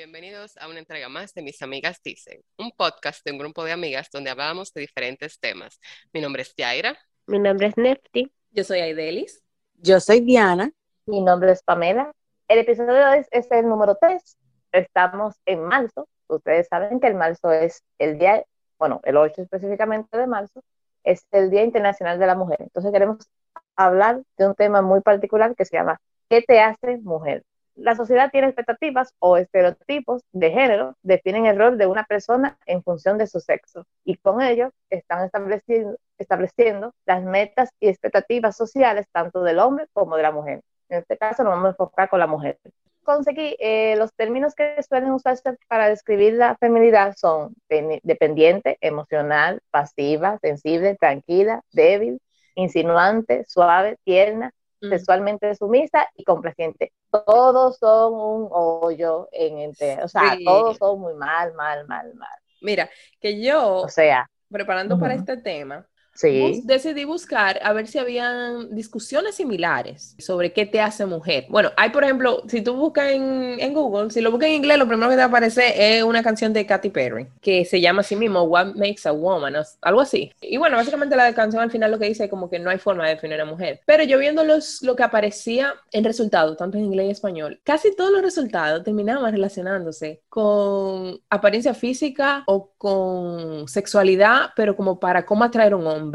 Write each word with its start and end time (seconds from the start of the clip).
bienvenidos 0.00 0.56
a 0.56 0.66
una 0.66 0.78
entrega 0.78 1.10
más 1.10 1.34
de 1.34 1.42
Mis 1.42 1.60
Amigas 1.60 2.00
Dicen, 2.02 2.40
un 2.56 2.70
podcast 2.70 3.22
de 3.22 3.32
un 3.32 3.38
grupo 3.38 3.64
de 3.64 3.72
amigas 3.72 4.08
donde 4.10 4.30
hablamos 4.30 4.72
de 4.72 4.80
diferentes 4.80 5.38
temas. 5.38 5.78
Mi 6.14 6.22
nombre 6.22 6.40
es 6.40 6.54
Yaira. 6.56 6.96
Mi 7.26 7.38
nombre 7.38 7.66
es 7.66 7.76
Nefti. 7.76 8.32
Yo 8.50 8.64
soy 8.64 8.80
Aidelis. 8.80 9.42
Yo 9.74 10.00
soy 10.00 10.20
Diana. 10.20 10.72
Mi 11.04 11.20
nombre 11.20 11.52
es 11.52 11.62
Pamela. 11.62 12.14
El 12.48 12.60
episodio 12.60 12.94
de 12.94 13.04
hoy 13.04 13.26
es 13.30 13.50
el 13.50 13.68
número 13.68 13.94
3. 14.00 14.38
Estamos 14.72 15.34
en 15.44 15.64
marzo. 15.64 16.08
Ustedes 16.28 16.68
saben 16.68 16.98
que 16.98 17.08
el 17.08 17.14
marzo 17.14 17.52
es 17.52 17.82
el 17.98 18.18
día, 18.18 18.42
bueno, 18.78 19.02
el 19.04 19.18
8 19.18 19.42
específicamente 19.42 20.16
de 20.16 20.26
marzo, 20.26 20.62
es 21.04 21.26
el 21.30 21.50
Día 21.50 21.62
Internacional 21.62 22.18
de 22.18 22.26
la 22.26 22.36
Mujer. 22.36 22.56
Entonces 22.60 22.90
queremos 22.90 23.18
hablar 23.76 24.22
de 24.38 24.46
un 24.46 24.54
tema 24.54 24.80
muy 24.80 25.02
particular 25.02 25.54
que 25.54 25.66
se 25.66 25.76
llama 25.76 26.00
¿Qué 26.30 26.40
te 26.40 26.58
hace 26.58 26.96
mujer? 27.02 27.44
La 27.80 27.96
sociedad 27.96 28.30
tiene 28.30 28.48
expectativas 28.48 29.14
o 29.20 29.38
estereotipos 29.38 30.22
de 30.32 30.50
género, 30.50 30.96
definen 31.02 31.46
el 31.46 31.56
rol 31.56 31.78
de 31.78 31.86
una 31.86 32.04
persona 32.04 32.58
en 32.66 32.82
función 32.82 33.16
de 33.16 33.26
su 33.26 33.40
sexo 33.40 33.86
y 34.04 34.18
con 34.18 34.42
ello 34.42 34.70
están 34.90 35.24
estableciendo, 35.24 36.92
las 37.06 37.24
metas 37.24 37.70
y 37.80 37.88
expectativas 37.88 38.54
sociales 38.54 39.06
tanto 39.10 39.42
del 39.42 39.58
hombre 39.58 39.86
como 39.94 40.16
de 40.16 40.22
la 40.22 40.30
mujer. 40.30 40.60
En 40.90 40.98
este 40.98 41.16
caso 41.16 41.42
nos 41.42 41.52
vamos 41.52 41.68
a 41.68 41.70
enfocar 41.70 42.10
con 42.10 42.18
la 42.18 42.26
mujer. 42.26 42.58
Conseguí, 43.02 43.56
eh, 43.58 43.96
los 43.96 44.12
términos 44.12 44.54
que 44.54 44.76
suelen 44.86 45.12
usarse 45.12 45.56
para 45.66 45.88
describir 45.88 46.34
la 46.34 46.56
feminidad 46.58 47.14
son 47.16 47.54
dependiente, 48.02 48.76
emocional, 48.82 49.62
pasiva, 49.70 50.38
sensible, 50.42 50.96
tranquila, 51.00 51.62
débil, 51.72 52.20
insinuante, 52.56 53.46
suave, 53.46 53.96
tierna, 54.04 54.52
sexualmente 54.80 55.54
sumisa 55.54 56.08
y 56.16 56.24
complaciente. 56.24 56.92
Todos 57.10 57.78
son 57.78 58.14
un 58.14 58.48
hoyo 58.50 59.28
en 59.32 59.58
el, 59.58 59.70
o 60.02 60.08
sea, 60.08 60.36
todos 60.44 60.78
son 60.78 61.00
muy 61.00 61.14
mal, 61.14 61.54
mal, 61.54 61.86
mal, 61.86 62.14
mal. 62.14 62.28
Mira, 62.60 62.90
que 63.20 63.42
yo, 63.42 63.76
o 63.76 63.88
sea, 63.88 64.30
preparando 64.50 64.98
para 64.98 65.14
este 65.14 65.36
tema, 65.36 65.86
Sí. 66.20 66.60
decidí 66.64 67.04
buscar 67.04 67.58
a 67.62 67.72
ver 67.72 67.86
si 67.86 67.98
habían 67.98 68.74
discusiones 68.74 69.36
similares 69.36 70.14
sobre 70.18 70.52
qué 70.52 70.66
te 70.66 70.80
hace 70.80 71.06
mujer. 71.06 71.46
Bueno, 71.48 71.70
hay, 71.78 71.88
por 71.90 72.04
ejemplo, 72.04 72.42
si 72.46 72.60
tú 72.60 72.74
buscas 72.74 73.12
en, 73.12 73.56
en, 73.58 73.72
Google, 73.72 74.10
si 74.10 74.20
lo 74.20 74.30
buscas 74.30 74.50
en 74.50 74.56
inglés, 74.56 74.76
lo 74.76 74.86
primero 74.86 75.08
que 75.08 75.16
te 75.16 75.22
aparece 75.22 75.96
es 75.96 76.02
una 76.02 76.22
canción 76.22 76.52
de 76.52 76.66
Katy 76.66 76.90
Perry 76.90 77.26
que 77.40 77.64
se 77.64 77.80
llama 77.80 78.00
así 78.00 78.16
mismo 78.16 78.42
What 78.42 78.74
Makes 78.74 79.08
a 79.08 79.12
Woman, 79.12 79.56
o 79.56 79.62
algo 79.80 80.00
así. 80.02 80.30
Y 80.42 80.58
bueno, 80.58 80.76
básicamente 80.76 81.16
la 81.16 81.32
canción 81.32 81.62
al 81.62 81.70
final 81.70 81.90
lo 81.90 81.98
que 81.98 82.06
dice 82.06 82.24
es 82.24 82.30
como 82.30 82.50
que 82.50 82.58
no 82.58 82.68
hay 82.68 82.78
forma 82.78 83.06
de 83.06 83.14
definir 83.14 83.40
a 83.40 83.46
mujer. 83.46 83.80
Pero 83.86 84.04
yo 84.04 84.18
viendo 84.18 84.44
los, 84.44 84.82
lo 84.82 84.94
que 84.96 85.02
aparecía 85.02 85.74
en 85.90 86.04
resultados, 86.04 86.58
tanto 86.58 86.76
en 86.76 86.84
inglés 86.84 87.06
y 87.08 87.10
español, 87.12 87.60
casi 87.64 87.96
todos 87.96 88.12
los 88.12 88.20
resultados 88.20 88.84
terminaban 88.84 89.32
relacionándose 89.32 90.20
con 90.28 91.18
apariencia 91.30 91.72
física 91.72 92.44
o 92.46 92.72
con 92.76 93.66
sexualidad, 93.68 94.50
pero 94.54 94.76
como 94.76 95.00
para 95.00 95.24
cómo 95.24 95.44
atraer 95.44 95.72
a 95.72 95.76
un 95.76 95.86
hombre 95.86 96.09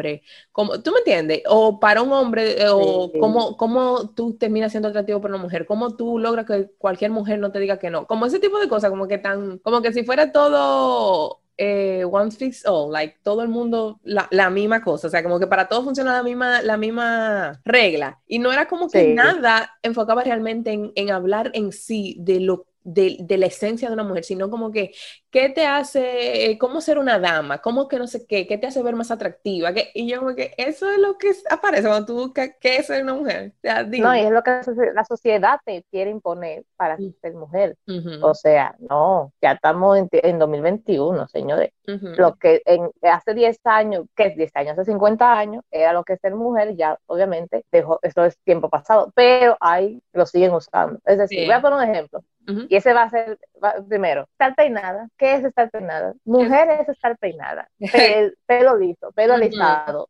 como, 0.52 0.82
¿Tú 0.82 0.92
me 0.92 1.00
entiendes? 1.00 1.44
O 1.48 1.80
para 1.80 2.02
un 2.02 2.12
hombre, 2.12 2.62
eh, 2.62 2.70
o 2.70 3.12
cómo, 3.20 3.58
cómo, 3.58 4.10
tú 4.12 4.38
terminas 4.38 4.72
siendo 4.72 4.90
atractivo 4.90 5.22
para 5.22 5.36
una 5.36 5.44
mujer, 5.44 5.66
cómo 5.66 5.96
tú 5.96 6.20
logras 6.20 6.46
que 6.46 6.70
cualquier 6.78 7.12
mujer 7.12 7.40
no 7.40 7.52
te 7.52 7.60
diga 7.60 7.78
que 7.78 7.90
no. 7.90 8.08
Como 8.08 8.26
ese 8.26 8.40
tipo 8.40 8.60
de 8.60 8.68
cosas, 8.68 8.90
como 8.90 9.08
que 9.08 9.18
tan, 9.18 9.60
como 9.60 9.82
que 9.82 9.94
si 9.94 10.04
fuera 10.04 10.32
todo 10.32 11.42
eh, 11.58 12.04
one 12.10 12.32
fix 12.32 12.66
all, 12.66 12.92
like 12.92 13.18
todo 13.24 13.42
el 13.42 13.48
mundo 13.48 14.00
la, 14.04 14.28
la, 14.32 14.50
misma 14.50 14.84
cosa, 14.84 15.08
o 15.08 15.10
sea, 15.10 15.24
como 15.24 15.40
que 15.40 15.48
para 15.48 15.68
todos 15.68 15.86
funciona 15.86 16.14
la 16.14 16.24
misma, 16.24 16.62
la 16.62 16.78
misma 16.78 17.62
regla. 17.64 18.20
Y 18.28 18.40
no 18.40 18.52
era 18.52 18.68
como 18.68 18.90
que 18.90 19.14
nada 19.14 19.78
enfocaba 19.82 20.24
realmente 20.24 20.72
en, 20.72 20.92
en 20.96 21.12
hablar 21.12 21.52
en 21.54 21.72
sí 21.72 22.18
de 22.20 22.40
lo 22.42 22.68
de, 22.86 23.18
de, 23.20 23.38
la 23.38 23.48
esencia 23.48 23.88
de 23.88 23.96
una 23.96 24.04
mujer, 24.04 24.24
sino 24.24 24.50
como 24.50 24.72
que, 24.72 24.94
¿qué 25.36 25.50
te 25.50 25.66
hace, 25.66 26.50
eh, 26.50 26.58
cómo 26.58 26.80
ser 26.80 26.98
una 26.98 27.20
dama? 27.20 27.58
¿Cómo 27.58 27.90
que 27.90 28.00
no 28.00 28.08
sé 28.08 28.26
qué? 28.26 28.48
¿Qué 28.48 28.58
te 28.58 28.68
hace 28.68 28.82
ver 28.82 28.96
más 28.96 29.12
atractiva? 29.12 29.74
¿Qué? 29.74 29.92
Y 29.94 30.08
yo 30.08 30.20
como 30.20 30.34
que 30.34 30.54
eso 30.56 30.90
es 30.90 30.98
lo 30.98 31.18
que 31.18 31.32
aparece 31.50 31.90
cuando 31.90 32.06
tú 32.06 32.14
buscas 32.14 32.52
qué 32.62 32.78
es 32.78 32.86
ser 32.86 33.04
una 33.04 33.16
mujer. 33.16 33.52
no, 33.62 34.16
y 34.16 34.22
es 34.22 34.32
lo 34.32 34.42
que 34.44 34.62
la 34.94 35.04
sociedad 35.04 35.60
te 35.66 35.84
quiere 35.92 36.10
imponer 36.10 36.64
para 36.78 36.96
ser 36.96 37.34
mujer. 37.34 37.76
O 38.22 38.34
sea, 38.34 38.78
no, 38.80 39.34
ya 39.42 39.52
estamos 39.52 39.98
en, 39.98 40.08
en 40.14 40.40
2021, 40.40 41.28
señores. 41.28 41.72
Lo 41.84 42.36
que 42.36 42.62
en, 42.66 42.90
hace 43.02 43.34
10 43.34 43.60
años, 43.66 44.06
¿qué 44.16 44.28
es 44.28 44.38
10 44.38 44.56
años? 44.56 44.80
Hace 44.80 44.92
50 44.92 45.38
años 45.38 45.66
era 45.70 45.92
lo 45.92 46.06
que 46.06 46.14
es 46.14 46.22
ser 46.22 46.34
mujer, 46.34 46.78
ya 46.78 46.98
obviamente 47.08 47.66
dejó, 47.74 48.00
eso 48.04 48.24
es 48.24 48.38
tiempo 48.46 48.70
pasado, 48.70 49.12
pero 49.14 49.58
ahí 49.60 50.02
lo 50.14 50.26
siguen 50.26 50.54
usando. 50.54 50.98
Es 51.06 51.18
decir, 51.18 51.46
voy 51.46 51.56
a 51.56 51.62
poner 51.62 51.80
un 51.80 51.94
ejemplo. 51.94 52.24
Y 52.70 52.76
ese 52.76 52.94
va 52.94 53.04
a 53.04 53.10
ser, 53.10 53.40
primero, 53.88 54.28
estar 54.32 54.56
peinada. 54.56 55.10
¿Qué 55.26 55.34
es 55.34 55.44
estar 55.44 55.72
peinada? 55.72 56.14
Mujer 56.24 56.70
es 56.82 56.88
estar 56.88 57.18
peinada. 57.18 57.68
pelo 58.46 58.78
liso, 58.78 59.12
pelo 59.14 59.34
alisado. 59.34 60.08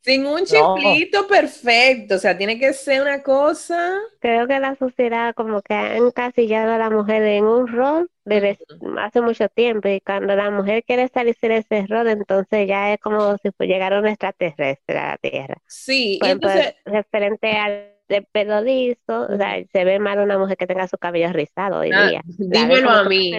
Sin 0.00 0.26
un 0.26 0.44
chiflito 0.44 1.26
perfecto, 1.26 2.14
o 2.14 2.18
sea, 2.18 2.36
tiene 2.38 2.58
que 2.58 2.72
ser 2.72 3.02
una 3.02 3.22
cosa. 3.22 3.98
Creo 4.20 4.46
que 4.46 4.58
la 4.60 4.76
sociedad 4.76 5.34
como 5.34 5.60
que 5.60 5.74
ha 5.74 5.96
encasillado 5.96 6.72
a 6.72 6.78
la 6.78 6.88
mujer 6.88 7.22
en 7.22 7.44
un 7.44 7.66
rol 7.66 8.10
desde 8.24 8.58
hace 8.98 9.20
mucho 9.20 9.48
tiempo 9.50 9.88
y 9.88 10.00
cuando 10.00 10.34
la 10.36 10.50
mujer 10.50 10.84
quiere 10.84 11.08
salirse 11.08 11.48
de 11.48 11.58
ese 11.58 11.86
rol, 11.86 12.08
entonces 12.08 12.66
ya 12.66 12.94
es 12.94 13.00
como 13.00 13.36
si 13.38 13.50
llegara 13.60 13.98
un 13.98 14.06
extraterrestre 14.06 14.98
a 14.98 15.10
la 15.10 15.18
Tierra. 15.18 15.56
Sí, 15.66 16.18
entonces... 16.22 16.76
referente 16.86 17.52
al 17.52 17.97
de 18.08 18.22
pelo 18.22 18.60
liso, 18.60 19.26
o 19.28 19.36
sea, 19.36 19.62
se 19.70 19.84
ve 19.84 19.98
mal 19.98 20.18
una 20.18 20.38
mujer 20.38 20.56
que 20.56 20.66
tenga 20.66 20.88
su 20.88 20.96
cabello 20.96 21.32
rizado 21.32 21.80
hoy 21.80 21.90
ah, 21.92 22.08
día. 22.08 22.22
dímelo 22.26 22.90
a 22.90 23.04
mí. 23.04 23.32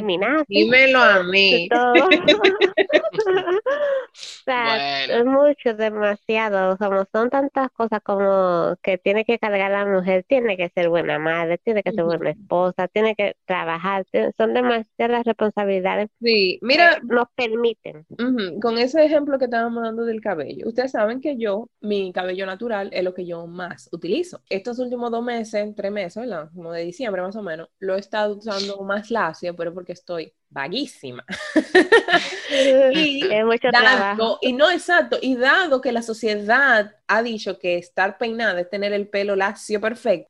Dímelo 0.47 1.00
a 1.00 1.24
mí. 1.24 1.68
o 1.72 2.09
sea, 4.13 5.06
es 5.06 5.25
mucho, 5.25 5.74
demasiado. 5.75 6.78
Como 6.78 7.06
son 7.12 7.30
tantas 7.30 7.72
cosas 7.72 8.00
como 8.03 8.75
que 8.81 8.97
tiene 8.97 9.25
que 9.25 9.40
cargar 9.40 9.72
la 9.72 9.85
mujer, 9.85 10.24
tiene 10.28 10.56
que 10.56 10.69
ser 10.69 10.90
buena 10.90 11.18
madre, 11.18 11.57
tiene 11.57 11.81
que 11.81 11.91
ser 11.91 12.03
buena 12.03 12.30
esposa, 12.31 12.88
tiene 12.88 13.16
que 13.16 13.36
trabajar, 13.46 14.06
son 14.38 14.53
demasiadas 14.53 15.25
responsabilidades. 15.25 16.09
Sí, 16.22 16.59
mira, 16.62 17.00
nos 17.03 17.28
permiten. 17.36 18.06
Con 18.62 18.78
ese 18.78 19.03
ejemplo 19.03 19.40
que 19.40 19.46
estábamos 19.46 19.84
dando 19.84 20.06
del 20.06 20.22
cabello, 20.22 20.68
ustedes 20.68 20.91
saben 20.91 21.22
que 21.22 21.38
yo, 21.38 21.69
mi 21.81 22.12
cabello 22.13 22.46
natural 22.46 22.90
es 22.94 23.03
lo 23.03 23.13
que 23.13 23.25
yo 23.25 23.47
más 23.47 23.90
utilizo 23.91 24.41
estos 24.59 24.79
últimos 24.79 25.11
dos 25.11 25.23
meses, 25.23 25.73
tres 25.75 25.91
meses, 25.91 26.15
¿verdad? 26.15 26.49
Como 26.53 26.71
de 26.71 26.83
diciembre 26.83 27.21
más 27.21 27.35
o 27.35 27.43
menos, 27.43 27.67
lo 27.79 27.95
he 27.95 27.99
estado 27.99 28.37
usando 28.37 28.81
más 28.83 29.11
lacio, 29.11 29.55
pero 29.55 29.73
porque 29.73 29.93
estoy 29.93 30.33
vaguísima. 30.49 31.25
y, 32.93 33.23
mucho 33.45 33.69
dado, 33.71 34.39
y 34.41 34.53
no 34.53 34.71
exacto, 34.71 35.17
y 35.21 35.35
dado 35.35 35.81
que 35.81 35.91
la 35.91 36.01
sociedad 36.01 36.95
ha 37.07 37.23
dicho 37.23 37.59
que 37.59 37.77
estar 37.77 38.17
peinada 38.17 38.59
es 38.61 38.69
tener 38.69 38.93
el 38.93 39.07
pelo 39.07 39.35
lacio 39.35 39.81
perfecto, 39.81 40.29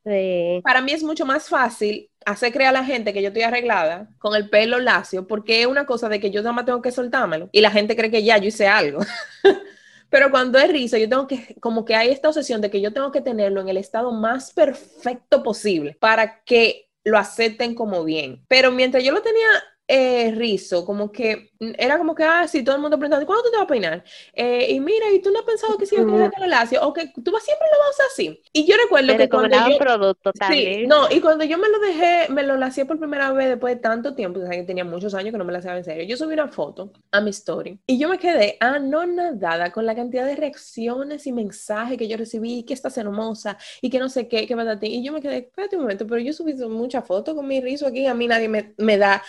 para 0.63 0.81
mí 0.81 0.91
es 0.91 1.03
mucho 1.03 1.25
más 1.25 1.47
fácil 1.47 2.09
hacer 2.25 2.51
creer 2.51 2.69
a 2.69 2.73
la 2.73 2.83
gente 2.83 3.13
que 3.13 3.21
yo 3.21 3.29
estoy 3.29 3.43
arreglada 3.43 4.09
con 4.19 4.35
el 4.35 4.49
pelo 4.49 4.79
lacio, 4.79 5.27
porque 5.27 5.61
es 5.61 5.67
una 5.67 5.85
cosa 5.85 6.09
de 6.09 6.19
que 6.19 6.31
yo 6.31 6.41
nada 6.41 6.53
más 6.53 6.65
tengo 6.65 6.81
que 6.81 6.91
soltármelo 6.91 7.49
y 7.51 7.61
la 7.61 7.71
gente 7.71 7.95
cree 7.95 8.11
que 8.11 8.23
ya 8.23 8.37
yo 8.37 8.47
hice 8.47 8.67
algo. 8.67 8.99
Pero 10.09 10.31
cuando 10.31 10.57
es 10.59 10.69
rizo, 10.69 10.97
yo 10.97 11.07
tengo 11.07 11.27
que, 11.27 11.55
como 11.59 11.85
que 11.85 11.95
hay 11.95 12.09
esta 12.09 12.29
obsesión 12.29 12.61
de 12.61 12.69
que 12.69 12.81
yo 12.81 12.93
tengo 12.93 13.11
que 13.11 13.21
tenerlo 13.21 13.61
en 13.61 13.69
el 13.69 13.77
estado 13.77 14.11
más 14.11 14.51
perfecto 14.53 15.43
posible 15.43 15.97
para 15.99 16.43
que 16.43 16.89
lo 17.03 17.17
acepten 17.17 17.75
como 17.75 18.03
bien. 18.03 18.43
Pero 18.47 18.71
mientras 18.71 19.03
yo 19.03 19.11
lo 19.11 19.21
tenía 19.21 19.47
eh, 19.91 20.31
rizo, 20.35 20.85
como 20.85 21.11
que 21.11 21.49
era 21.59 21.97
como 21.97 22.13
que, 22.13 22.23
ah, 22.23 22.47
sí, 22.47 22.63
todo 22.63 22.75
el 22.75 22.81
mundo 22.81 22.97
preguntando, 22.99 23.25
¿cuándo 23.25 23.43
tú 23.43 23.49
te 23.49 23.57
vas 23.57 23.63
a 23.65 23.67
peinar? 23.67 24.03
Eh, 24.33 24.67
y 24.69 24.79
mira, 24.79 25.11
¿y 25.11 25.19
tú 25.19 25.31
no 25.31 25.39
has 25.39 25.45
pensado 25.45 25.77
que 25.77 25.87
si 25.87 25.95
yo 25.95 26.05
quiero 26.05 26.29
el 26.43 26.49
lacio? 26.49 26.79
O 26.87 26.93
que 26.93 27.07
tú 27.07 27.33
siempre 27.41 27.67
lo 27.71 27.79
vas 27.79 27.87
a 27.87 27.91
usar 27.91 28.05
así. 28.05 28.41
Y 28.53 28.67
yo 28.67 28.77
recuerdo 28.77 29.17
que 29.17 29.27
cuando 29.27 29.57
yo... 29.67 29.77
producto 29.79 30.31
sí, 30.47 30.85
no, 30.85 31.09
y 31.09 31.19
cuando 31.19 31.43
yo 31.43 31.57
me 31.57 31.67
lo 31.69 31.79
dejé, 31.79 32.31
me 32.31 32.43
lo 32.43 32.55
lacié 32.55 32.85
por 32.85 32.99
primera 32.99 33.31
vez 33.31 33.49
después 33.49 33.75
de 33.75 33.81
tanto 33.81 34.13
tiempo, 34.13 34.39
o 34.39 34.43
sea, 34.43 34.51
que 34.51 34.63
tenía 34.63 34.85
muchos 34.85 35.15
años 35.15 35.31
que 35.31 35.39
no 35.39 35.43
me 35.43 35.51
la 35.51 35.57
hacía 35.57 35.75
en 35.75 35.83
serio, 35.83 36.03
yo 36.03 36.17
subí 36.17 36.35
una 36.35 36.49
foto 36.49 36.91
a 37.11 37.19
mi 37.19 37.31
story 37.31 37.79
y 37.87 37.97
yo 37.97 38.09
me 38.09 38.19
quedé 38.19 38.57
anonadada 38.59 39.71
con 39.71 39.87
la 39.87 39.95
cantidad 39.95 40.25
de 40.25 40.35
reacciones 40.35 41.25
y 41.25 41.31
mensajes 41.31 41.97
que 41.97 42.07
yo 42.07 42.15
recibí, 42.15 42.63
que 42.63 42.75
estás 42.75 42.95
hermosa 42.99 43.57
y 43.81 43.89
que 43.89 43.97
no 43.97 44.07
sé 44.07 44.27
qué, 44.27 44.45
que 44.45 44.55
ti. 44.79 44.87
Y 44.87 45.03
yo 45.03 45.13
me 45.13 45.21
quedé, 45.21 45.37
espérate 45.37 45.77
un 45.77 45.81
momento, 45.81 46.05
pero 46.05 46.21
yo 46.21 46.31
subí 46.31 46.53
muchas 46.53 47.05
fotos 47.05 47.33
con 47.33 47.47
mi 47.47 47.59
rizo 47.59 47.87
aquí, 47.87 48.05
a 48.05 48.13
mí 48.13 48.27
nadie 48.27 48.47
me, 48.47 48.75
me 48.77 48.97
da 48.97 49.23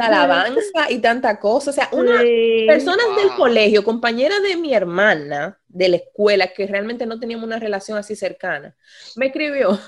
tanta 0.00 0.22
alabanza 0.22 0.90
y 0.90 0.98
tanta 0.98 1.38
cosa 1.38 1.70
o 1.70 1.72
sea, 1.72 1.88
una 1.92 2.20
personas 2.66 3.06
del 3.16 3.30
colegio, 3.36 3.84
compañera 3.84 4.40
de 4.40 4.56
mi 4.56 4.74
hermana 4.74 5.58
de 5.68 5.88
la 5.88 5.96
escuela, 5.96 6.48
que 6.48 6.66
realmente 6.66 7.06
no 7.06 7.18
teníamos 7.18 7.46
una 7.46 7.58
relación 7.58 7.98
así 7.98 8.16
cercana, 8.16 8.74
me 9.16 9.26
escribió. 9.26 9.78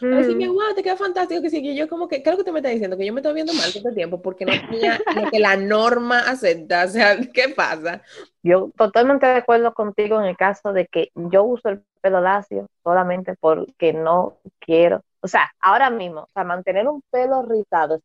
Mm. 0.00 0.54
wow, 0.54 0.74
te 0.76 0.82
queda 0.84 0.96
fantástico, 0.96 1.42
que 1.42 1.50
sí, 1.50 1.60
que 1.60 1.74
yo 1.74 1.88
como 1.88 2.06
que, 2.06 2.22
creo 2.22 2.36
que 2.36 2.44
te 2.44 2.52
me 2.52 2.60
está 2.60 2.68
diciendo 2.68 2.96
que 2.96 3.04
yo 3.04 3.12
me 3.12 3.20
estoy 3.20 3.34
viendo 3.34 3.52
mal 3.52 3.72
todo 3.72 3.88
el 3.88 3.96
tiempo 3.96 4.22
porque 4.22 4.44
no 4.44 4.52
tenía 4.70 5.00
lo 5.16 5.28
que 5.28 5.40
la 5.40 5.56
norma 5.56 6.20
acepta, 6.20 6.84
o 6.84 6.88
sea, 6.88 7.18
¿qué 7.34 7.48
pasa? 7.48 8.02
Yo 8.42 8.70
totalmente 8.76 9.26
de 9.26 9.34
acuerdo 9.34 9.74
contigo 9.74 10.20
en 10.20 10.26
el 10.26 10.36
caso 10.36 10.72
de 10.72 10.86
que 10.86 11.10
yo 11.14 11.42
uso 11.42 11.68
el 11.68 11.82
pelo 12.00 12.20
lacio 12.20 12.68
solamente 12.84 13.34
porque 13.40 13.92
no 13.92 14.38
quiero 14.60 15.02
o 15.20 15.28
sea, 15.28 15.50
ahora 15.60 15.90
mismo, 15.90 16.22
o 16.22 16.28
sea, 16.32 16.44
mantener 16.44 16.86
un 16.88 17.02
pelo 17.10 17.42
rizado 17.42 18.00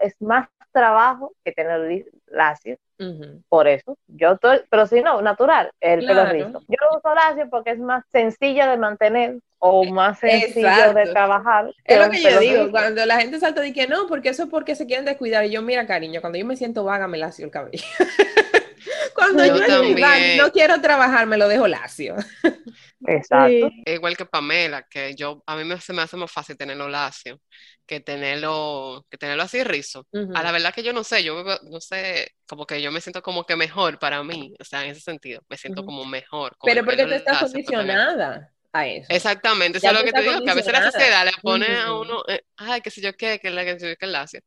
es, 0.00 0.20
más 0.20 0.48
trabajo 0.76 1.32
que 1.42 1.52
tener 1.52 2.04
lacio. 2.26 2.76
Por 3.48 3.66
eso, 3.66 3.96
yo 4.06 4.32
estoy, 4.32 4.60
pero 4.70 4.86
si 4.86 5.00
no, 5.00 5.20
natural, 5.22 5.70
el 5.80 6.06
pelo 6.06 6.26
rizo. 6.26 6.60
Yo 6.68 6.76
uso 6.96 7.14
lacio 7.14 7.48
porque 7.50 7.70
es 7.70 7.78
más 7.78 8.04
sencillo 8.10 8.66
de 8.68 8.76
mantener 8.76 9.38
o 9.58 9.84
más 9.84 10.18
sencillo 10.18 10.94
de 10.94 11.06
trabajar. 11.06 11.72
Es 11.84 11.98
lo 11.98 12.10
que 12.10 12.22
yo 12.22 12.38
digo, 12.40 12.70
cuando 12.70 13.04
la 13.06 13.18
gente 13.18 13.38
salta 13.38 13.60
de 13.60 13.72
que 13.72 13.86
no, 13.86 14.06
porque 14.06 14.30
eso 14.30 14.44
es 14.44 14.48
porque 14.50 14.74
se 14.74 14.86
quieren 14.86 15.04
descuidar. 15.04 15.44
Y 15.44 15.50
yo, 15.50 15.62
mira, 15.62 15.86
cariño, 15.86 16.20
cuando 16.20 16.38
yo 16.38 16.46
me 16.46 16.56
siento 16.56 16.84
vaga, 16.84 17.06
me 17.06 17.18
lacio 17.18 17.44
el 17.44 17.50
cabello. 17.50 17.84
cuando 19.16 19.44
yo, 19.44 19.54
no 20.36 20.52
quiero 20.52 20.80
trabajar, 20.80 21.26
me 21.26 21.36
lo 21.36 21.48
dejo 21.48 21.66
lacio. 21.66 22.16
Exacto. 23.06 23.70
Igual 23.84 24.16
que 24.16 24.26
Pamela, 24.26 24.82
que 24.88 25.14
yo 25.14 25.42
a 25.46 25.56
mí 25.56 25.64
me, 25.64 25.80
se 25.80 25.92
me 25.92 26.02
hace 26.02 26.16
más 26.16 26.30
fácil 26.30 26.56
tenerlo 26.56 26.88
lacio 26.88 27.40
que 27.86 28.00
tenerlo, 28.00 29.06
que 29.10 29.16
tenerlo 29.16 29.44
así 29.44 29.62
rizo. 29.62 30.06
A 30.34 30.42
la 30.42 30.52
verdad 30.52 30.74
que 30.74 30.82
yo 30.82 30.92
no 30.92 31.04
sé, 31.04 31.22
yo 31.22 31.42
no 31.70 31.80
sé, 31.80 32.32
como 32.46 32.66
que 32.66 32.82
yo 32.82 32.90
me 32.90 33.00
siento 33.00 33.22
como 33.22 33.44
que 33.44 33.56
mejor 33.56 33.98
para 33.98 34.22
mí, 34.22 34.54
o 34.58 34.64
sea, 34.64 34.84
en 34.84 34.90
ese 34.90 35.00
sentido, 35.00 35.40
me 35.48 35.56
siento 35.56 35.84
como 35.84 36.04
mejor. 36.04 36.56
Pero 36.64 36.84
porque 36.84 37.04
tú 37.04 37.12
estás 37.12 37.38
condicionada. 37.40 38.52
A 38.72 38.86
eso. 38.86 39.06
Exactamente, 39.08 39.78
eso 39.78 39.86
es 39.86 39.92
lo 39.94 40.04
que 40.04 40.12
te 40.12 40.20
digo, 40.20 40.44
que 40.44 40.50
a 40.50 40.54
veces 40.54 40.70
la 40.70 40.90
sociedad 40.90 41.24
le 41.24 41.32
pone 41.40 41.78
a 41.78 41.94
uno, 41.94 42.22
eh, 42.28 42.42
ay, 42.58 42.82
qué 42.82 42.90
sé 42.90 43.00
yo 43.00 43.14
qué, 43.14 43.38
que 43.38 43.48
la 43.48 43.64
que 43.64 43.78
sé 43.78 43.88
yo 43.88 43.96
qué 43.96 44.06
lacio. 44.06 44.40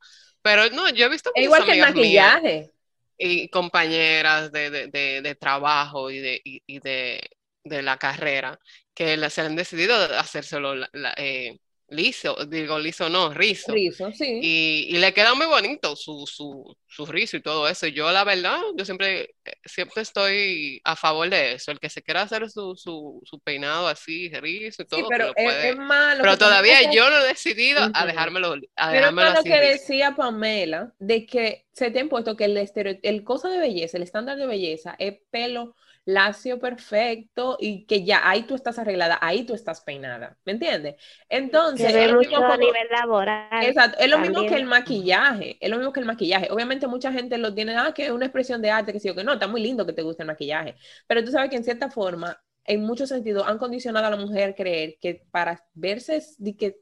Pero 0.44 0.69
no, 0.69 0.88
yo 0.89 1.07
he 1.07 1.10
visto 1.10 1.31
igual 1.33 1.65
que 1.65 1.72
el 1.72 1.80
maquillaje. 1.80 2.72
Y 3.19 3.50
compañeras 3.50 4.51
de, 4.51 4.69
de, 4.71 5.21
de, 5.21 5.36
trabajo 5.36 6.10
y 6.12 6.19
de, 6.19 6.42
y, 6.44 6.80
de, 6.80 7.21
la 7.66 7.98
carrera 7.98 8.60
que 8.94 9.30
se 9.30 9.42
han 9.42 9.56
decidido 9.56 9.95
hacérselo 10.18 10.75
la, 10.75 10.89
eh, 11.18 11.60
liso, 11.91 12.36
digo 12.45 12.80
liso 12.80 13.09
no, 13.09 13.33
rizo. 13.33 13.71
Rizo, 13.71 14.12
sí. 14.12 14.39
Y, 14.41 14.88
y 14.89 14.97
le 14.97 15.13
queda 15.13 15.33
muy 15.33 15.45
bonito 15.45 15.95
su, 15.95 16.25
su, 16.27 16.75
su, 16.88 17.06
rizo 17.06 17.38
y 17.38 17.41
todo 17.41 17.68
eso. 17.68 17.88
Yo 17.88 18.12
la 18.12 18.24
verdad, 18.24 18.59
yo 18.75 18.86
siempre, 18.86 19.36
eh, 19.44 19.53
siempre 19.65 20.03
estoy 20.03 20.81
a 20.83 20.95
favor 20.95 21.30
de 21.30 21.53
eso. 21.53 21.71
El 21.71 21.80
que 21.80 21.89
se 21.89 22.01
quiera 22.01 22.21
hacer 22.21 22.50
su, 22.50 22.75
su, 22.75 23.21
su 23.24 23.39
peinado 23.39 23.88
así, 23.88 24.30
rizo 24.30 24.83
y 24.83 24.86
todo, 24.86 25.00
sí, 25.01 25.06
pero 25.09 25.33
es, 25.36 25.75
malo. 25.77 26.21
Pero 26.21 26.38
todavía 26.38 26.91
yo 26.91 27.09
no 27.09 27.19
he 27.19 27.27
decidido 27.27 27.89
a 27.94 28.06
dejármelo, 28.06 28.53
a 28.75 28.91
pero 28.91 29.00
dejármelo 29.00 29.33
lo 29.33 29.44
que 29.44 29.59
decía 29.59 30.15
Pamela, 30.15 30.94
de 31.00 31.25
que 31.25 31.65
se 31.74 31.91
te 31.91 32.00
ha 32.00 32.01
impuesto 32.01 32.36
que 32.36 32.45
el, 32.45 32.69
el 33.03 33.24
cosa 33.24 33.50
de 33.50 33.59
belleza, 33.59 33.97
el 33.97 34.03
estándar 34.03 34.38
de 34.38 34.45
belleza 34.45 34.95
es 35.00 35.18
pelo 35.31 35.75
lacio 36.10 36.60
perfecto 36.60 37.58
y 37.60 37.86
que 37.86 38.04
ya 38.04 38.28
ahí 38.28 38.44
tú 38.44 38.56
estás 38.56 38.80
arreglada, 38.80 39.18
ahí 39.22 39.46
tú 39.46 39.54
estás 39.54 39.82
peinada, 39.82 40.38
¿me 40.46 40.54
entiendes? 40.54 40.96
Entonces, 41.30 41.94
es 41.94 42.12
lo 42.12 42.20
mismo 42.20 42.38
a 42.38 42.58
nivel 42.58 42.88
laboral. 42.92 43.64
Exacto, 43.64 43.98
es 44.00 44.10
lo 44.10 44.18
mismo 44.20 44.46
que 44.46 44.56
el 44.56 44.66
maquillaje, 44.66 45.58
es 45.60 45.70
lo 45.70 45.78
mismo 45.78 45.94
que 45.94 46.00
el 46.00 46.06
maquillaje. 46.06 46.48
Obviamente 46.52 46.88
mucha 46.88 47.12
gente 47.12 47.38
lo 47.38 47.54
tiene, 47.54 47.76
ah, 47.78 47.94
que 47.94 48.06
es 48.06 48.12
una 48.12 48.26
expresión 48.26 48.62
de 48.62 48.72
arte, 48.72 48.92
que 48.92 49.00
sí 49.00 49.10
o 49.10 49.16
que 49.16 49.24
no, 49.24 49.34
está 49.34 49.48
muy 49.48 49.62
lindo 49.62 49.86
que 49.86 49.94
te 49.94 50.02
guste 50.02 50.24
el 50.24 50.28
maquillaje, 50.28 50.76
pero 51.08 51.24
tú 51.24 51.32
sabes 51.32 51.50
que 51.50 51.58
en 51.58 51.64
cierta 51.64 51.90
forma 51.90 52.42
en 52.69 52.83
muchos 52.83 53.10
sentidos 53.10 53.48
han 53.48 53.57
condicionado 53.57 54.06
a 54.06 54.12
la 54.12 54.16
mujer 54.16 54.51
a 54.51 54.54
creer 54.54 54.98
que 55.01 55.24
para 55.31 55.66
verse 55.74 56.21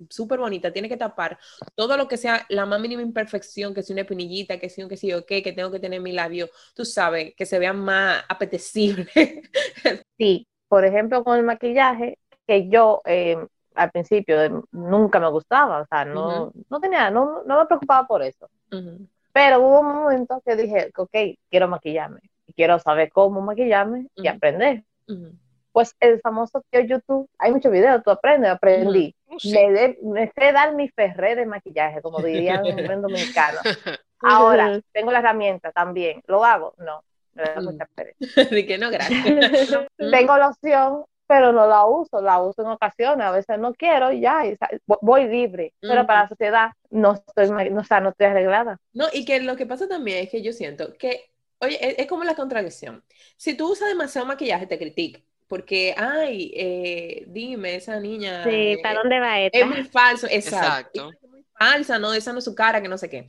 súper 0.10 0.38
bonita 0.38 0.74
tiene 0.74 0.90
que 0.90 0.98
tapar 0.98 1.40
todo 1.76 1.96
lo 1.96 2.10
que 2.10 2.18
sea 2.18 2.46
la 2.50 2.66
más 2.66 2.82
mínima 2.82 3.02
imperfección, 3.02 3.74
que 3.74 3.82
sea 3.82 3.94
una 3.94 4.04
pinillita, 4.04 4.60
que 4.60 4.70
sea 4.70 4.84
un 4.84 4.90
que 4.90 4.98
sí 4.98 5.14
o 5.14 5.26
qué, 5.26 5.42
que 5.42 5.54
tengo 5.54 5.72
que 5.72 5.80
tener 5.80 6.02
mi 6.02 6.12
labio, 6.12 6.50
tú 6.76 6.84
sabes, 6.84 7.34
que 7.36 7.46
se 7.46 7.58
vea 7.58 7.74
más 7.74 8.24
apetecible. 8.30 9.08
Sí, 10.18 10.48
por 10.68 10.84
ejemplo, 10.84 11.24
con 11.24 11.38
el 11.38 11.44
maquillaje, 11.44 12.18
que 12.48 12.68
yo 12.70 13.04
eh, 13.06 13.38
al 13.76 13.92
principio 13.92 14.42
eh, 14.42 14.52
nunca 14.72 15.20
me 15.20 15.30
gustaba, 15.30 15.82
o 15.82 15.86
sea, 15.86 16.06
no, 16.06 16.52
no 16.70 16.80
tenía, 16.80 17.12
no, 17.12 17.44
no, 17.44 17.60
me 17.60 17.66
preocupaba 17.68 18.08
por 18.08 18.24
eso. 18.24 18.50
Pero 19.32 19.60
hubo 19.60 19.82
un 19.82 19.94
momento 19.94 20.42
que 20.44 20.56
dije, 20.56 20.92
ok, 20.98 21.16
quiero 21.52 21.68
maquillarme, 21.68 22.22
quiero 22.56 22.80
saber 22.80 23.12
cómo 23.12 23.42
maquillarme 23.42 24.08
y 24.16 24.28
aprender 24.28 24.84
pues 25.78 25.96
el 26.00 26.20
famoso 26.22 26.64
tío 26.72 26.82
YouTube, 26.82 27.30
hay 27.38 27.52
muchos 27.52 27.72
videos, 27.72 28.02
tú 28.04 28.10
aprendes, 28.10 28.50
aprendí. 28.50 29.14
me, 30.02 30.32
sé 30.36 30.52
dar 30.52 30.74
mi 30.74 30.90
ferré 30.90 31.36
de 31.36 31.46
maquillaje, 31.46 32.02
como 32.02 32.18
dirían 32.18 32.66
en 32.66 33.00
dominicano. 33.00 33.60
Ahora, 34.22 34.82
tengo 34.92 35.12
la 35.12 35.20
herramienta 35.20 35.72
también, 35.72 36.24
¿lo 36.26 36.44
hago? 36.44 36.74
No, 36.80 37.04
me 37.36 37.44
da 37.44 37.62
mucha 37.62 37.86
pereza. 37.94 38.18
De 38.50 38.66
que 38.66 38.80
no, 38.80 38.90
gracias. 38.90 39.24
tengo 39.98 40.36
la 40.40 40.48
opción, 40.48 41.06
pero 41.28 41.52
no 41.52 41.68
la 41.68 41.86
uso, 41.86 42.22
la 42.24 42.42
uso 42.42 42.64
en 42.64 42.70
ocasiones, 42.70 43.28
a 43.28 43.32
veces 43.32 43.60
no 43.60 43.72
quiero 43.76 44.12
y 44.12 44.22
ya, 44.22 44.42
voy 44.88 45.28
libre, 45.28 45.76
pero 45.80 46.08
para 46.08 46.24
la 46.24 46.30
sociedad 46.30 46.72
no 46.90 47.14
estoy, 47.14 47.52
no, 47.52 47.82
o 47.82 47.84
sea, 47.84 48.00
no 48.00 48.10
estoy 48.10 48.26
arreglada. 48.26 48.80
No, 48.94 49.06
y 49.14 49.26
que 49.26 49.40
lo 49.42 49.56
que 49.56 49.68
pasa 49.68 49.88
también 49.88 50.24
es 50.24 50.32
que 50.32 50.42
yo 50.42 50.54
siento 50.54 50.98
que, 50.98 51.30
oye, 51.60 51.78
es, 51.88 52.00
es 52.00 52.08
como 52.08 52.24
la 52.24 52.34
contradicción. 52.34 53.04
Si 53.36 53.56
tú 53.56 53.74
usas 53.74 53.90
demasiado 53.90 54.26
maquillaje, 54.26 54.66
te 54.66 54.80
critican 54.80 55.27
porque, 55.48 55.96
ay, 55.98 56.52
eh, 56.56 57.24
dime, 57.28 57.76
esa 57.76 58.00
niña. 58.00 58.44
Sí, 58.44 58.78
¿para 58.84 59.00
dónde 59.00 59.20
va 59.20 59.40
esta? 59.40 59.58
Es 59.58 59.66
muy 59.66 59.84
falso, 59.84 60.28
exacto. 60.30 61.10
Es 61.22 61.30
muy 61.30 61.46
falsa, 61.58 62.00
no, 62.00 62.14
esa 62.14 62.34
no 62.34 62.40
es 62.40 62.46
su 62.46 62.54
cara, 62.54 62.82
que 62.82 62.90
no 62.90 62.98
sé 62.98 63.10
qué. 63.10 63.28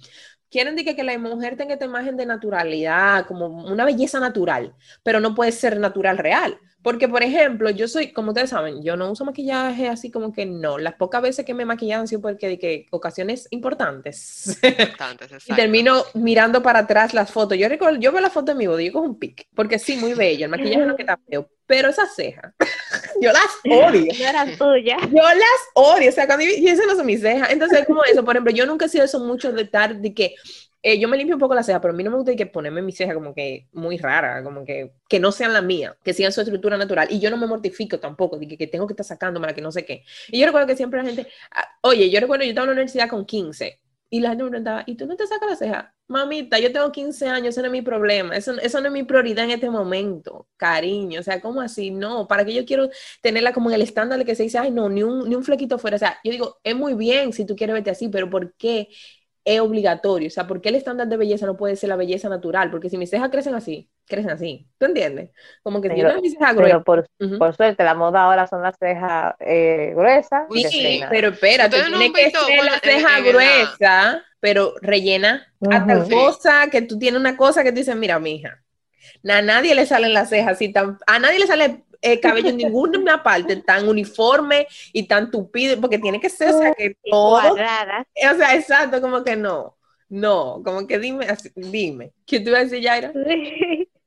Quieren 0.51 0.77
decir 0.77 0.97
que 0.97 1.05
la 1.05 1.17
mujer 1.19 1.57
tenga 1.57 1.75
esta 1.75 1.85
imagen 1.85 2.17
de 2.17 2.27
naturalidad, 2.27 3.27
como 3.27 3.47
una 3.47 3.85
belleza 3.85 4.19
natural, 4.19 4.75
pero 5.03 5.21
no 5.21 5.35
puede 5.35 5.53
ser 5.53 5.79
natural 5.79 6.19
real. 6.19 6.59
Porque, 6.83 7.09
por 7.09 7.23
ejemplo, 7.23 7.71
yo 7.71 7.89
soy, 7.89 8.13
como 8.13 8.29
ustedes 8.29 8.51
saben, 8.51 8.83
yo 8.83 8.97
no 8.97 9.11
uso 9.11 9.25
maquillaje 9.25 9.89
así 9.89 10.11
como 10.11 10.33
que 10.33 10.47
no. 10.47 10.79
Las 10.79 10.95
pocas 10.95 11.21
veces 11.21 11.45
que 11.45 11.53
me 11.53 11.65
he 11.65 11.67
maquillado 11.67 12.03
han 12.03 12.09
sido 12.09 12.21
porque 12.21 12.49
de 12.49 12.59
que 12.59 12.87
ocasiones 12.91 13.49
importantes. 13.51 14.59
Importantes, 14.63 15.31
y 15.49 15.55
termino 15.55 16.05
mirando 16.15 16.63
para 16.63 16.81
atrás 16.81 17.15
las 17.15 17.33
fotos. 17.33 17.59
Yo 17.59 17.69
recuerdo, 17.69 17.99
yo 17.99 18.13
veo 18.13 18.21
la 18.21 18.31
foto 18.31 18.53
de 18.53 18.59
mi 18.59 18.69
boda 18.69 18.81
y 18.81 18.87
yo 18.87 18.93
cojo 18.93 19.07
un 19.07 19.19
pic. 19.19 19.49
Porque 19.55 19.79
sí, 19.79 19.97
muy 19.97 20.15
bello. 20.15 20.45
El 20.45 20.51
maquillaje 20.53 20.87
no 20.87 20.97
queda 20.97 21.19
feo. 21.29 21.51
Pero 21.67 21.91
esas 21.91 22.15
cejas, 22.15 22.55
yo 23.21 23.31
las 23.33 23.45
odio. 23.65 24.13
No 24.19 24.27
eran 24.27 24.57
tuyas. 24.57 25.03
Yo 25.03 25.23
las 25.23 25.61
odio. 25.75 26.09
O 26.09 26.13
sea, 26.13 26.27
cuando 26.27 26.45
yo, 26.47 26.53
y 26.57 26.69
esas 26.69 26.87
no 26.87 26.95
son 26.95 27.07
mis 27.07 27.21
cejas. 27.21 27.51
Entonces, 27.51 27.85
como 27.87 28.05
eso, 28.05 28.25
por 28.25 28.37
ejemplo, 28.37 28.55
yo 28.55 28.65
nunca 28.67 28.87
he 28.87 28.89
sido 28.89 29.05
eso 29.05 29.21
mucho 29.21 29.53
de 29.53 29.63
estar 29.63 29.97
de 29.97 30.15
que 30.15 30.35
eh, 30.83 30.99
yo 31.01 31.09
me 31.09 31.17
limpio 31.17 31.35
un 31.37 31.41
poco 31.41 31.55
la 31.55 31.63
ceja, 31.63 31.81
pero 31.81 31.93
a 31.95 31.97
mí 31.97 32.05
no 32.05 32.11
me 32.11 32.17
gusta 32.17 32.35
que 32.37 32.47
ponerme 32.47 32.83
mi 32.83 32.93
ceja 32.93 33.15
como 33.15 33.35
que 33.35 33.69
muy 33.73 33.99
rara, 33.99 34.43
como 34.43 34.65
que, 34.65 34.93
que 35.09 35.19
no 35.21 35.33
sean 35.33 35.53
la 35.53 35.63
mía, 35.63 35.97
que 36.05 36.13
sigan 36.15 36.33
su 36.33 36.41
estructura 36.41 36.77
natural. 36.77 37.09
Y 37.11 37.21
yo 37.21 37.31
no 37.31 37.37
me 37.37 37.47
mortifico 37.47 37.99
tampoco, 37.99 38.39
de 38.39 38.47
que, 38.49 38.57
que 38.59 38.67
tengo 38.69 38.87
que 38.87 38.93
estar 38.93 39.07
sacándomela, 39.07 39.55
que 39.55 39.63
no 39.63 39.73
sé 39.73 39.85
qué. 39.85 40.05
Y 40.29 40.41
yo 40.41 40.47
recuerdo 40.47 40.67
que 40.69 40.77
siempre 40.77 41.01
la 41.03 41.07
gente, 41.07 41.27
ah, 41.51 41.67
oye, 41.83 42.11
yo 42.11 42.21
recuerdo, 42.21 42.45
yo 42.45 42.51
estaba 42.51 42.65
en 42.65 42.69
la 42.71 42.73
universidad 42.75 43.09
con 43.09 43.25
15 43.27 43.81
y 44.11 44.21
la 44.21 44.31
gente 44.31 44.45
me 44.45 44.51
preguntaba, 44.51 44.85
¿y 44.87 44.95
tú 44.97 45.07
no 45.07 45.17
te 45.17 45.27
sacas 45.27 45.51
la 45.51 45.57
ceja? 45.57 45.95
Mamita, 46.07 46.59
yo 46.59 46.73
tengo 46.73 46.91
15 46.91 47.29
años, 47.29 47.49
eso 47.49 47.61
no 47.61 47.67
es 47.67 47.73
mi 47.73 47.83
problema, 47.83 48.35
eso, 48.35 48.53
eso 48.59 48.81
no 48.81 48.87
es 48.87 48.93
mi 48.93 49.03
prioridad 49.03 49.45
en 49.45 49.51
este 49.51 49.69
momento, 49.69 50.49
cariño, 50.57 51.21
o 51.21 51.23
sea, 51.23 51.41
¿cómo 51.43 51.61
así? 51.61 51.91
No, 51.91 52.27
¿para 52.27 52.45
que 52.47 52.55
yo 52.55 52.65
quiero 52.65 52.89
tenerla 53.21 53.53
como 53.53 53.69
en 53.69 53.75
el 53.75 53.83
estándar 53.83 54.19
de 54.19 54.25
que 54.25 54.35
se 54.35 54.45
dice, 54.45 54.57
ay, 54.59 54.71
no, 54.71 54.89
ni 54.89 55.03
un, 55.03 55.29
ni 55.29 55.35
un 55.35 55.45
flequito 55.45 55.79
fuera? 55.79 55.97
O 55.97 55.99
sea, 55.99 56.19
yo 56.25 56.33
digo, 56.33 56.59
es 56.65 56.75
muy 56.75 56.95
bien 56.95 57.35
si 57.35 57.45
tú 57.45 57.55
quieres 57.55 57.75
verte 57.75 57.91
así, 57.91 58.09
pero 58.09 58.31
¿por 58.31 58.55
qué 58.55 58.89
es 59.49 59.61
obligatorio. 59.61 60.29
O 60.29 60.31
sea, 60.31 60.47
¿por 60.47 60.61
qué 60.61 60.69
el 60.69 60.75
estándar 60.75 61.09
de 61.09 61.17
belleza 61.17 61.47
no 61.47 61.57
puede 61.57 61.75
ser 61.75 61.89
la 61.89 61.97
belleza 61.97 62.29
natural? 62.29 62.71
Porque 62.71 62.91
si 62.91 62.99
mis 62.99 63.09
cejas 63.09 63.31
crecen 63.31 63.55
así, 63.55 63.89
crecen 64.07 64.31
así. 64.31 64.69
¿Tú 64.77 64.85
entiendes? 64.85 65.31
Como 65.63 65.81
que 65.81 65.89
si 65.89 66.01
yo 66.01 66.21
mis 66.21 66.35
cejas 66.35 66.55
gruesas. 66.55 66.85
Por, 66.85 67.09
por, 67.39 67.57
suerte, 67.57 67.83
la 67.83 67.95
moda 67.95 68.25
ahora 68.25 68.47
son 68.47 68.63
las 68.63 68.77
cejas 68.79 69.35
eh, 69.41 69.95
gruesas. 69.97 70.43
Sí, 70.53 71.01
pero 71.09 71.29
espérate, 71.29 71.79
tiene 71.81 72.13
que 72.13 72.31
ser 72.31 72.65
la 72.65 72.79
ceja 72.79 73.21
gruesa, 73.21 74.25
pero 74.39 74.75
rellena 74.83 75.51
a 75.71 75.87
tal 75.87 76.09
cosa 76.11 76.69
que 76.71 76.83
tú 76.83 76.99
tienes 76.99 77.19
una 77.19 77.37
cosa 77.37 77.65
que 77.65 77.73
tú 77.73 77.79
dices, 77.79 77.97
mira, 77.97 78.19
mija, 78.19 78.63
a 79.27 79.43
nadie 79.43 79.75
le 79.75 79.87
salen 79.87 80.13
las 80.13 80.29
cejas 80.29 80.53
así 80.53 80.71
tan, 80.73 80.99
a 81.07 81.19
nadie 81.19 81.39
le 81.39 81.47
sale 81.47 81.85
el 82.01 82.21
cabello 82.21 82.49
en 82.51 82.57
ninguna 82.57 83.23
parte 83.23 83.57
tan 83.57 83.89
uniforme 83.89 84.67
y 84.93 85.07
tan 85.07 85.31
tupido, 85.31 85.81
porque 85.81 85.99
tiene 85.99 86.21
que 86.21 86.31
ser, 86.31 86.55
o 86.55 86.59
sea, 86.59 86.75
que 86.75 86.97
todo. 87.11 87.53
O 87.53 87.57
sea, 87.57 88.55
exacto, 88.55 89.01
como 89.01 89.25
que 89.25 89.37
no. 89.37 89.77
No, 90.09 90.63
como 90.65 90.87
que 90.87 90.99
dime, 90.99 91.27
dime. 91.55 92.13
¿Qué 92.27 92.41
te 92.41 92.49
iba 92.49 92.59
a 92.59 92.65
decir, 92.65 92.81
Yaira? 92.81 93.13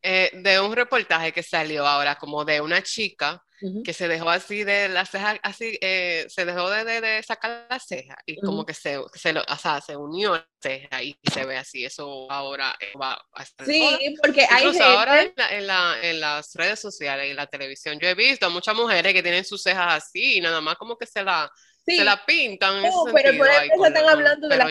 Eh, 0.03 0.31
de 0.33 0.59
un 0.59 0.75
reportaje 0.75 1.31
que 1.31 1.43
salió 1.43 1.85
ahora, 1.85 2.15
como 2.15 2.43
de 2.43 2.59
una 2.59 2.81
chica 2.81 3.39
que 3.83 3.93
se 3.93 4.07
dejó 4.07 4.29
así 4.29 4.63
de 4.63 4.89
la 4.89 5.05
ceja, 5.05 5.39
así, 5.43 5.77
eh, 5.81 6.25
se 6.29 6.45
dejó 6.45 6.69
de, 6.69 7.01
de, 7.01 7.23
sacar 7.23 7.67
la 7.69 7.79
ceja 7.79 8.17
y 8.25 8.39
como 8.39 8.65
que 8.65 8.73
se, 8.73 8.99
se, 9.13 9.33
lo, 9.33 9.41
o 9.41 9.57
sea, 9.57 9.81
se 9.81 9.95
unió 9.95 10.33
la 10.33 10.47
ceja 10.61 11.03
y 11.03 11.17
se 11.31 11.45
ve 11.45 11.57
así, 11.57 11.85
eso 11.85 12.31
ahora 12.31 12.75
va 12.99 13.21
a 13.33 13.43
estar 13.43 13.65
Sí, 13.65 14.15
porque 14.21 14.47
hay 14.49 14.63
gente... 14.63 14.83
ahora 14.83 15.21
en, 15.21 15.33
en, 15.51 15.67
la, 15.67 15.95
en, 16.01 16.19
las 16.19 16.53
redes 16.55 16.79
sociales 16.79 17.27
y 17.27 17.31
en 17.31 17.35
la 17.35 17.47
televisión, 17.47 17.99
yo 17.99 18.07
he 18.07 18.15
visto 18.15 18.45
a 18.45 18.49
muchas 18.49 18.75
mujeres 18.75 19.13
que 19.13 19.23
tienen 19.23 19.45
sus 19.45 19.61
cejas 19.61 20.03
así 20.03 20.37
y 20.37 20.41
nada 20.41 20.61
más 20.61 20.75
como 20.75 20.97
que 20.97 21.05
se 21.05 21.23
la 21.23 21.51
se 21.85 22.03
la 22.03 22.23
pintan. 22.25 22.83
No, 22.83 23.05
pero 23.13 23.37
por 23.37 23.47
ejemplo 23.47 23.85
están 23.85 24.07
hablando 24.07 24.47
de 24.47 24.57
la 24.57 24.67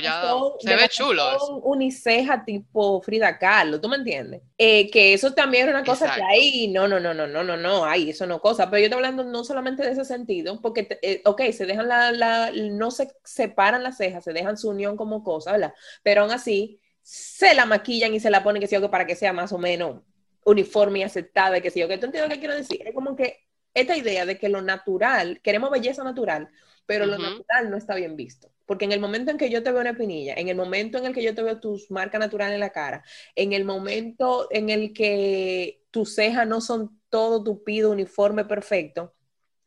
se 0.59 0.76
ve 0.76 0.88
chulo. 0.88 1.61
uniceja 1.62 2.45
tipo 2.45 3.00
Frida 3.02 3.38
Kahlo, 3.38 3.81
¿tú 3.81 3.88
me 3.88 3.97
entiendes? 3.97 4.43
Eh, 4.57 4.90
que 4.90 5.14
eso 5.14 5.33
también 5.33 5.67
es 5.67 5.75
una 5.75 5.85
cosa 5.85 6.14
que 6.14 6.23
ahí, 6.23 6.69
no, 6.69 6.87
no, 6.87 7.00
no, 7.00 7.12
no, 7.12 7.26
no, 7.26 7.43
no, 7.43 7.57
no, 7.57 7.85
ahí 7.85 8.11
eso 8.11 8.26
no 8.26 8.40
cosa. 8.40 8.71
Pero 8.71 8.81
yo 8.81 8.85
estoy 8.85 8.97
hablando 8.97 9.25
no 9.25 9.45
solamente 9.45 9.83
de 9.83 9.93
ese 9.93 10.05
sentido, 10.05 10.61
porque, 10.61 10.99
eh, 11.02 11.23
ok, 11.25 11.43
se 11.52 11.67
dejan 11.67 11.88
la, 11.88 12.12
la, 12.12 12.52
no 12.52 12.90
se 12.90 13.12
separan 13.25 13.83
las 13.83 13.97
cejas, 13.97 14.25
se 14.25 14.33
dejan 14.33 14.57
su 14.57 14.69
unión 14.69 14.97
como 14.97 15.25
cosa, 15.25 15.52
¿verdad? 15.52 15.75
Pero 16.02 16.23
aún 16.23 16.31
así, 16.31 16.81
se 17.02 17.55
la 17.55 17.67
maquillan 17.67 18.14
y 18.14 18.21
se 18.21 18.31
la 18.31 18.43
ponen, 18.43 18.61
que 18.61 18.69
sé 18.69 18.81
yo, 18.81 18.90
para 18.90 19.07
que 19.07 19.17
sea 19.17 19.33
más 19.33 19.52
o 19.52 19.59
menos 19.59 20.02
uniforme 20.45 21.00
y 21.00 21.02
aceptada, 21.02 21.61
que 21.61 21.71
sé 21.71 21.81
yo, 21.81 21.88
que 21.88 21.99
tú 21.99 22.07
entiendes 22.07 22.29
lo 22.29 22.35
que 22.35 22.40
quiero 22.40 22.55
decir. 22.55 22.83
Es 22.87 22.95
como 22.95 23.17
que 23.17 23.40
esta 23.75 23.97
idea 23.97 24.26
de 24.26 24.38
que 24.38 24.49
lo 24.49 24.62
natural, 24.62 25.40
queremos 25.43 25.71
belleza 25.71 26.02
natural, 26.05 26.49
pero 26.87 27.07
lo 27.07 27.19
natural 27.19 27.71
no 27.71 27.77
está 27.77 27.95
bien 27.95 28.17
visto. 28.17 28.51
Porque 28.67 28.85
en 28.85 28.93
el 28.93 29.01
momento 29.01 29.31
en 29.31 29.39
que 29.39 29.51
yo 29.51 29.63
te 29.63 29.73
veo 29.73 29.81
una 29.81 29.91
espinilla, 29.91 30.35
en 30.35 30.49
el 30.49 30.57
momento 30.57 30.99
en 30.99 31.07
el 31.07 31.15
que 31.15 31.23
yo 31.23 31.35
te 31.35 31.43
veo 31.43 31.59
tus 31.59 31.91
marcas 31.91 32.21
naturales 32.21 32.55
en 32.55 32.61
la 32.61 32.71
cara, 32.71 33.05
en 33.35 33.53
el 33.53 33.65
momento 33.65 34.49
en 34.51 34.71
el 34.71 34.93
que 34.93 35.83
tus 35.91 36.15
cejas 36.15 36.47
no 36.47 36.61
son 36.61 37.01
todo 37.09 37.43
tupido, 37.43 37.91
uniforme, 37.91 38.45
perfecto, 38.45 39.15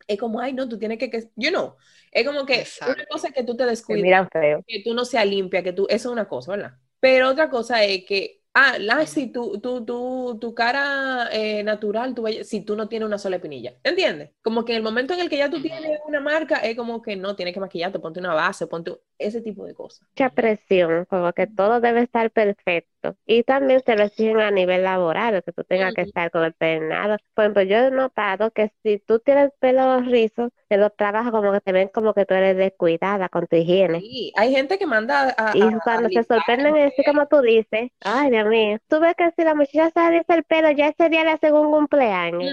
es 0.07 0.17
como, 0.17 0.39
ay, 0.39 0.53
no, 0.53 0.67
tú 0.67 0.77
tienes 0.77 0.97
que, 0.97 1.09
que 1.09 1.29
you 1.35 1.49
know, 1.49 1.75
es 2.11 2.25
como 2.25 2.45
que 2.45 2.65
una 2.87 3.05
cosa 3.05 3.31
que 3.31 3.43
tú 3.43 3.55
te 3.55 3.65
descuidas, 3.65 4.27
que 4.31 4.81
tú 4.83 4.93
no 4.93 5.05
seas 5.05 5.25
limpia, 5.25 5.63
que 5.63 5.73
tú, 5.73 5.85
eso 5.89 6.09
es 6.09 6.13
una 6.13 6.27
cosa, 6.27 6.51
¿verdad? 6.51 6.73
Pero 6.99 7.29
otra 7.29 7.49
cosa 7.49 7.83
es 7.83 8.05
que 8.05 8.42
Ah, 8.55 8.77
la, 8.79 9.05
si 9.07 9.31
tu, 9.31 9.59
tu, 9.59 9.83
tu, 9.83 10.37
tu 10.39 10.53
cara 10.53 11.27
eh, 11.31 11.63
natural, 11.63 12.13
tu, 12.13 12.23
si 12.43 12.61
tú 12.61 12.75
no 12.75 12.87
tienes 12.87 13.07
una 13.07 13.17
sola 13.17 13.37
espinilla, 13.37 13.73
¿entiendes? 13.83 14.29
Como 14.43 14.63
que 14.63 14.73
en 14.73 14.77
el 14.77 14.83
momento 14.83 15.13
en 15.15 15.21
el 15.21 15.29
que 15.29 15.37
ya 15.37 15.49
tú 15.49 15.59
tienes 15.59 15.99
una 16.07 16.19
marca, 16.19 16.57
es 16.57 16.75
como 16.77 17.01
que 17.01 17.15
no, 17.15 17.35
tienes 17.35 17.55
que 17.55 17.59
maquillarte, 17.59 17.97
ponte 17.97 18.19
una 18.19 18.35
base, 18.35 18.67
ponte 18.67 18.93
ese 19.17 19.41
tipo 19.41 19.65
de 19.65 19.73
cosas. 19.73 20.07
Mucha 20.11 20.29
presión, 20.29 21.05
como 21.05 21.33
que 21.33 21.47
todo 21.47 21.81
debe 21.81 22.01
estar 22.03 22.29
perfecto. 22.29 22.92
Y 23.25 23.43
también 23.43 23.81
se 23.85 23.95
lo 23.95 24.03
exigen 24.03 24.39
a 24.39 24.51
nivel 24.51 24.83
laboral, 24.83 25.43
que 25.43 25.51
tú 25.51 25.63
tengas 25.63 25.93
que 25.93 26.01
estar 26.01 26.31
con 26.31 26.43
el 26.43 26.53
peinado. 26.53 27.17
Por 27.33 27.45
ejemplo, 27.45 27.63
yo 27.63 27.77
he 27.77 27.91
notado 27.91 28.51
que 28.51 28.71
si 28.83 28.99
tú 28.99 29.19
tienes 29.19 29.51
pelo 29.59 29.99
rizo, 30.01 30.49
en 30.69 30.79
los 30.79 30.95
trabajos 30.95 31.31
como 31.31 31.51
que 31.51 31.61
te 31.61 31.71
ven 31.71 31.89
como 31.93 32.13
que 32.13 32.25
tú 32.25 32.33
eres 32.33 32.57
descuidada 32.57 33.29
con 33.29 33.47
tu 33.47 33.55
higiene. 33.55 33.99
Sí, 33.99 34.31
hay 34.35 34.51
gente 34.51 34.77
que 34.77 34.85
manda 34.85 35.33
a... 35.37 35.55
Y 35.55 35.61
cuando 35.83 36.09
se 36.09 36.23
sorprenden, 36.23 36.75
así 36.77 37.03
como 37.03 37.27
tú 37.27 37.41
dices, 37.41 37.91
ay, 38.01 38.31
Dios 38.31 38.47
mío, 38.47 38.77
tú 38.87 38.99
ves 38.99 39.13
que 39.15 39.31
si 39.37 39.43
la 39.43 39.55
muchacha 39.55 39.91
se 39.91 39.99
hace 39.99 40.33
el 40.33 40.43
pelo, 40.43 40.71
ya 40.71 40.93
sería 40.97 41.23
la 41.23 41.37
segunda 41.37 41.77
cumpleaños. 41.77 42.43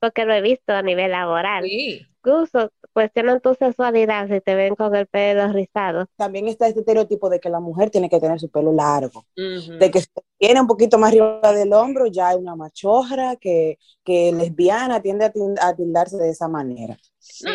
Porque 0.00 0.24
lo 0.24 0.34
he 0.34 0.40
visto 0.40 0.72
a 0.72 0.82
nivel 0.82 1.10
laboral. 1.10 1.64
Sí 1.64 2.06
incluso 2.22 2.70
cuestionan 2.92 3.40
tu 3.40 3.54
sexualidad 3.54 4.28
si 4.28 4.40
te 4.40 4.54
ven 4.54 4.74
con 4.74 4.94
el 4.94 5.06
pelo 5.06 5.52
rizado. 5.52 6.06
También 6.16 6.48
está 6.48 6.66
este 6.66 6.80
estereotipo 6.80 7.30
de 7.30 7.40
que 7.40 7.48
la 7.48 7.60
mujer 7.60 7.90
tiene 7.90 8.08
que 8.08 8.20
tener 8.20 8.38
su 8.38 8.50
pelo 8.50 8.72
largo, 8.72 9.24
de 9.36 9.90
que 9.90 10.00
si 10.00 10.08
tiene 10.38 10.60
un 10.60 10.66
poquito 10.66 10.98
más 10.98 11.10
arriba 11.10 11.52
del 11.52 11.72
hombro 11.72 12.06
ya 12.06 12.32
es 12.32 12.36
una 12.36 12.56
machorra, 12.56 13.36
que, 13.36 13.78
que 14.04 14.32
lesbiana 14.32 15.00
tiende 15.00 15.24
a, 15.24 15.74
tildarse 15.74 16.16
de 16.16 16.30
esa 16.30 16.48
manera. 16.48 16.96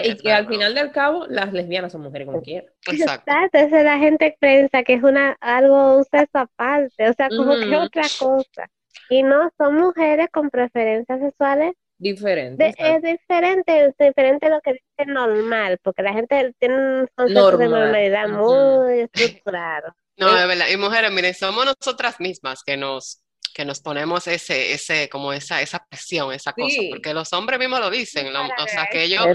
y 0.03 0.15
que 0.15 0.31
al 0.31 0.47
final 0.47 0.73
del 0.73 0.91
cabo 0.91 1.25
las 1.27 1.53
lesbianas 1.53 1.91
son 1.91 2.01
mujeres 2.01 2.27
como 2.27 2.41
quieran. 2.41 2.71
Exacto. 2.87 3.31
Entonces 3.31 3.83
la 3.83 3.99
gente 3.99 4.35
piensa 4.39 4.83
que 4.83 4.93
es 4.93 5.03
una 5.03 5.37
algo 5.41 5.97
un 5.97 6.03
sexo 6.05 6.39
aparte, 6.39 7.09
o 7.09 7.13
sea, 7.13 7.29
como 7.29 7.55
que 7.55 7.75
otra 7.75 8.03
cosa. 8.19 8.69
Y 9.09 9.21
no, 9.21 9.51
son 9.57 9.75
mujeres 9.75 10.29
con 10.31 10.49
preferencias 10.49 11.19
sexuales 11.19 11.73
diferente. 11.97 12.73
es 12.77 13.01
diferente, 13.01 13.85
es 13.85 13.97
diferente 13.97 14.47
a 14.47 14.49
lo 14.49 14.61
que 14.61 14.73
dice 14.73 15.11
normal, 15.11 15.79
porque 15.83 16.03
la 16.03 16.13
gente 16.13 16.53
tiene 16.59 16.75
un 16.75 17.07
concepto 17.15 17.57
de 17.57 17.67
normalidad 17.67 18.29
muy 18.29 19.01
estructurado. 19.01 19.93
No, 20.17 20.29
es 20.29 20.47
verdad. 20.47 20.67
Y 20.71 20.77
mujeres, 20.77 21.11
miren, 21.11 21.33
somos 21.33 21.65
nosotras 21.65 22.21
mismas 22.21 22.63
que 22.63 22.77
nos 22.77 23.25
que 23.55 23.63
nos 23.63 23.79
ponemos 23.79 24.27
ese, 24.27 24.73
ese, 24.73 25.07
como 25.07 25.31
esa, 25.31 25.61
esa 25.61 25.79
presión, 25.89 26.33
esa 26.33 26.51
cosa, 26.51 26.81
porque 26.89 27.13
los 27.13 27.31
hombres 27.31 27.57
mismos 27.57 27.79
lo 27.79 27.89
dicen, 27.89 28.27
o 28.35 28.67
sea, 28.67 28.85
que 28.91 29.03
ellos, 29.03 29.25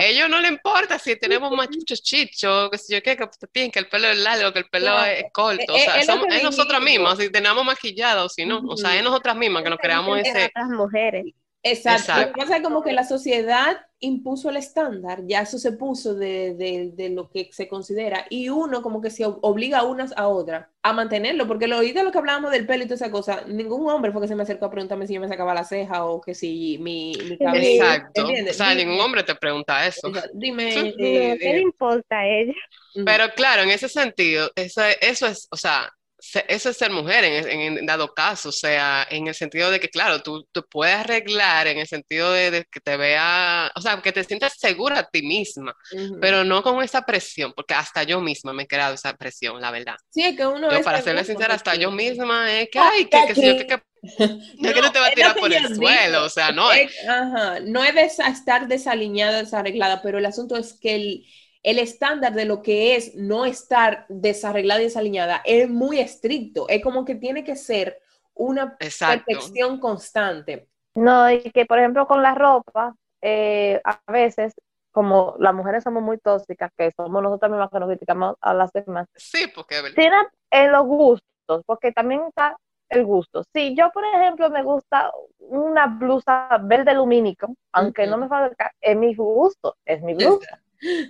ellos 0.00 0.28
no 0.28 0.40
le 0.40 0.48
importa 0.48 0.98
si 0.98 1.14
tenemos 1.14 1.52
machuchos 1.52 2.02
chichos, 2.02 2.70
que 2.70 2.78
si 2.78 2.92
yo 2.92 3.02
qué, 3.04 3.16
que, 3.16 3.70
que 3.70 3.78
el 3.78 3.88
pelo 3.88 4.08
es 4.08 4.18
largo, 4.18 4.52
que 4.52 4.58
el 4.58 4.68
pelo 4.68 5.04
es 5.04 5.26
corto, 5.32 5.74
o 5.74 5.76
eh, 5.76 5.84
sea, 5.84 6.02
somos, 6.02 6.26
es 6.28 6.42
nosotras 6.42 6.82
mismas, 6.82 7.18
si 7.18 7.30
tenemos 7.30 7.64
maquillado, 7.64 8.26
o 8.26 8.28
si 8.28 8.44
no, 8.44 8.58
o 8.66 8.76
sea, 8.76 8.96
es 8.96 9.04
nosotras 9.04 9.36
mismas 9.36 9.62
que 9.62 9.70
nos 9.70 9.78
creamos 9.78 10.18
ese... 10.18 10.46
Otras 10.46 10.70
mujeres. 10.70 11.24
Exacto. 11.62 12.20
Lo 12.20 12.26
que 12.32 12.40
pasa 12.40 12.56
es 12.56 12.62
como 12.62 12.82
que 12.82 12.92
la 12.92 13.04
sociedad 13.04 13.78
impuso 14.00 14.50
el 14.50 14.56
estándar, 14.56 15.22
ya 15.26 15.40
eso 15.40 15.58
se 15.58 15.72
puso 15.72 16.14
de, 16.14 16.54
de, 16.54 16.92
de, 16.94 17.08
lo 17.10 17.28
que 17.28 17.48
se 17.52 17.66
considera, 17.66 18.26
y 18.30 18.48
uno 18.48 18.80
como 18.80 19.00
que 19.00 19.10
se 19.10 19.24
obliga 19.26 19.78
a 19.78 19.82
unas 19.82 20.16
a 20.16 20.28
otras 20.28 20.68
a 20.82 20.92
mantenerlo, 20.92 21.48
porque 21.48 21.66
lo 21.66 21.78
oído 21.78 22.04
lo 22.04 22.12
que 22.12 22.18
hablábamos 22.18 22.52
del 22.52 22.64
pelo 22.64 22.84
y 22.84 22.86
toda 22.86 22.94
esa 22.94 23.10
cosa, 23.10 23.42
ningún 23.46 23.90
hombre 23.90 24.12
fue 24.12 24.22
que 24.22 24.28
se 24.28 24.36
me 24.36 24.44
acercó 24.44 24.66
a 24.66 24.70
preguntarme 24.70 25.08
si 25.08 25.14
yo 25.14 25.20
me 25.20 25.26
sacaba 25.26 25.52
la 25.52 25.64
ceja 25.64 26.04
o 26.04 26.20
que 26.20 26.34
si 26.34 26.78
mi, 26.78 27.12
mi 27.28 27.36
cabello. 27.36 27.84
Exacto. 27.84 28.24
O 28.24 28.52
sea, 28.52 28.74
ningún 28.74 29.00
hombre 29.00 29.24
te 29.24 29.34
pregunta 29.34 29.84
eso. 29.84 30.12
Dime. 30.32 30.68
Eh, 30.78 31.36
¿Qué 31.40 31.52
le 31.54 31.60
importa 31.60 32.20
a 32.20 32.26
ella? 32.28 32.54
Pero 33.04 33.24
claro, 33.34 33.62
en 33.62 33.70
ese 33.70 33.88
sentido, 33.88 34.50
eso, 34.54 34.82
eso 35.00 35.26
es, 35.26 35.48
o 35.50 35.56
sea, 35.56 35.92
eso 36.48 36.70
es 36.70 36.76
ser 36.76 36.90
mujer 36.90 37.24
en, 37.24 37.86
dado 37.86 38.12
caso, 38.12 38.48
o 38.48 38.52
sea, 38.52 39.06
en 39.08 39.28
el 39.28 39.34
sentido 39.34 39.70
de 39.70 39.78
que, 39.78 39.88
claro, 39.88 40.20
tú, 40.20 40.46
tú 40.50 40.64
puedes 40.68 40.96
arreglar 40.96 41.68
en 41.68 41.78
el 41.78 41.86
sentido 41.86 42.32
de, 42.32 42.66
que 42.70 42.80
te 42.80 42.96
vea, 42.96 43.70
o 43.76 43.80
sea, 43.80 44.00
que 44.02 44.10
te 44.10 44.24
sientas 44.24 44.54
segura 44.58 44.98
a 44.98 45.08
ti 45.08 45.22
misma, 45.22 45.76
pero 46.20 46.42
no 46.42 46.62
con 46.62 46.82
esa 46.82 47.02
presión, 47.02 47.52
porque 47.54 47.74
hasta 47.74 48.02
yo 48.02 48.20
misma 48.20 48.52
me 48.52 48.64
he 48.64 48.66
creado 48.66 48.94
esa 48.94 49.14
presión, 49.16 49.60
la 49.60 49.70
verdad. 49.70 49.94
Sí, 50.10 50.24
es 50.24 50.36
que 50.36 50.46
uno 50.46 50.70
yo, 50.70 50.82
para 50.82 51.02
serle 51.02 51.24
sincera, 51.24 51.54
hasta 51.54 51.76
yo 51.76 51.92
misma 51.92 52.52
es 52.52 52.68
que, 52.70 52.78
ay, 52.80 53.04
que, 53.04 53.34
que, 53.34 53.34
que, 53.34 53.66
que, 54.16 54.28
no, 54.58 54.74
que 54.74 54.80
no 54.80 54.92
te 54.92 54.98
va 54.98 55.06
a 55.06 55.12
tirar 55.12 55.36
por 55.36 55.52
el 55.52 55.74
suelo, 55.74 56.24
o 56.24 56.28
sea, 56.28 56.50
no. 56.50 56.72
Es, 56.72 56.92
ajá, 57.08 57.60
no 57.60 57.84
es 57.84 57.94
de 57.94 58.04
estar 58.04 58.66
desaliñada, 58.66 59.38
desarreglada, 59.38 60.02
pero 60.02 60.18
el 60.18 60.26
asunto 60.26 60.56
es 60.56 60.74
que 60.74 60.96
el 60.96 61.24
el 61.62 61.78
estándar 61.78 62.32
de 62.34 62.44
lo 62.44 62.62
que 62.62 62.96
es 62.96 63.14
no 63.14 63.44
estar 63.44 64.06
desarreglada 64.08 64.80
y 64.80 64.84
desaliñada 64.84 65.42
es 65.44 65.68
muy 65.68 65.98
estricto. 65.98 66.68
Es 66.68 66.82
como 66.82 67.04
que 67.04 67.14
tiene 67.14 67.44
que 67.44 67.56
ser 67.56 68.00
una 68.34 68.76
perfección 68.76 69.80
constante. 69.80 70.68
No, 70.94 71.30
y 71.30 71.50
que 71.50 71.66
por 71.66 71.78
ejemplo 71.78 72.06
con 72.06 72.22
la 72.22 72.34
ropa, 72.34 72.94
eh, 73.20 73.80
a 73.84 74.00
veces, 74.10 74.54
como 74.92 75.34
las 75.38 75.54
mujeres 75.54 75.84
somos 75.84 76.02
muy 76.02 76.18
tóxicas, 76.18 76.70
que 76.76 76.92
somos 76.96 77.22
nosotras 77.22 77.50
mismas 77.50 77.70
que 77.70 77.80
nos 77.80 77.88
criticamos 77.88 78.36
a 78.40 78.54
las 78.54 78.72
demás. 78.72 79.06
Sí, 79.14 79.46
porque 79.54 79.76
Tienen 79.94 80.26
en 80.50 80.72
los 80.72 80.86
gustos, 80.86 81.62
porque 81.66 81.92
también 81.92 82.22
está 82.28 82.56
el 82.88 83.04
gusto. 83.04 83.44
Si 83.52 83.76
yo, 83.76 83.90
por 83.92 84.04
ejemplo, 84.04 84.50
me 84.50 84.62
gusta 84.62 85.12
una 85.38 85.86
blusa 85.86 86.48
verde 86.62 86.94
lumínico, 86.94 87.54
aunque 87.72 88.06
no 88.06 88.16
me 88.16 88.28
fabrica, 88.28 88.72
es 88.80 88.96
mi 88.96 89.14
gusto, 89.14 89.76
es 89.84 90.00
mi 90.02 90.14
blusa. 90.14 90.60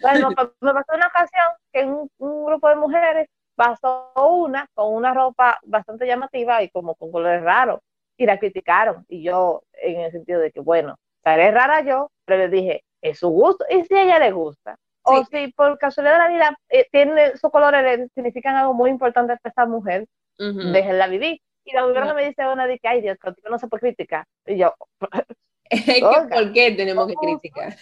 Bueno, 0.01 0.31
me 0.31 0.73
pasó 0.73 0.95
una 0.95 1.07
ocasión 1.07 1.47
que 1.73 1.85
un, 1.85 2.11
un, 2.19 2.47
grupo 2.47 2.69
de 2.69 2.77
mujeres 2.77 3.29
pasó 3.55 4.13
una 4.17 4.67
con 4.75 4.95
una 4.95 5.13
ropa 5.13 5.59
bastante 5.65 6.07
llamativa 6.07 6.63
y 6.63 6.71
como 6.71 6.95
con 6.95 7.11
colores 7.11 7.43
raros 7.43 7.81
y 8.17 8.27
la 8.27 8.39
criticaron. 8.39 9.05
Y 9.09 9.23
yo, 9.23 9.63
en 9.73 10.01
el 10.01 10.13
sentido 10.13 10.41
de 10.41 10.51
que, 10.51 10.61
bueno, 10.61 10.97
estaré 11.17 11.51
rara 11.51 11.83
yo, 11.83 12.11
pero 12.25 12.47
le 12.47 12.49
dije, 12.49 12.85
es 13.03 13.19
su 13.19 13.29
gusto. 13.29 13.65
Y 13.71 13.85
si 13.85 13.95
a 13.95 14.03
ella 14.03 14.19
le 14.19 14.33
gusta, 14.33 14.77
o 15.03 15.25
si 15.25 15.49
por 15.53 15.79
casualidad 15.79 16.15
de 16.15 16.19
la 16.19 16.29
vida 16.29 16.59
eh, 16.69 16.87
tiene 16.91 17.37
sus 17.37 17.51
colores, 17.51 18.11
significan 18.15 18.57
algo 18.57 18.75
muy 18.75 18.91
importante 18.91 19.37
para 19.37 19.51
esta 19.51 19.67
mujer, 19.67 20.07
déjenla 20.39 21.07
vivir. 21.07 21.41
Y 21.65 21.73
la 21.73 21.87
mujer 21.87 22.15
me 22.15 22.27
dice 22.27 22.47
una 22.49 22.67
de 22.67 22.79
que, 22.79 22.89
ay 22.89 23.01
Dios, 23.01 23.19
contigo 23.19 23.49
no 23.51 23.59
se 23.59 23.69
puede 23.69 23.81
criticar. 23.81 24.25
Y 24.47 24.59
yo, 24.59 24.75
¿por 26.31 26.53
qué 26.53 26.73
tenemos 26.73 27.07
que 27.07 27.15
criticar? 27.15 27.77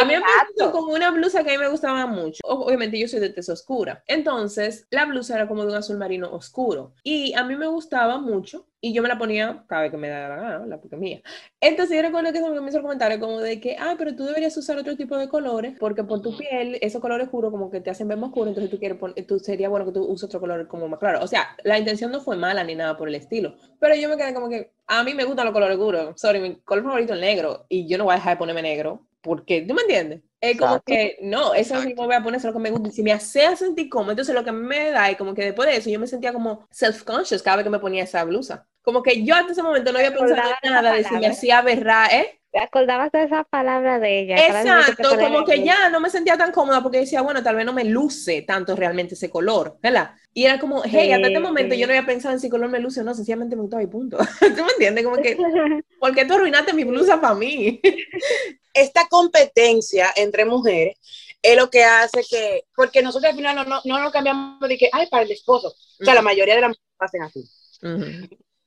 A 0.00 0.04
mí 0.04 0.14
me 0.14 0.20
pasó 0.20 0.72
con 0.72 0.90
una 0.90 1.10
blusa 1.10 1.42
que 1.44 1.50
a 1.50 1.52
mí 1.52 1.58
me 1.58 1.68
gustaba 1.68 2.06
mucho. 2.06 2.40
Obviamente 2.44 2.98
yo 2.98 3.08
soy 3.08 3.20
de 3.20 3.30
tez 3.30 3.48
oscura. 3.48 4.02
Entonces, 4.06 4.86
la 4.90 5.04
blusa 5.06 5.34
era 5.34 5.48
como 5.48 5.62
de 5.64 5.72
un 5.72 5.76
azul 5.76 5.98
marino 5.98 6.30
oscuro. 6.32 6.94
Y 7.02 7.34
a 7.34 7.44
mí 7.44 7.56
me 7.56 7.66
gustaba 7.66 8.18
mucho. 8.18 8.66
Y 8.80 8.92
yo 8.92 9.02
me 9.02 9.08
la 9.08 9.18
ponía 9.18 9.64
cada 9.66 9.82
vez 9.82 9.90
que 9.90 9.96
me 9.96 10.08
daba 10.08 10.36
la 10.36 10.42
gana, 10.42 10.66
la 10.66 10.80
porque 10.80 10.96
mía. 10.96 11.20
Entonces 11.60 11.96
yo 11.96 12.02
recuerdo 12.02 12.32
que 12.32 12.40
me 12.40 12.68
hizo 12.68 12.76
el 12.76 12.82
comentario 12.82 13.18
como 13.18 13.40
de 13.40 13.60
que, 13.60 13.76
ah, 13.76 13.96
pero 13.98 14.14
tú 14.14 14.24
deberías 14.24 14.56
usar 14.56 14.78
otro 14.78 14.96
tipo 14.96 15.16
de 15.18 15.28
colores, 15.28 15.74
porque 15.80 16.04
por 16.04 16.22
tu 16.22 16.36
piel, 16.36 16.78
esos 16.80 17.00
colores 17.00 17.26
oscuros 17.26 17.50
como 17.50 17.72
que 17.72 17.80
te 17.80 17.90
hacen 17.90 18.06
ver 18.06 18.18
más 18.18 18.28
oscuro, 18.28 18.48
entonces 18.48 18.70
tú 18.70 18.78
quieres 18.78 18.96
poner, 18.98 19.26
tú 19.26 19.40
sería 19.40 19.68
bueno 19.68 19.84
que 19.84 19.92
tú 19.92 20.04
uses 20.04 20.26
otro 20.26 20.38
color 20.38 20.68
como 20.68 20.86
más 20.86 21.00
claro. 21.00 21.20
O 21.22 21.26
sea, 21.26 21.56
la 21.64 21.76
intención 21.76 22.12
no 22.12 22.20
fue 22.20 22.36
mala 22.36 22.62
ni 22.62 22.76
nada 22.76 22.96
por 22.96 23.08
el 23.08 23.16
estilo, 23.16 23.56
pero 23.80 23.96
yo 23.96 24.08
me 24.08 24.16
quedé 24.16 24.32
como 24.32 24.48
que, 24.48 24.70
a 24.86 25.02
mí 25.02 25.12
me 25.12 25.24
gustan 25.24 25.46
los 25.46 25.52
colores 25.52 25.76
oscuros, 25.76 26.20
sorry, 26.20 26.40
mi 26.40 26.56
color 26.60 26.84
favorito 26.84 27.14
es 27.14 27.20
negro, 27.20 27.66
y 27.68 27.88
yo 27.88 27.98
no 27.98 28.04
voy 28.04 28.12
a 28.12 28.16
dejar 28.16 28.34
de 28.34 28.38
ponerme 28.38 28.62
negro, 28.62 29.07
porque, 29.20 29.62
¿tú 29.62 29.74
me 29.74 29.82
entiendes? 29.82 30.22
Es 30.40 30.56
como 30.56 30.80
que, 30.82 31.18
no, 31.20 31.52
eso 31.52 31.80
sí 31.82 31.88
me 31.88 31.94
voy 31.94 32.14
a 32.14 32.22
poner, 32.22 32.38
eso 32.38 32.48
es 32.48 32.54
lo 32.54 32.60
que 32.60 32.62
me 32.62 32.70
gusta. 32.70 32.88
Y 32.88 32.92
si 32.92 33.02
me 33.02 33.12
hace 33.12 33.56
sentir 33.56 33.88
cómodo, 33.88 34.12
entonces 34.12 34.34
lo 34.34 34.44
que 34.44 34.52
me 34.52 34.92
da 34.92 35.10
es 35.10 35.16
como 35.16 35.34
que 35.34 35.44
después 35.44 35.68
de 35.68 35.76
eso 35.76 35.90
yo 35.90 35.98
me 35.98 36.06
sentía 36.06 36.32
como 36.32 36.68
self-conscious 36.70 37.42
cada 37.42 37.56
vez 37.56 37.64
que 37.64 37.70
me 37.70 37.80
ponía 37.80 38.04
esa 38.04 38.22
blusa. 38.24 38.66
Como 38.82 39.02
que 39.02 39.24
yo 39.24 39.34
hasta 39.34 39.52
ese 39.52 39.62
momento 39.62 39.92
no 39.92 39.98
había 39.98 40.14
pensado 40.14 40.50
en 40.62 40.72
nada 40.72 40.92
de 40.92 41.04
si 41.04 41.14
me 41.16 41.26
hacía 41.26 41.60
berrar, 41.62 42.12
¿eh? 42.12 42.38
te 42.50 42.60
acordabas 42.60 43.12
de 43.12 43.24
esa 43.24 43.44
palabra 43.44 43.98
de 43.98 44.20
ella. 44.20 44.36
Exacto, 44.36 45.16
como 45.18 45.44
que 45.44 45.62
ya 45.62 45.90
no 45.90 46.00
me 46.00 46.08
sentía 46.08 46.36
tan 46.36 46.52
cómoda 46.52 46.82
porque 46.82 47.00
decía, 47.00 47.20
bueno, 47.20 47.42
tal 47.42 47.56
vez 47.56 47.66
no 47.66 47.72
me 47.72 47.84
luce 47.84 48.42
tanto 48.42 48.74
realmente 48.74 49.14
ese 49.14 49.28
color, 49.28 49.78
¿verdad? 49.82 50.12
Y 50.32 50.44
era 50.44 50.58
como, 50.58 50.82
hey, 50.84 51.12
hasta 51.12 51.26
este 51.26 51.40
momento 51.40 51.74
yo 51.74 51.86
no 51.86 51.92
había 51.92 52.06
pensado 52.06 52.34
en 52.34 52.40
si 52.40 52.48
color 52.48 52.70
me 52.70 52.80
luce 52.80 53.00
o 53.00 53.04
no, 53.04 53.14
sencillamente 53.14 53.54
me 53.54 53.62
gustaba 53.62 53.82
y 53.82 53.86
punto. 53.86 54.16
¿Tú 54.40 54.64
me 54.64 54.72
entiendes? 54.72 55.04
Como 55.04 55.16
que, 55.16 55.36
¿por 56.00 56.14
qué 56.14 56.24
tú 56.24 56.34
arruinaste 56.34 56.72
mi 56.72 56.84
blusa 56.84 57.20
para 57.20 57.34
mí? 57.34 57.80
Esta 58.74 59.06
competencia 59.08 60.10
entre 60.16 60.44
mujeres 60.44 60.96
es 61.42 61.56
lo 61.56 61.70
que 61.70 61.84
hace 61.84 62.22
que, 62.28 62.64
porque 62.74 63.02
nosotros 63.02 63.30
al 63.30 63.36
final 63.36 63.56
no, 63.56 63.64
no, 63.64 63.80
no 63.84 64.00
nos 64.00 64.12
cambiamos 64.12 64.60
de 64.68 64.76
que, 64.76 64.88
ay, 64.92 65.06
para 65.06 65.22
el 65.22 65.30
esposo. 65.30 65.68
O 65.68 66.04
sea, 66.04 66.14
la 66.14 66.22
mayoría 66.22 66.54
de 66.54 66.60
las 66.60 66.70
mujeres 66.70 66.86
hacen 66.98 67.22
así. 67.22 67.44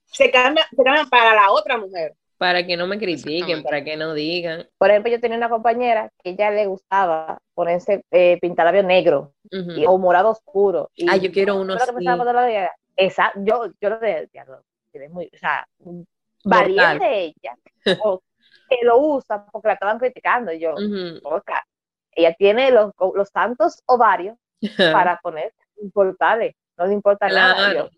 se, 0.05 0.31
cambian, 0.31 0.65
se 0.75 0.83
cambian 0.83 1.09
para 1.09 1.35
la 1.35 1.51
otra 1.51 1.77
mujer 1.77 2.15
para 2.41 2.65
que 2.65 2.75
no 2.75 2.87
me 2.87 2.97
critiquen, 2.97 3.61
para 3.61 3.83
que 3.83 3.95
no 3.95 4.15
digan. 4.15 4.67
Por 4.79 4.89
ejemplo, 4.89 5.11
yo 5.11 5.19
tenía 5.19 5.37
una 5.37 5.47
compañera 5.47 6.11
que 6.23 6.31
ella 6.31 6.49
le 6.49 6.65
gustaba 6.65 7.37
ponerse 7.53 8.03
eh, 8.09 8.39
pintalabio 8.41 8.81
negro 8.81 9.35
o 9.85 9.97
morado 9.99 10.31
oscuro. 10.31 10.89
Y 10.95 11.07
ah, 11.07 11.17
yo 11.17 11.31
quiero 11.31 11.61
uno 11.61 11.75
así. 11.75 11.91
Esa, 12.95 13.31
yo, 13.35 13.67
yo 13.79 13.89
lo 13.91 13.99
de, 13.99 14.27
muy, 15.11 15.29
o 15.31 15.37
sea, 15.37 15.67
valiente 16.43 17.25
ella, 17.25 17.55
o 18.03 18.23
que 18.71 18.85
lo 18.85 18.97
usa 18.99 19.45
porque 19.51 19.67
la 19.67 19.73
estaban 19.73 19.99
criticando. 19.99 20.53
Yo, 20.53 20.75
ella 22.13 22.33
tiene 22.37 22.71
los, 22.71 22.91
los 23.15 23.29
santos 23.29 23.81
ovarios 23.85 24.37
para 24.77 25.19
poner, 25.21 25.53
importarle, 25.81 26.55
no 26.77 26.85
le 26.87 26.93
importa 26.93 27.27
nada. 27.27 27.73
Yo, 27.73 27.89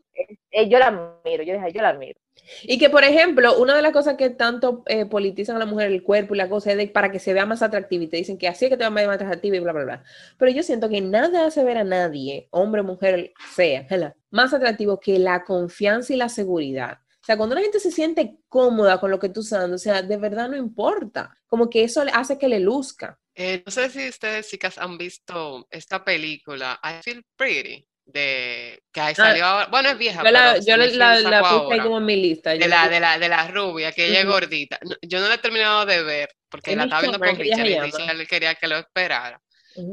eh, 0.51 0.69
yo 0.69 0.79
la 0.79 0.87
admiro, 0.87 1.43
yo 1.43 1.53
dije, 1.53 1.71
yo 1.71 1.81
la 1.81 1.89
admiro. 1.89 2.19
Y 2.63 2.77
que, 2.77 2.89
por 2.89 3.03
ejemplo, 3.03 3.57
una 3.57 3.75
de 3.75 3.81
las 3.81 3.91
cosas 3.91 4.15
que 4.17 4.29
tanto 4.29 4.83
eh, 4.87 5.05
politizan 5.05 5.55
a 5.55 5.59
la 5.59 5.65
mujer 5.65 5.91
el 5.91 6.03
cuerpo 6.03 6.33
y 6.33 6.37
la 6.37 6.49
cosa 6.49 6.71
es 6.71 6.77
de, 6.77 6.87
para 6.87 7.11
que 7.11 7.19
se 7.19 7.33
vea 7.33 7.45
más 7.45 7.61
atractiva 7.61 8.03
y 8.03 8.07
te 8.07 8.17
dicen 8.17 8.37
que 8.37 8.47
así 8.47 8.65
es 8.65 8.71
que 8.71 8.77
te 8.77 8.83
va 8.83 8.87
a 8.87 8.93
ver 8.93 9.07
más 9.07 9.15
atractiva 9.15 9.55
y 9.55 9.59
bla, 9.59 9.71
bla, 9.71 9.83
bla. 9.83 10.03
Pero 10.37 10.51
yo 10.51 10.63
siento 10.63 10.89
que 10.89 11.01
nada 11.01 11.45
hace 11.45 11.63
ver 11.63 11.77
a 11.77 11.83
nadie, 11.83 12.47
hombre 12.51 12.81
mujer, 12.81 13.33
sea, 13.53 13.87
más 14.31 14.53
atractivo 14.53 14.99
que 14.99 15.19
la 15.19 15.43
confianza 15.43 16.13
y 16.13 16.17
la 16.17 16.29
seguridad. 16.29 16.99
O 17.23 17.25
sea, 17.25 17.37
cuando 17.37 17.55
la 17.55 17.61
gente 17.61 17.79
se 17.79 17.89
siente 17.89 18.35
cómoda 18.49 18.99
con 18.99 19.09
lo 19.09 19.17
que 19.17 19.29
tú 19.29 19.39
estás 19.39 19.71
o 19.71 19.77
sea, 19.77 20.01
de 20.01 20.17
verdad 20.17 20.49
no 20.49 20.57
importa. 20.57 21.33
Como 21.47 21.69
que 21.69 21.85
eso 21.85 22.03
hace 22.11 22.37
que 22.37 22.49
le 22.49 22.59
luzca. 22.59 23.17
Eh, 23.33 23.63
no 23.65 23.71
sé 23.71 23.89
si 23.89 24.09
ustedes, 24.09 24.49
chicas, 24.49 24.77
han 24.77 24.97
visto 24.97 25.65
esta 25.71 26.03
película, 26.03 26.77
I 26.83 27.01
Feel 27.01 27.23
Pretty 27.37 27.87
de 28.05 28.83
que 28.91 28.99
ahí 28.99 29.13
ah, 29.13 29.15
salió 29.15 29.45
ahora, 29.45 29.67
bueno 29.67 29.87
es 29.87 29.97
vieja 29.97 30.21
yo 30.25 30.31
la, 30.31 30.57
yo 30.59 30.75
la, 30.75 31.19
la 31.21 31.41
puse 31.41 31.77
como 31.81 31.99
en 31.99 32.05
mi 32.05 32.17
lista 32.17 32.49
de 32.49 32.67
la, 32.67 32.89
de 32.89 32.99
la 32.99 33.17
de 33.17 33.29
la 33.29 33.47
rubia 33.47 33.93
que 33.93 34.07
ella 34.07 34.19
es 34.19 34.25
gordita. 34.25 34.77
Yo 35.01 35.21
no 35.21 35.29
la 35.29 35.35
he 35.35 35.37
terminado 35.37 35.85
de 35.85 36.03
ver 36.03 36.29
porque 36.49 36.75
la 36.75 36.83
estaba 36.83 37.01
viendo 37.01 37.19
con 37.19 37.37
Richard 37.37 37.65
y 37.65 37.79
Richard 37.79 38.27
quería 38.27 38.55
que 38.55 38.67
lo 38.67 38.75
esperara 38.75 39.41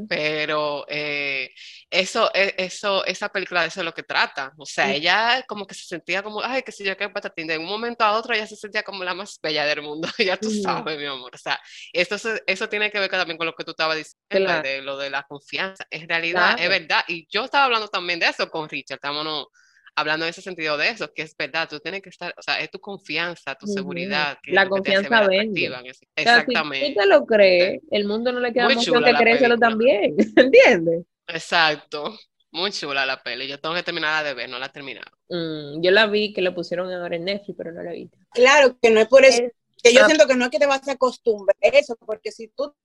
pero 0.07 0.85
eh, 0.87 1.49
eso, 1.89 2.29
e, 2.33 2.55
eso, 2.57 3.05
esa 3.05 3.29
película 3.29 3.61
de 3.61 3.67
eso 3.67 3.81
es 3.81 3.85
lo 3.85 3.93
que 3.93 4.03
trata. 4.03 4.53
O 4.57 4.65
sea, 4.65 4.91
ella 4.91 5.43
como 5.47 5.65
que 5.65 5.75
se 5.75 5.85
sentía 5.85 6.23
como, 6.23 6.41
ay, 6.43 6.63
qué 6.63 6.71
sé 6.71 6.83
yo, 6.83 6.95
qué 6.97 7.09
patatín. 7.09 7.47
De 7.47 7.57
un 7.57 7.65
momento 7.65 8.03
a 8.03 8.13
otro 8.13 8.33
ella 8.33 8.47
se 8.47 8.55
sentía 8.55 8.83
como 8.83 9.03
la 9.03 9.13
más 9.13 9.39
bella 9.41 9.65
del 9.65 9.81
mundo. 9.81 10.07
ya 10.17 10.37
tú 10.37 10.49
sabes, 10.51 10.97
mi 10.97 11.05
amor. 11.05 11.31
O 11.33 11.37
sea, 11.37 11.59
esto, 11.93 12.15
eso 12.45 12.69
tiene 12.69 12.91
que 12.91 12.99
ver 12.99 13.09
también 13.09 13.37
con 13.37 13.47
lo 13.47 13.53
que 13.53 13.63
tú 13.63 13.71
estabas 13.71 13.97
diciendo, 13.97 14.61
de 14.61 14.81
lo 14.81 14.97
de 14.97 15.09
la 15.09 15.23
confianza. 15.23 15.85
En 15.89 16.07
realidad, 16.07 16.55
es 16.59 16.69
verdad. 16.69 17.03
Y 17.07 17.27
yo 17.29 17.45
estaba 17.45 17.65
hablando 17.65 17.87
también 17.87 18.19
de 18.19 18.27
eso 18.27 18.49
con 18.49 18.69
Richard. 18.69 18.95
Estábamos 18.95 19.47
hablando 19.95 20.25
en 20.25 20.29
ese 20.29 20.41
sentido 20.41 20.77
de 20.77 20.89
eso, 20.89 21.13
que 21.13 21.23
es 21.23 21.35
verdad, 21.35 21.67
tú 21.69 21.79
tienes 21.79 22.01
que 22.01 22.09
estar, 22.09 22.33
o 22.37 22.41
sea, 22.41 22.59
es 22.59 22.69
tu 22.71 22.79
confianza, 22.79 23.55
tu 23.55 23.67
seguridad. 23.67 24.37
Que 24.41 24.51
la 24.51 24.67
confianza 24.67 25.27
vende. 25.27 25.71
Exactamente. 26.15 26.87
si 26.87 26.93
tú 26.93 26.99
te 26.99 27.07
lo 27.07 27.25
crees, 27.25 27.81
el 27.91 28.05
mundo 28.05 28.31
no 28.31 28.39
le 28.39 28.53
queda 28.53 28.69
más 28.69 28.85
que 28.85 29.13
creérselo 29.17 29.57
también, 29.57 30.15
¿entiendes? 30.35 31.05
Exacto. 31.27 32.17
Muy 32.53 32.71
chula 32.71 33.05
la 33.05 33.23
peli. 33.23 33.47
Yo 33.47 33.59
tengo 33.59 33.75
que 33.75 33.83
terminarla 33.83 34.27
de 34.27 34.33
ver, 34.33 34.49
no 34.49 34.59
la 34.59 34.65
he 34.65 34.69
terminado. 34.69 35.09
Mm, 35.29 35.81
yo 35.81 35.91
la 35.91 36.07
vi, 36.07 36.33
que 36.33 36.41
la 36.41 36.53
pusieron 36.53 36.91
ahora 36.91 37.15
en 37.15 37.23
Netflix, 37.23 37.55
pero 37.57 37.71
no 37.71 37.81
la 37.81 37.93
vi. 37.93 38.09
Claro, 38.33 38.77
que 38.81 38.89
no 38.89 38.99
es 38.99 39.07
por 39.07 39.23
eso. 39.23 39.43
Que 39.81 39.93
yo 39.93 40.03
ah. 40.03 40.05
siento 40.05 40.27
que 40.27 40.35
no 40.35 40.45
es 40.45 40.51
que 40.51 40.59
te 40.59 40.67
vas 40.67 40.85
a 40.87 40.91
acostumbrar 40.91 41.55
a 41.63 41.67
eso, 41.67 41.95
porque 42.05 42.31
si 42.31 42.49
tú, 42.49 42.75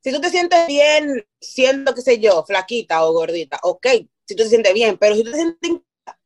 si 0.00 0.12
tú 0.12 0.20
te 0.20 0.30
sientes 0.30 0.66
bien 0.66 1.26
siendo, 1.40 1.94
qué 1.94 2.00
sé 2.00 2.20
yo, 2.20 2.44
flaquita 2.46 3.04
o 3.04 3.12
gordita, 3.12 3.58
ok, 3.64 3.86
si 4.24 4.34
tú 4.34 4.44
te 4.44 4.48
sientes 4.48 4.72
bien, 4.72 4.96
pero 4.98 5.14
si 5.14 5.24
tú 5.24 5.32
te 5.32 5.36
sientes 5.36 5.70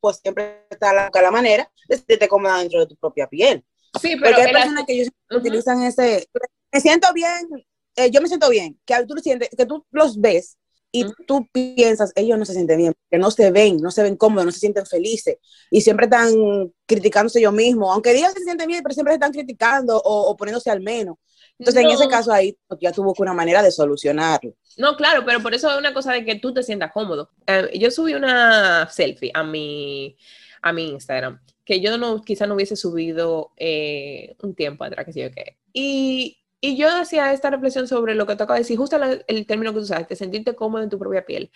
pues 0.00 0.18
siempre 0.18 0.66
está 0.70 0.92
la, 0.92 1.10
la 1.12 1.30
manera 1.30 1.70
de 1.88 1.96
sentirte 1.96 2.28
cómoda 2.28 2.58
dentro 2.58 2.80
de 2.80 2.86
tu 2.86 2.96
propia 2.96 3.26
piel. 3.26 3.64
Sí, 4.00 4.16
pero 4.16 4.36
Porque 4.36 4.42
hay 4.42 4.52
personas 4.52 4.84
que 4.86 4.92
ellos 4.92 5.08
utilizan 5.30 5.82
ese, 5.82 6.28
me 6.72 6.80
siento 6.80 7.12
bien, 7.12 7.48
eh, 7.96 8.10
yo 8.10 8.20
me 8.20 8.28
siento 8.28 8.48
bien, 8.48 8.78
que 8.84 8.94
tú, 9.06 9.16
sientes, 9.18 9.48
que 9.56 9.66
tú 9.66 9.84
los 9.90 10.20
ves 10.20 10.56
y 10.92 11.04
tú 11.26 11.46
piensas, 11.52 12.12
ellos 12.14 12.38
no 12.38 12.44
se 12.44 12.52
sienten 12.54 12.78
bien, 12.78 12.94
que 13.10 13.18
no 13.18 13.30
se 13.30 13.50
ven, 13.50 13.78
no 13.78 13.90
se 13.90 14.02
ven 14.02 14.16
cómodos, 14.16 14.46
no 14.46 14.52
se 14.52 14.60
sienten 14.60 14.86
felices 14.86 15.36
y 15.70 15.80
siempre 15.80 16.06
están 16.06 16.72
criticándose 16.86 17.40
ellos 17.40 17.52
mismos, 17.52 17.92
aunque 17.92 18.12
digan 18.12 18.32
que 18.32 18.40
se 18.40 18.44
sienten 18.44 18.68
bien, 18.68 18.82
pero 18.82 18.94
siempre 18.94 19.12
se 19.12 19.16
están 19.16 19.32
criticando 19.32 19.96
o, 19.96 20.30
o 20.30 20.36
poniéndose 20.36 20.70
al 20.70 20.80
menos. 20.80 21.16
Entonces, 21.60 21.84
en 21.84 21.90
ese 21.90 22.08
caso 22.08 22.32
ahí 22.32 22.56
ya 22.80 22.90
tuvo 22.90 23.14
una 23.18 23.34
manera 23.34 23.62
de 23.62 23.70
solucionarlo. 23.70 24.54
No, 24.78 24.96
claro, 24.96 25.24
pero 25.26 25.40
por 25.40 25.52
eso 25.52 25.70
es 25.70 25.78
una 25.78 25.92
cosa 25.92 26.14
de 26.14 26.24
que 26.24 26.36
tú 26.36 26.54
te 26.54 26.62
sientas 26.62 26.90
cómodo. 26.90 27.30
Eh, 27.46 27.78
yo 27.78 27.90
subí 27.90 28.14
una 28.14 28.88
selfie 28.88 29.30
a 29.34 29.42
mi, 29.42 30.16
a 30.62 30.72
mi 30.72 30.88
Instagram, 30.88 31.38
que 31.62 31.82
yo 31.82 31.98
no, 31.98 32.22
quizá 32.22 32.46
no 32.46 32.54
hubiese 32.54 32.76
subido 32.76 33.52
eh, 33.58 34.36
un 34.42 34.54
tiempo 34.54 34.84
atrás, 34.84 35.04
que 35.04 35.12
sé 35.12 35.20
yo 35.20 35.30
qué. 35.30 35.58
Y, 35.74 36.38
y 36.62 36.78
yo 36.78 36.88
hacía 36.88 37.30
esta 37.34 37.50
reflexión 37.50 37.86
sobre 37.86 38.14
lo 38.14 38.26
que 38.26 38.36
te 38.36 38.42
acabo 38.42 38.54
de 38.54 38.60
decir, 38.60 38.78
justo 38.78 38.96
el 39.26 39.46
término 39.46 39.74
que 39.74 39.80
tú 39.80 39.86
sabes, 39.86 40.08
de 40.08 40.16
sentirte 40.16 40.54
cómodo 40.54 40.82
en 40.82 40.88
tu 40.88 40.98
propia 40.98 41.26
piel. 41.26 41.50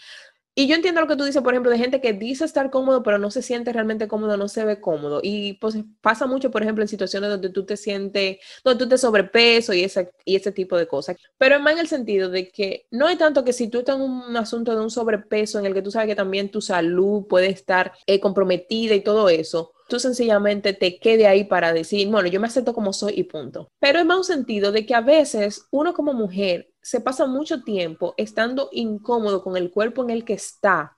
Y 0.57 0.69
yo 0.69 0.77
entiendo 0.77 1.01
lo 1.01 1.09
que 1.09 1.17
tú 1.17 1.25
dices, 1.25 1.43
por 1.43 1.53
ejemplo, 1.53 1.71
de 1.73 1.79
gente 1.79 2.01
que 2.01 2.13
dice 2.13 2.45
estar 2.45 2.71
cómodo, 2.71 3.03
pero 3.03 3.19
no 3.19 3.31
se 3.33 3.43
siente 3.43 3.73
realmente 3.73 4.07
cómodo, 4.07 4.37
no 4.37 4.49
se 4.49 4.65
ve 4.65 4.81
cómodo. 4.81 5.21
Y 5.23 5.55
pues 5.55 5.77
pasa 6.01 6.27
mucho, 6.27 6.53
por 6.53 6.63
ejemplo, 6.63 6.83
en 6.85 6.89
situaciones 6.89 7.29
donde 7.29 7.51
tú 7.51 7.67
te 7.67 7.77
sientes, 7.77 8.39
donde 8.63 8.85
tú 8.85 8.89
te 8.89 8.97
sobrepeso 8.97 9.73
y 9.75 9.83
ese, 9.83 10.13
y 10.25 10.37
ese 10.37 10.53
tipo 10.53 10.77
de 10.77 10.87
cosas. 10.87 11.17
Pero 11.39 11.57
es 11.57 11.61
más 11.61 11.73
en 11.73 11.81
el 11.81 11.89
sentido 11.89 12.31
de 12.31 12.51
que 12.51 12.87
no 12.93 13.07
hay 13.09 13.17
tanto 13.17 13.45
que 13.45 13.53
si 13.53 13.69
tú 13.69 13.81
estás 13.81 13.97
en 13.97 14.03
un 14.03 14.37
asunto 14.37 14.77
de 14.77 14.83
un 14.83 14.91
sobrepeso 14.91 15.59
en 15.59 15.67
el 15.67 15.75
que 15.75 15.83
tú 15.83 15.91
sabes 15.91 16.09
que 16.09 16.15
también 16.15 16.51
tu 16.51 16.61
salud 16.61 17.27
puede 17.27 17.49
estar 17.49 17.93
eh, 18.07 18.21
comprometida 18.21 18.95
y 18.95 19.03
todo 19.03 19.29
eso, 19.29 19.74
tú 19.89 20.01
sencillamente 20.01 20.73
te 20.73 20.99
quede 20.99 21.27
ahí 21.27 21.45
para 21.45 21.73
decir, 21.73 22.09
bueno, 22.09 22.29
yo 22.29 22.41
me 22.41 22.47
acepto 22.47 22.75
como 22.75 22.93
soy 22.93 23.15
y 23.17 23.25
punto. 23.25 23.69
Pero 23.79 23.99
es 23.99 24.07
más 24.07 24.19
un 24.19 24.25
sentido 24.25 24.73
de 24.73 24.87
que 24.87 24.95
a 24.95 25.01
veces 25.01 25.67
uno 25.71 25.95
como 25.95 26.13
mujer 26.13 26.71
se 26.83 27.01
pasa 27.01 27.27
mucho 27.27 27.63
tiempo 27.63 28.15
estando 28.17 28.69
incómodo 28.73 29.43
con 29.43 29.57
el 29.57 29.71
cuerpo 29.71 30.03
en 30.03 30.11
el 30.11 30.25
que 30.25 30.35
está, 30.35 30.97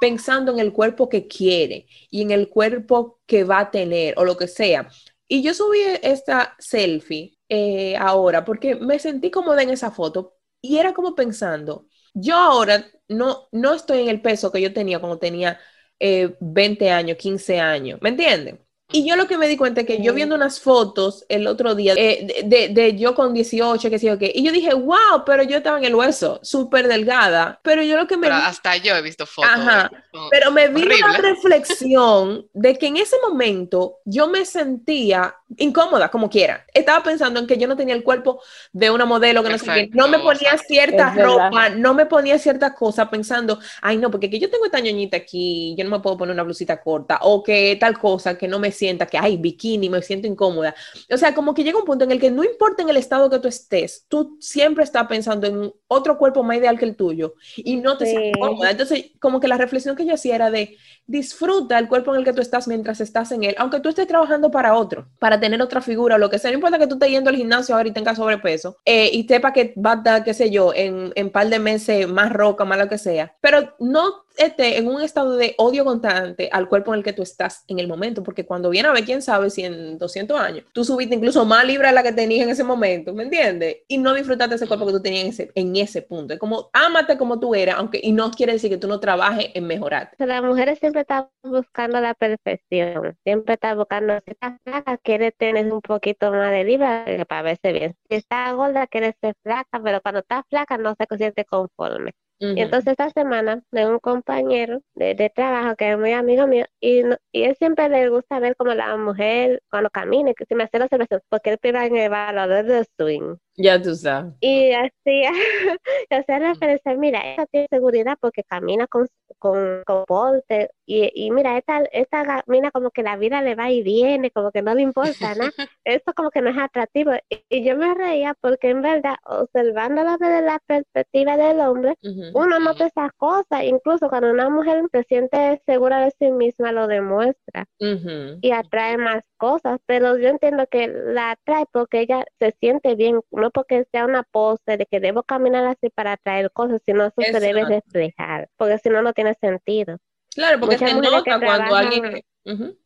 pensando 0.00 0.52
en 0.52 0.58
el 0.58 0.72
cuerpo 0.72 1.08
que 1.08 1.26
quiere 1.26 1.86
y 2.10 2.22
en 2.22 2.30
el 2.30 2.48
cuerpo 2.48 3.20
que 3.26 3.44
va 3.44 3.60
a 3.60 3.70
tener 3.70 4.14
o 4.18 4.24
lo 4.24 4.36
que 4.36 4.48
sea. 4.48 4.88
Y 5.26 5.42
yo 5.42 5.52
subí 5.52 5.78
esta 6.02 6.56
selfie 6.58 7.38
eh, 7.48 7.96
ahora 7.98 8.44
porque 8.44 8.76
me 8.76 8.98
sentí 8.98 9.30
cómoda 9.30 9.62
en 9.62 9.70
esa 9.70 9.90
foto 9.90 10.34
y 10.62 10.78
era 10.78 10.94
como 10.94 11.14
pensando, 11.14 11.86
yo 12.14 12.34
ahora 12.36 12.86
no, 13.08 13.48
no 13.52 13.74
estoy 13.74 14.00
en 14.00 14.08
el 14.08 14.22
peso 14.22 14.50
que 14.50 14.60
yo 14.60 14.72
tenía 14.72 14.98
cuando 14.98 15.18
tenía 15.18 15.60
20 16.00 16.86
eh, 16.86 16.90
años, 16.90 17.16
15 17.18 17.60
años, 17.60 18.00
¿me 18.02 18.10
entienden? 18.10 18.60
Y 18.90 19.06
yo 19.06 19.16
lo 19.16 19.26
que 19.26 19.36
me 19.36 19.48
di 19.48 19.58
cuenta 19.58 19.82
es 19.82 19.86
que 19.86 20.02
yo 20.02 20.14
viendo 20.14 20.34
unas 20.34 20.60
fotos 20.60 21.26
el 21.28 21.46
otro 21.46 21.74
día 21.74 21.92
eh, 21.94 22.42
de, 22.46 22.68
de, 22.68 22.96
yo 22.96 23.14
con 23.14 23.34
18, 23.34 23.90
que 23.90 23.98
sé 23.98 24.06
yo 24.06 24.18
qué, 24.18 24.32
y 24.34 24.42
yo 24.42 24.50
dije, 24.50 24.72
wow, 24.72 25.24
pero 25.26 25.42
yo 25.42 25.58
estaba 25.58 25.76
en 25.76 25.84
el 25.84 25.94
hueso, 25.94 26.40
súper 26.42 26.88
delgada, 26.88 27.60
pero 27.62 27.82
yo 27.82 27.98
lo 27.98 28.06
que 28.06 28.16
me... 28.16 28.28
hasta 28.28 28.78
yo 28.78 28.94
he 28.94 29.02
visto 29.02 29.26
fotos. 29.26 29.50
Ajá, 29.52 29.90
pero 30.30 30.50
me 30.52 30.68
vi 30.68 30.84
una 30.84 31.18
reflexión 31.18 32.46
de 32.54 32.76
que 32.76 32.86
en 32.86 32.96
ese 32.96 33.16
momento 33.22 33.98
yo 34.06 34.26
me 34.26 34.46
sentía 34.46 35.34
incómoda, 35.56 36.10
como 36.10 36.28
quiera. 36.28 36.64
Estaba 36.72 37.02
pensando 37.02 37.40
en 37.40 37.46
que 37.46 37.56
yo 37.56 37.68
no 37.68 37.76
tenía 37.76 37.94
el 37.94 38.02
cuerpo 38.02 38.40
de 38.72 38.90
una 38.90 39.04
modelo, 39.04 39.42
que 39.42 39.50
no 39.50 39.58
sé 39.58 39.66
qué, 39.66 39.90
no 39.92 40.08
me 40.08 40.18
ponía 40.18 40.56
cierta 40.58 41.14
ropa, 41.14 41.70
no 41.70 41.94
me 41.94 42.06
ponía 42.06 42.38
ciertas 42.38 42.72
cosas 42.72 43.08
pensando, 43.08 43.58
ay 43.82 43.96
no, 43.96 44.10
porque 44.10 44.30
que 44.30 44.38
yo 44.38 44.50
tengo 44.50 44.64
esta 44.64 44.80
ñoñita 44.80 45.18
aquí, 45.18 45.74
yo 45.76 45.84
no 45.84 45.90
me 45.90 46.00
puedo 46.00 46.16
poner 46.16 46.32
una 46.32 46.42
blusita 46.42 46.80
corta, 46.80 47.18
o 47.22 47.42
que 47.42 47.76
tal 47.78 47.98
cosa, 47.98 48.36
que 48.36 48.48
no 48.48 48.58
me 48.58 48.72
sienta 48.78 49.06
que, 49.06 49.18
hay 49.18 49.36
bikini, 49.36 49.90
me 49.90 50.00
siento 50.02 50.26
incómoda. 50.26 50.74
O 51.12 51.16
sea, 51.16 51.34
como 51.34 51.54
que 51.54 51.64
llega 51.64 51.78
un 51.78 51.84
punto 51.84 52.04
en 52.04 52.12
el 52.12 52.20
que 52.20 52.30
no 52.30 52.44
importa 52.44 52.82
en 52.82 52.88
el 52.88 52.96
estado 52.96 53.28
que 53.28 53.38
tú 53.38 53.48
estés, 53.48 54.04
tú 54.08 54.36
siempre 54.40 54.84
estás 54.84 55.06
pensando 55.06 55.46
en 55.46 55.72
otro 55.88 56.18
cuerpo 56.18 56.42
más 56.42 56.58
ideal 56.58 56.78
que 56.78 56.84
el 56.84 56.96
tuyo 56.96 57.34
y 57.56 57.76
no 57.76 57.96
te 57.96 58.06
sientes 58.06 58.32
cómoda. 58.38 58.70
Entonces, 58.70 59.12
como 59.18 59.40
que 59.40 59.48
la 59.48 59.56
reflexión 59.56 59.96
que 59.96 60.06
yo 60.06 60.14
hacía 60.14 60.36
era 60.36 60.50
de 60.50 60.76
disfruta 61.06 61.78
el 61.78 61.88
cuerpo 61.88 62.12
en 62.12 62.18
el 62.18 62.24
que 62.24 62.34
tú 62.34 62.42
estás 62.42 62.68
mientras 62.68 63.00
estás 63.00 63.32
en 63.32 63.42
él, 63.42 63.54
aunque 63.58 63.80
tú 63.80 63.88
estés 63.88 64.06
trabajando 64.06 64.50
para 64.50 64.74
otro, 64.74 65.08
para 65.18 65.40
tener 65.40 65.60
otra 65.62 65.80
figura 65.80 66.16
o 66.16 66.18
lo 66.18 66.28
que 66.30 66.38
sea. 66.38 66.50
No 66.50 66.56
importa 66.56 66.78
que 66.78 66.86
tú 66.86 66.94
estés 66.94 67.10
yendo 67.10 67.30
al 67.30 67.36
gimnasio 67.36 67.74
ahora 67.74 67.88
y 67.88 67.92
tengas 67.92 68.18
sobrepeso 68.18 68.76
eh, 68.84 69.10
y 69.12 69.26
sepa 69.26 69.52
que 69.52 69.72
va 69.74 69.92
a 69.92 69.96
dar, 69.96 70.24
qué 70.24 70.34
sé 70.34 70.50
yo, 70.50 70.72
en 70.74 71.12
un 71.16 71.30
par 71.30 71.48
de 71.48 71.58
meses 71.58 72.06
más 72.06 72.30
roca, 72.30 72.66
más 72.66 72.78
lo 72.78 72.88
que 72.88 72.98
sea, 72.98 73.34
pero 73.40 73.74
no 73.80 74.28
esté 74.38 74.78
en 74.78 74.88
un 74.88 75.02
estado 75.02 75.36
de 75.36 75.54
odio 75.58 75.84
constante 75.84 76.48
al 76.52 76.68
cuerpo 76.68 76.92
en 76.92 76.98
el 76.98 77.04
que 77.04 77.12
tú 77.12 77.22
estás 77.22 77.64
en 77.66 77.78
el 77.78 77.88
momento, 77.88 78.22
porque 78.22 78.46
cuando 78.46 78.70
viene 78.70 78.88
a 78.88 78.92
ver, 78.92 79.04
quién 79.04 79.20
sabe 79.20 79.50
si 79.50 79.64
en 79.64 79.98
200 79.98 80.38
años 80.38 80.64
tú 80.72 80.84
subiste 80.84 81.14
incluso 81.14 81.44
más 81.44 81.64
libras 81.64 81.90
a 81.90 81.94
la 81.94 82.02
que 82.02 82.12
tenías 82.12 82.44
en 82.44 82.50
ese 82.50 82.64
momento, 82.64 83.12
¿me 83.12 83.24
entiendes? 83.24 83.78
Y 83.88 83.98
no 83.98 84.14
disfrutaste 84.14 84.54
ese 84.54 84.66
cuerpo 84.66 84.86
que 84.86 84.92
tú 84.92 85.02
tenías 85.02 85.24
en 85.24 85.30
ese, 85.30 85.50
en 85.54 85.76
ese 85.80 86.02
punto. 86.02 86.34
Es 86.34 86.40
como, 86.40 86.70
ámate 86.72 87.16
como 87.18 87.38
tú 87.40 87.54
eras, 87.54 87.76
aunque, 87.78 88.00
y 88.02 88.12
no 88.12 88.30
quiere 88.30 88.52
decir 88.54 88.70
que 88.70 88.78
tú 88.78 88.88
no 88.88 89.00
trabajes 89.00 89.50
en 89.54 89.66
mejorar. 89.66 90.10
Las 90.18 90.42
mujeres 90.42 90.78
siempre 90.78 91.02
están 91.02 91.28
buscando 91.42 92.00
la 92.00 92.14
perfección, 92.14 93.16
siempre 93.24 93.54
están 93.54 93.78
buscando, 93.78 94.14
si 94.24 94.32
estás 94.32 94.58
flaca, 94.64 94.98
quiere 94.98 95.32
tener 95.32 95.72
un 95.72 95.80
poquito 95.80 96.30
más 96.30 96.50
de 96.50 96.64
libra 96.64 97.04
para 97.28 97.42
verse 97.42 97.72
bien. 97.72 97.96
Si 98.08 98.16
está 98.16 98.52
gorda, 98.52 98.86
quiere 98.86 99.14
ser 99.20 99.34
flaca, 99.42 99.80
pero 99.82 100.00
cuando 100.00 100.20
está 100.20 100.44
flaca 100.48 100.78
no 100.78 100.94
se 100.94 101.16
siente 101.16 101.44
conforme. 101.44 102.12
Y 102.40 102.60
entonces 102.60 102.92
esta 102.92 103.10
semana 103.10 103.62
de 103.72 103.86
un 103.86 103.98
compañero 103.98 104.80
de, 104.94 105.30
trabajo 105.34 105.74
que 105.76 105.92
es 105.92 105.98
muy 105.98 106.12
amigo 106.12 106.46
mío 106.46 106.66
y, 106.80 107.02
y 107.32 107.42
él 107.42 107.56
siempre 107.56 107.88
le 107.88 108.08
gusta 108.08 108.38
ver 108.38 108.54
como 108.56 108.74
la 108.74 108.96
mujer 108.96 109.62
cuando 109.70 109.90
camina, 109.90 110.32
que 110.34 110.44
se 110.44 110.54
me 110.54 110.64
hace 110.64 110.78
la 110.78 110.84
observación, 110.84 111.20
porque 111.28 111.50
él 111.50 111.58
pide 111.58 111.84
en 111.84 111.96
el 111.96 112.04
evaluador 112.04 112.64
de 112.64 112.84
swing. 112.96 113.36
Ya 113.56 113.82
tú 113.82 113.94
sabes. 113.96 114.34
Y 114.40 114.70
así, 114.72 115.22
referencia, 116.10 116.94
mira, 116.96 117.20
ella 117.34 117.46
tiene 117.46 117.66
seguridad 117.68 118.16
porque 118.20 118.44
camina 118.44 118.86
con, 118.86 119.08
con, 119.38 119.82
con 119.84 120.04
porte. 120.04 120.70
Y, 120.86 121.10
y 121.14 121.30
mira, 121.30 121.58
esta, 121.58 121.82
esta 121.92 122.24
camina 122.24 122.70
como 122.70 122.90
que 122.90 123.02
la 123.02 123.16
vida 123.16 123.42
le 123.42 123.54
va 123.54 123.70
y 123.70 123.82
viene, 123.82 124.30
como 124.30 124.50
que 124.50 124.62
no 124.62 124.74
le 124.74 124.82
importa 124.82 125.34
nada. 125.34 125.50
Esto 125.84 126.12
como 126.14 126.30
que 126.30 126.42
no 126.42 126.50
es 126.50 126.58
atractivo. 126.58 127.12
Y, 127.28 127.64
yo 127.64 127.76
me 127.76 127.94
reía 127.94 128.34
porque 128.40 128.70
en 128.70 128.82
verdad, 128.82 129.16
observándolo 129.24 130.16
desde 130.18 130.42
la 130.42 130.58
perspectiva 130.66 131.36
del 131.36 131.60
hombre, 131.60 131.94
uno 132.34 132.58
nota 132.58 132.86
esas 132.86 133.12
cosas. 133.16 133.64
Incluso 133.64 134.08
cuando 134.08 134.30
una 134.30 134.48
mujer 134.48 134.84
se 134.92 135.02
siente 135.04 135.60
segura 135.66 136.00
de 136.00 136.12
sí 136.18 136.30
misma, 136.30 136.72
lo 136.72 136.86
demuestra. 136.86 137.66
Y 137.78 138.50
atrae 138.52 138.96
más 138.96 139.24
cosas. 139.36 139.78
Pero 139.86 140.16
yo 140.18 140.28
entiendo 140.28 140.66
que 140.66 140.88
la 140.88 141.32
atrae 141.32 141.64
porque 141.72 142.00
ella 142.00 142.24
se 142.38 142.54
siente 142.60 142.94
bien, 142.94 143.20
no 143.30 143.50
porque 143.50 143.84
sea 143.92 144.04
una 144.04 144.22
pose 144.22 144.76
de 144.76 144.86
que 144.86 145.00
debo 145.00 145.22
caminar 145.22 145.64
así 145.64 145.90
para 145.90 146.12
atraer 146.12 146.50
cosas, 146.52 146.80
sino 146.84 147.04
eso 147.04 147.20
se 147.20 147.40
debe 147.40 147.64
reflejar, 147.64 148.48
porque 148.56 148.78
si 148.78 148.88
no, 148.88 149.02
no 149.02 149.12
tiene 149.12 149.27
sentido. 149.40 149.98
Claro, 150.34 150.60
porque 150.60 150.78
se 150.78 150.94
nota 150.94 151.40
cuando 151.40 151.74
alguien... 151.74 152.22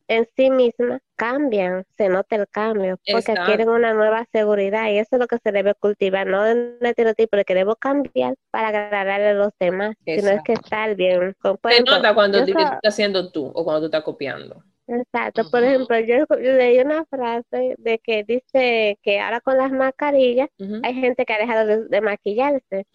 En 0.09 0.27
sí 0.35 0.49
misma 0.49 0.99
cambian, 1.15 1.85
se 1.97 2.09
nota 2.09 2.35
el 2.35 2.47
cambio, 2.49 2.99
porque 3.09 3.31
adquieren 3.31 3.69
una 3.69 3.93
nueva 3.93 4.27
seguridad 4.31 4.91
y 4.91 4.97
eso 4.97 5.15
es 5.15 5.19
lo 5.21 5.27
que 5.27 5.37
se 5.37 5.53
debe 5.53 5.73
cultivar, 5.75 6.27
no 6.27 6.45
en 6.45 6.77
el 6.81 6.85
estereotipo 6.85 7.37
de 7.37 7.45
que 7.45 7.55
debo 7.55 7.77
cambiar 7.77 8.35
para 8.51 8.67
agradarle 8.67 9.29
a 9.29 9.33
los 9.33 9.53
demás, 9.59 9.95
sino 10.03 10.31
es 10.31 10.41
que 10.43 10.53
estar 10.53 10.95
bien. 10.95 11.33
se 11.41 11.83
nota 11.83 12.13
cuando 12.13 12.43
tú 12.43 12.51
estás 12.51 12.79
haciendo 12.83 13.31
tú 13.31 13.45
o 13.53 13.63
cuando 13.63 13.81
tú 13.81 13.85
estás 13.85 14.03
copiando. 14.03 14.61
Exacto, 14.85 15.49
por 15.49 15.63
ejemplo, 15.63 15.97
yo, 16.01 16.25
leí 16.37 16.79
una 16.79 17.05
frase 17.05 17.75
de 17.77 17.99
que 17.99 18.25
dice 18.25 18.99
que 19.01 19.19
ahora 19.21 19.39
con 19.39 19.57
las 19.57 19.71
mascarillas 19.71 20.49
hay 20.83 20.93
gente 20.93 21.25
que 21.25 21.33
ha 21.33 21.37
dejado 21.37 21.87
de, 21.87 22.01
maquillarse. 22.01 22.85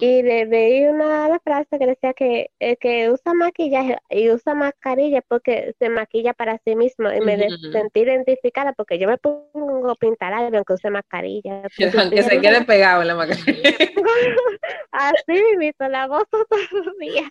Y 0.00 0.22
le 0.22 0.46
leí 0.46 0.84
una 0.86 1.38
frase 1.40 1.78
que 1.78 1.86
decía 1.86 2.12
que 2.14 2.50
el 2.58 2.76
que 2.78 3.10
usa 3.10 3.34
maquillaje 3.34 3.98
y 4.10 4.30
usa 4.30 4.54
mascarilla 4.54 5.22
porque 5.26 5.74
se 5.78 5.88
maquilla 5.88 6.34
para 6.34 6.60
sí 6.64 6.76
mismo 6.76 7.10
y 7.10 7.20
me 7.20 7.48
sentí 7.72 8.00
identificada 8.00 8.72
porque 8.72 8.98
yo 8.98 9.08
me 9.08 9.18
pongo 9.18 9.90
a 9.90 9.94
pintar 9.96 10.32
algo 10.32 10.56
aunque 10.56 10.74
use 10.74 10.90
mascarilla. 10.90 11.62
Aunque 11.98 12.22
se 12.22 12.40
quede 12.40 12.64
pegado 12.64 13.02
en 13.02 13.08
la 13.08 13.14
mascarilla. 13.16 13.70
Así, 14.92 15.40
visto 15.58 15.88
la 15.88 16.06
voz 16.06 16.24
todos 16.30 16.72
los 16.72 16.98
días 16.98 17.30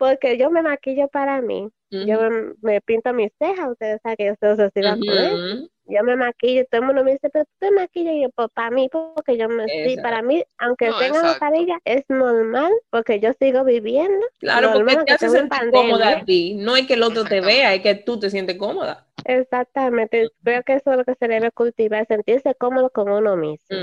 porque 0.00 0.38
yo 0.38 0.50
me 0.50 0.62
maquillo 0.62 1.08
para 1.08 1.42
mí. 1.42 1.68
Yo 1.90 2.18
me, 2.62 2.80
pinto 2.80 3.12
mis 3.12 3.30
cejas, 3.38 3.72
ustedes 3.72 4.00
saben 4.02 4.16
que 4.16 4.26
yo 4.26 4.34
soy 4.40 4.52
obsesiva 4.52 4.96
con 4.96 5.08
eso. 5.08 5.68
Yo 5.90 6.04
me 6.04 6.16
maquillo, 6.16 6.64
todo 6.70 6.80
el 6.80 6.86
mundo 6.86 7.04
me 7.04 7.12
dice, 7.12 7.28
pero 7.30 7.44
tú 7.44 7.52
te 7.58 7.70
maquillas, 7.70 8.14
y 8.14 8.22
yo, 8.22 8.28
pues, 8.30 8.48
para 8.54 8.70
mí, 8.70 8.88
porque 8.90 9.36
yo 9.36 9.48
me 9.48 9.66
sí, 9.66 9.96
para 10.00 10.22
mí, 10.22 10.42
aunque 10.58 10.90
tenga 10.98 11.22
mascarilla, 11.22 11.78
es 11.84 12.04
normal, 12.08 12.72
porque 12.90 13.20
yo 13.20 13.32
sigo 13.38 13.64
viviendo. 13.64 14.26
Claro, 14.38 14.72
porque 14.72 14.96
te 15.04 15.12
hace 15.12 15.28
sentir 15.28 15.70
cómoda 15.70 16.08
a 16.10 16.24
ti, 16.24 16.54
no 16.54 16.76
es 16.76 16.86
que 16.86 16.94
el 16.94 17.02
otro 17.02 17.24
te 17.24 17.40
vea, 17.40 17.74
es 17.74 17.82
que 17.82 17.94
tú 17.94 18.18
te 18.18 18.30
sientes 18.30 18.56
cómoda. 18.56 19.06
Exactamente, 19.24 20.28
creo 20.42 20.62
que 20.62 20.74
eso 20.74 20.90
es 20.92 20.96
lo 20.96 21.04
que 21.04 21.14
se 21.14 21.28
debe 21.28 21.50
cultivar, 21.50 22.06
sentirse 22.06 22.54
cómodo 22.54 22.90
con 22.90 23.08
uno 23.10 23.36
mismo. 23.36 23.76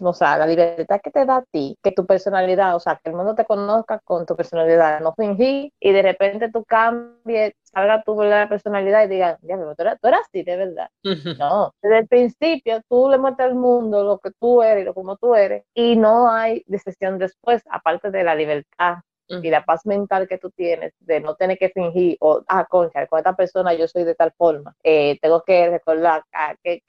O 0.00 0.12
sea, 0.12 0.38
la 0.38 0.46
libertad 0.46 1.00
que 1.02 1.10
te 1.10 1.24
da 1.24 1.36
a 1.38 1.44
ti, 1.50 1.76
que 1.82 1.92
tu 1.92 2.06
personalidad, 2.06 2.76
o 2.76 2.80
sea, 2.80 3.00
que 3.02 3.10
el 3.10 3.16
mundo 3.16 3.34
te 3.34 3.44
conozca 3.44 4.00
con 4.04 4.26
tu 4.26 4.36
personalidad, 4.36 5.00
no 5.00 5.14
fingir 5.14 5.72
y 5.80 5.92
de 5.92 6.02
repente 6.02 6.50
tú 6.50 6.64
cambies, 6.64 7.54
salga 7.62 8.02
tu 8.02 8.16
verdadera 8.16 8.48
personalidad 8.48 9.04
y 9.04 9.08
digas, 9.08 9.38
ya, 9.42 9.56
tú 9.56 9.82
eras, 9.82 9.98
tú 10.00 10.08
eras 10.08 10.20
así, 10.28 10.42
de 10.42 10.56
verdad. 10.56 10.90
No, 11.38 11.74
desde 11.82 11.98
el 11.98 12.08
principio 12.08 12.80
tú 12.88 13.08
le 13.10 13.18
muestras 13.18 13.50
al 13.50 13.54
mundo 13.54 14.04
lo 14.04 14.18
que 14.18 14.30
tú 14.38 14.62
eres 14.62 14.82
y 14.82 14.84
lo 14.84 14.94
como 14.94 15.16
tú 15.16 15.34
eres 15.34 15.64
y 15.74 15.96
no 15.96 16.30
hay 16.30 16.62
decisión 16.66 17.18
después, 17.18 17.62
aparte 17.70 18.10
de 18.10 18.24
la 18.24 18.34
libertad 18.34 18.98
y 19.42 19.50
la 19.50 19.64
paz 19.64 19.86
mental 19.86 20.26
que 20.26 20.38
tú 20.38 20.50
tienes 20.50 20.92
de 21.00 21.20
no 21.20 21.36
tener 21.36 21.56
que 21.56 21.68
fingir 21.68 22.16
o, 22.20 22.42
ah, 22.48 22.66
concha, 22.68 23.06
con 23.06 23.18
esta 23.18 23.36
persona 23.36 23.74
yo 23.74 23.86
soy 23.86 24.04
de 24.04 24.14
tal 24.14 24.32
forma, 24.32 24.74
eh, 24.82 25.18
tengo 25.20 25.42
que 25.44 25.70
recordar 25.70 26.24
ah, 26.32 26.54
que, 26.62 26.82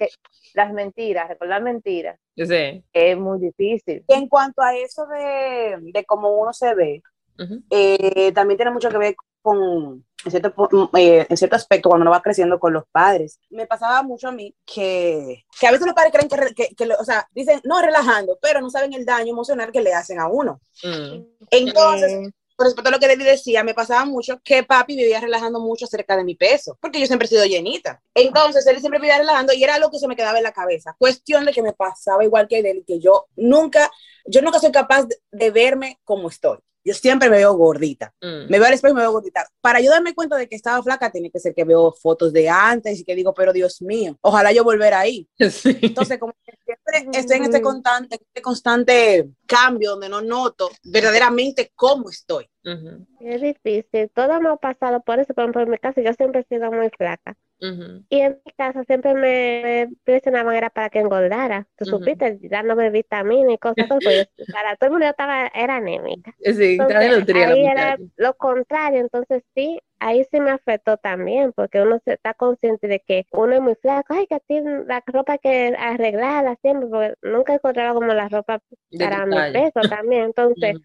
las 0.53 0.73
mentiras, 0.73 1.29
recordar 1.29 1.61
mentiras, 1.61 2.19
es 2.93 3.17
muy 3.17 3.39
difícil. 3.39 4.03
en 4.07 4.27
cuanto 4.27 4.61
a 4.61 4.75
eso 4.75 5.05
de, 5.05 5.77
de 5.81 6.05
cómo 6.05 6.35
uno 6.35 6.51
se 6.53 6.73
ve, 6.73 7.03
eh, 7.69 8.31
también 8.33 8.57
tiene 8.57 8.71
mucho 8.71 8.89
que 8.89 8.97
ver 8.97 9.15
con, 9.41 10.03
en 10.25 10.31
cierto, 10.31 10.89
eh, 10.97 11.25
en 11.27 11.37
cierto 11.37 11.55
aspecto, 11.55 11.89
cuando 11.89 12.03
uno 12.03 12.11
va 12.11 12.21
creciendo 12.21 12.59
con 12.59 12.73
los 12.73 12.83
padres. 12.91 13.39
Me 13.49 13.65
pasaba 13.65 14.03
mucho 14.03 14.27
a 14.27 14.31
mí 14.31 14.55
que, 14.65 15.45
que 15.59 15.67
a 15.67 15.71
veces 15.71 15.85
los 15.85 15.95
padres 15.95 16.13
creen 16.13 16.53
que, 16.55 16.75
que, 16.75 16.93
o 16.93 17.03
sea, 17.03 17.27
dicen, 17.31 17.59
no, 17.63 17.81
relajando, 17.81 18.37
pero 18.41 18.61
no 18.61 18.69
saben 18.69 18.93
el 18.93 19.05
daño 19.05 19.31
emocional 19.31 19.71
que 19.71 19.81
le 19.81 19.93
hacen 19.93 20.19
a 20.19 20.27
uno. 20.27 20.61
Mm. 20.83 21.23
Entonces, 21.49 22.29
con 22.55 22.65
respecto 22.65 22.89
a 22.89 22.91
lo 22.91 22.99
que 22.99 23.07
Debbie 23.07 23.25
decía, 23.25 23.63
me 23.63 23.73
pasaba 23.73 24.05
mucho 24.05 24.39
que 24.43 24.63
papi 24.63 24.95
vivía 24.95 25.19
relajando 25.19 25.59
mucho 25.59 25.85
acerca 25.85 26.15
de 26.15 26.23
mi 26.23 26.35
peso, 26.35 26.77
porque 26.79 26.99
yo 26.99 27.07
siempre 27.07 27.25
he 27.25 27.29
sido 27.29 27.45
llenita. 27.45 28.01
Entonces, 28.13 28.65
él 28.67 28.79
siempre 28.79 28.99
vivía 28.99 29.17
relajando 29.17 29.53
y 29.53 29.63
era 29.63 29.75
algo 29.75 29.89
que 29.89 29.97
se 29.97 30.07
me 30.07 30.15
quedaba 30.15 30.37
en 30.37 30.43
la 30.43 30.51
cabeza. 30.51 30.95
Cuestión 30.99 31.45
de 31.45 31.53
que 31.53 31.63
me 31.63 31.73
pasaba 31.73 32.23
igual 32.23 32.47
que 32.47 32.59
él, 32.59 32.83
que 32.85 32.99
yo 32.99 33.25
nunca, 33.35 33.89
yo 34.25 34.41
nunca 34.41 34.59
soy 34.59 34.71
capaz 34.71 35.07
de 35.31 35.51
verme 35.51 35.99
como 36.03 36.29
estoy 36.29 36.59
yo 36.83 36.93
siempre 36.93 37.29
me 37.29 37.37
veo 37.37 37.53
gordita. 37.53 38.13
Mm. 38.21 38.49
Me 38.49 38.59
veo 38.59 38.65
al 38.65 38.73
espejo 38.73 38.93
y 38.93 38.95
me 38.95 39.01
veo 39.01 39.11
gordita. 39.11 39.47
Para 39.61 39.79
yo 39.79 39.91
darme 39.91 40.13
cuenta 40.13 40.35
de 40.37 40.47
que 40.47 40.55
estaba 40.55 40.81
flaca, 40.81 41.11
tiene 41.11 41.29
que 41.29 41.39
ser 41.39 41.53
que 41.53 41.63
veo 41.63 41.91
fotos 41.91 42.33
de 42.33 42.49
antes 42.49 42.99
y 42.99 43.03
que 43.03 43.15
digo, 43.15 43.33
pero 43.33 43.53
Dios 43.53 43.81
mío, 43.81 44.17
ojalá 44.21 44.51
yo 44.51 44.63
volver 44.63 44.93
ahí. 44.93 45.27
Entonces, 45.37 46.17
como 46.17 46.33
que 46.45 46.53
siempre 46.65 47.19
estoy 47.19 47.37
en 47.37 47.43
este 47.43 47.59
mm. 47.59 47.63
constante, 47.63 48.15
este 48.15 48.41
constante 48.41 49.29
cambio 49.45 49.91
donde 49.91 50.09
no 50.09 50.21
noto 50.21 50.71
verdaderamente 50.83 51.71
cómo 51.75 52.09
estoy. 52.09 52.47
Es 53.19 53.41
difícil, 53.41 54.09
todo 54.13 54.33
hemos 54.33 54.59
pasado 54.59 55.01
por 55.01 55.19
eso, 55.19 55.33
por 55.33 55.67
mi 55.67 55.77
caso 55.77 56.01
yo 56.01 56.13
siempre 56.13 56.41
he 56.41 56.55
sido 56.55 56.71
muy 56.71 56.89
flaca. 56.89 57.35
Y 58.09 58.19
en 58.21 58.41
mi 58.43 58.51
casa 58.53 58.83
siempre 58.85 59.13
me 59.13 59.89
presionaban 60.03 60.55
era 60.55 60.71
para 60.71 60.89
que 60.89 60.99
engordara. 60.99 61.67
Tú 61.75 61.85
supiste, 61.85 62.39
dándome 62.49 62.89
vitaminas 62.89 63.53
y 63.53 63.57
cosas, 63.59 63.85
pues 63.87 64.29
para 64.55 64.75
todo 64.77 64.87
el 64.87 64.91
mundo 64.93 65.05
estaba, 65.05 65.47
era 65.53 65.75
anémica. 65.75 66.33
Sí, 66.39 66.77
entonces, 66.79 67.35
ahí 67.35 67.65
era 67.65 67.97
lo 68.17 68.33
contrario, 68.35 69.01
entonces 69.01 69.43
sí, 69.55 69.79
ahí 69.99 70.25
sí 70.31 70.39
me 70.39 70.49
afectó 70.49 70.97
también, 70.97 71.53
porque 71.53 71.81
uno 71.81 71.99
se 72.03 72.13
está 72.13 72.33
consciente 72.33 72.87
de 72.87 72.99
que 72.99 73.27
uno 73.31 73.53
es 73.53 73.61
muy 73.61 73.75
flaco, 73.75 74.15
ay, 74.15 74.25
que 74.25 74.35
a 74.35 74.39
ti 74.39 74.59
la 74.87 75.03
ropa 75.05 75.37
que 75.37 75.75
arreglarla 75.77 76.57
siempre, 76.61 76.89
porque 76.89 77.13
nunca 77.21 77.53
he 77.53 77.55
encontrado 77.57 77.93
como 77.93 78.11
la 78.13 78.27
ropa 78.27 78.59
para 78.97 79.25
mi 79.27 79.37
peso 79.53 79.87
también, 79.87 80.23
entonces... 80.23 80.77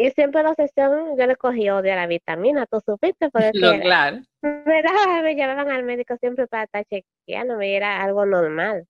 Y 0.00 0.10
siempre 0.12 0.42
la 0.42 0.54
sesión 0.54 1.14
yo 1.18 1.26
le 1.26 1.36
cogí 1.36 1.68
odio 1.68 1.92
a 1.92 1.96
la 1.96 2.06
vitamina, 2.06 2.64
¿tú 2.64 2.80
supiste? 2.80 3.28
Porque 3.28 3.50
no, 3.60 3.78
claro. 3.80 4.20
Me, 4.40 4.82
me 5.22 5.34
llevaban 5.34 5.70
al 5.70 5.82
médico 5.84 6.16
siempre 6.18 6.46
para 6.46 6.64
estar 6.64 6.86
chequeando, 6.86 7.58
me 7.58 7.76
era 7.76 8.02
algo 8.02 8.24
normal. 8.24 8.86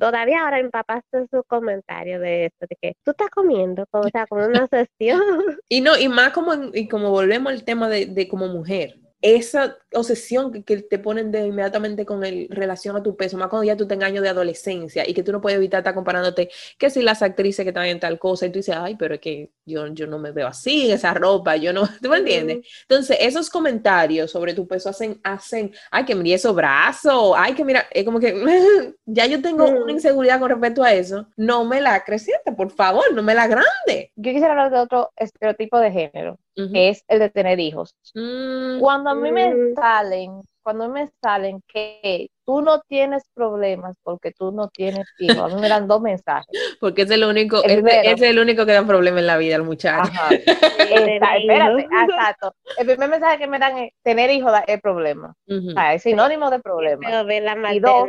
Todavía 0.00 0.42
ahora 0.42 0.62
mi 0.62 0.70
papá 0.70 1.02
hace 1.12 1.26
su 1.30 1.44
comentario 1.44 2.18
de 2.18 2.46
esto, 2.46 2.66
de 2.68 2.76
que 2.80 2.94
tú 3.04 3.10
estás 3.10 3.28
comiendo, 3.28 3.84
o 3.90 4.08
sea, 4.08 4.26
como 4.26 4.46
una 4.46 4.66
sesión. 4.70 5.20
y 5.68 5.82
no, 5.82 5.96
y 5.98 6.08
más 6.08 6.30
como, 6.30 6.54
y 6.72 6.88
como 6.88 7.10
volvemos 7.10 7.52
al 7.52 7.62
tema 7.62 7.88
de, 7.88 8.06
de 8.06 8.26
como 8.26 8.48
mujer, 8.48 8.98
esa 9.22 9.76
obsesión 9.92 10.64
que, 10.64 10.78
te 10.78 10.98
ponen 10.98 11.30
de 11.30 11.46
inmediatamente 11.46 12.06
con 12.06 12.24
el 12.24 12.48
relación 12.48 12.96
a 12.96 13.02
tu 13.02 13.16
peso, 13.16 13.36
más 13.36 13.48
cuando 13.48 13.64
ya 13.64 13.76
tú 13.76 13.86
tengas 13.86 14.08
años 14.08 14.22
de 14.22 14.30
adolescencia 14.30 15.08
y 15.08 15.14
que 15.14 15.22
tú 15.22 15.32
no 15.32 15.40
puedes 15.40 15.58
evitar 15.58 15.80
estar 15.80 15.94
comparándote, 15.94 16.50
que 16.78 16.90
si 16.90 17.02
las 17.02 17.22
actrices 17.22 17.64
que 17.64 17.70
están 17.70 17.86
en 17.86 18.00
tal 18.00 18.18
cosa, 18.18 18.46
y 18.46 18.50
tú 18.50 18.60
dices, 18.60 18.74
ay, 18.78 18.96
pero 18.96 19.14
es 19.14 19.20
que 19.20 19.50
yo, 19.66 19.86
yo 19.88 20.06
no 20.06 20.18
me 20.18 20.32
veo 20.32 20.46
así, 20.46 20.86
en 20.86 20.94
esa 20.94 21.12
ropa, 21.12 21.56
yo 21.56 21.72
no, 21.72 21.82
¿tú 22.02 22.08
me 22.08 22.18
entiendes? 22.18 22.66
Entonces, 22.82 23.18
esos 23.20 23.50
comentarios 23.50 24.30
sobre 24.30 24.54
tu 24.54 24.66
peso 24.66 24.88
hacen, 24.88 25.20
hacen, 25.22 25.72
ay, 25.90 26.04
que 26.04 26.14
mire 26.14 26.36
esos 26.36 26.54
brazos, 26.54 27.34
ay, 27.36 27.54
que 27.54 27.64
mira, 27.64 27.86
es 27.90 28.04
como 28.04 28.20
que 28.20 28.34
ya 29.04 29.26
yo 29.26 29.42
tengo 29.42 29.64
una 29.64 29.92
inseguridad 29.92 30.40
con 30.40 30.50
respecto 30.50 30.82
a 30.82 30.92
eso, 30.92 31.26
no 31.36 31.64
me 31.64 31.80
la 31.80 32.02
creciente, 32.04 32.52
por 32.52 32.70
favor, 32.70 33.12
no 33.12 33.22
me 33.22 33.34
la 33.34 33.46
grande. 33.46 34.12
Yo 34.16 34.32
quisiera 34.32 34.52
hablar 34.52 34.70
de 34.70 34.78
otro 34.78 35.10
estereotipo 35.16 35.78
de 35.78 35.90
género 35.90 36.38
es 36.72 37.04
el 37.08 37.18
de 37.20 37.30
tener 37.30 37.60
hijos. 37.60 37.94
Mm, 38.14 38.80
cuando 38.80 39.10
a 39.10 39.14
mí 39.14 39.32
me 39.32 39.74
salen, 39.74 40.40
cuando 40.62 40.88
me 40.88 41.08
salen 41.22 41.60
que 41.66 42.30
tú 42.44 42.62
no 42.62 42.80
tienes 42.88 43.24
problemas 43.34 43.96
porque 44.02 44.32
tú 44.32 44.52
no 44.52 44.68
tienes 44.68 45.06
hijos. 45.18 45.38
A 45.38 45.54
mí 45.54 45.60
me 45.60 45.68
dan 45.68 45.86
dos 45.86 46.00
mensajes. 46.00 46.46
Porque 46.80 47.02
es 47.02 47.10
el 47.10 47.24
único, 47.24 47.62
el 47.64 47.86
es, 47.86 48.22
el 48.22 48.38
único 48.38 48.64
que 48.64 48.72
da 48.72 48.86
problema 48.86 49.20
en 49.20 49.26
la 49.26 49.36
vida, 49.36 49.56
el 49.56 49.62
muchacho. 49.62 50.10
espérate, 50.38 51.82
exacto. 51.82 52.54
El 52.78 52.86
primer 52.86 53.10
mensaje 53.10 53.38
que 53.38 53.46
me 53.46 53.58
dan 53.58 53.78
es 53.78 53.92
tener 54.02 54.30
hijos 54.30 54.52
es 54.66 54.80
problema. 54.80 55.34
es 55.92 56.02
sinónimo 56.02 56.50
de 56.50 56.58
problema. 56.60 57.22
La 57.22 57.74
y, 57.74 57.80
dos, 57.80 58.08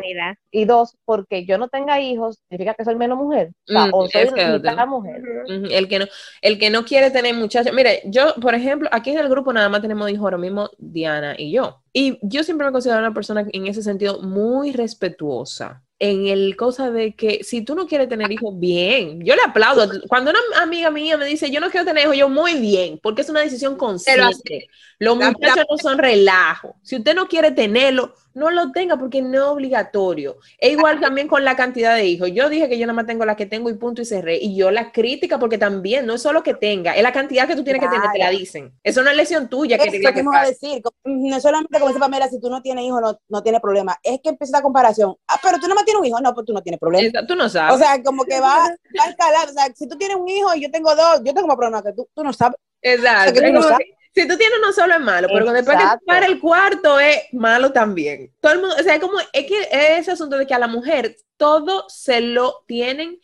y 0.51 0.65
dos, 0.65 0.97
porque 1.05 1.45
yo 1.45 1.57
no 1.57 1.67
tenga 1.67 1.99
hijos, 1.99 2.39
significa 2.49 2.73
que 2.73 2.85
soy 2.85 2.95
menos 2.95 3.17
mujer. 3.17 3.51
O, 3.91 4.07
soy 4.07 4.29
mitad 4.31 4.87
mujer. 4.87 5.21
El 5.47 5.87
que 5.87 5.99
no, 5.99 6.05
el 6.41 6.59
que 6.59 6.69
no 6.69 6.85
quiere 6.85 7.11
tener 7.11 7.35
muchachos. 7.35 7.73
Mire, 7.73 8.01
yo, 8.05 8.35
por 8.35 8.55
ejemplo, 8.55 8.89
aquí 8.91 9.11
en 9.11 9.19
el 9.19 9.29
grupo 9.29 9.51
nada 9.53 9.69
más 9.69 9.81
tenemos 9.81 10.09
hijos 10.09 10.23
ahora 10.23 10.37
mismo, 10.37 10.69
Diana 10.77 11.35
y 11.37 11.51
yo. 11.51 11.81
Y 11.93 12.19
yo 12.21 12.43
siempre 12.43 12.65
me 12.65 12.71
considero 12.71 12.99
una 12.99 13.13
persona 13.13 13.45
en 13.51 13.67
ese 13.67 13.83
sentido 13.83 14.20
muy 14.21 14.71
respetuosa 14.71 15.83
en 16.01 16.25
el 16.25 16.55
cosa 16.55 16.89
de 16.89 17.13
que 17.13 17.43
si 17.43 17.61
tú 17.61 17.75
no 17.75 17.85
quieres 17.85 18.09
tener 18.09 18.31
hijos, 18.31 18.57
bien. 18.57 19.23
Yo 19.23 19.35
le 19.35 19.43
aplaudo. 19.43 19.87
Cuando 20.07 20.31
una 20.31 20.39
amiga 20.59 20.89
mía 20.89 21.15
me 21.15 21.25
dice, 21.25 21.51
yo 21.51 21.59
no 21.59 21.69
quiero 21.69 21.85
tener 21.85 22.05
hijos, 22.05 22.17
yo 22.17 22.27
muy 22.27 22.55
bien, 22.55 22.99
porque 23.03 23.21
es 23.21 23.29
una 23.29 23.41
decisión 23.41 23.77
consciente. 23.77 24.67
Los 24.97 25.15
muchachos 25.15 25.65
no 25.69 25.77
son 25.77 25.99
relajo. 25.99 26.75
Si 26.81 26.95
usted 26.95 27.13
no 27.13 27.27
quiere 27.27 27.51
tenerlo, 27.51 28.15
no 28.33 28.49
lo 28.49 28.71
tenga 28.71 28.97
porque 28.97 29.21
no 29.21 29.37
es 29.37 29.43
obligatorio. 29.43 30.37
Es 30.57 30.71
igual 30.71 30.99
también 30.99 31.27
con 31.27 31.43
la 31.43 31.55
cantidad 31.55 31.95
de 31.95 32.05
hijos. 32.05 32.29
Yo 32.31 32.49
dije 32.49 32.69
que 32.69 32.77
yo 32.77 32.85
nada 32.85 32.95
más 32.95 33.05
tengo 33.05 33.25
la 33.25 33.35
que 33.35 33.45
tengo 33.45 33.69
y 33.69 33.73
punto 33.73 34.01
y 34.01 34.05
cerré. 34.05 34.37
Y 34.37 34.55
yo 34.55 34.71
la 34.71 34.91
crítica 34.91 35.37
porque 35.37 35.57
también 35.57 36.05
no 36.05 36.13
es 36.13 36.21
solo 36.21 36.43
que 36.43 36.53
tenga, 36.53 36.95
es 36.95 37.03
la 37.03 37.11
cantidad 37.11 37.47
que 37.47 37.55
tú 37.55 37.63
tienes 37.63 37.81
que 37.81 37.89
tener, 37.89 38.09
te 38.11 38.19
la 38.19 38.29
dicen. 38.29 38.73
Eso 38.83 39.03
no 39.03 39.09
es 39.09 39.17
lesión 39.17 39.49
tuya. 39.49 39.77
Que 39.77 39.99
lo 39.99 40.13
que 40.13 40.23
a 40.33 40.45
decir. 40.45 40.81
No 41.03 41.39
solamente 41.39 41.79
como 41.79 41.87
dice 41.87 41.99
Pamela, 41.99 42.27
si 42.27 42.39
tú 42.39 42.49
no 42.49 42.61
tienes 42.61 42.85
hijos, 42.85 43.01
no, 43.01 43.19
no 43.27 43.43
tienes 43.43 43.61
problema. 43.61 43.97
Es 44.03 44.19
que 44.21 44.29
empieza 44.29 44.57
la 44.57 44.63
comparación. 44.63 45.15
Ah, 45.27 45.39
pero 45.41 45.57
tú 45.57 45.63
nada 45.63 45.75
más 45.75 45.85
tienes 45.91 45.99
un 45.99 46.05
hijo. 46.05 46.21
No, 46.21 46.33
pues 46.33 46.45
tú 46.45 46.53
no 46.53 46.61
tienes 46.61 46.79
problema. 46.79 47.25
tú 47.25 47.35
no 47.35 47.49
sabes. 47.49 47.75
O 47.75 47.77
sea, 47.77 48.01
como 48.03 48.23
que 48.23 48.39
va, 48.39 48.67
va 48.99 49.03
a 49.05 49.09
escalar. 49.09 49.49
O 49.49 49.53
sea, 49.53 49.65
si 49.75 49.87
tú 49.87 49.97
tienes 49.97 50.17
un 50.17 50.27
hijo 50.27 50.53
y 50.55 50.61
yo 50.61 50.71
tengo 50.71 50.95
dos, 50.95 51.21
yo 51.23 51.33
tengo 51.33 51.47
más 51.47 51.57
problema 51.57 51.83
que 51.83 51.93
tú. 51.93 52.07
Tú 52.13 52.23
no 52.23 52.33
sabes. 52.33 52.57
Exacto. 52.81 53.39
si 54.13 54.27
tú 54.27 54.37
tienes 54.37 54.57
uno 54.59 54.73
solo 54.73 54.95
es 54.95 54.99
malo, 54.99 55.27
pero 55.31 55.51
después 55.53 55.77
que 55.77 55.85
para 56.05 56.25
el 56.25 56.39
cuarto 56.39 56.99
es 56.99 57.17
malo 57.33 57.71
también. 57.71 58.33
Todo 58.39 58.53
el 58.53 58.59
mundo, 58.59 58.75
o 58.79 58.83
sea, 58.83 58.99
como 58.99 59.19
es 59.19 59.45
que 59.45 59.67
ese 59.97 60.11
asunto 60.11 60.37
de 60.37 60.47
que 60.47 60.53
a 60.53 60.59
la 60.59 60.67
mujer 60.67 61.15
todo 61.37 61.85
se 61.89 62.21
lo 62.21 62.63
tienen 62.67 63.19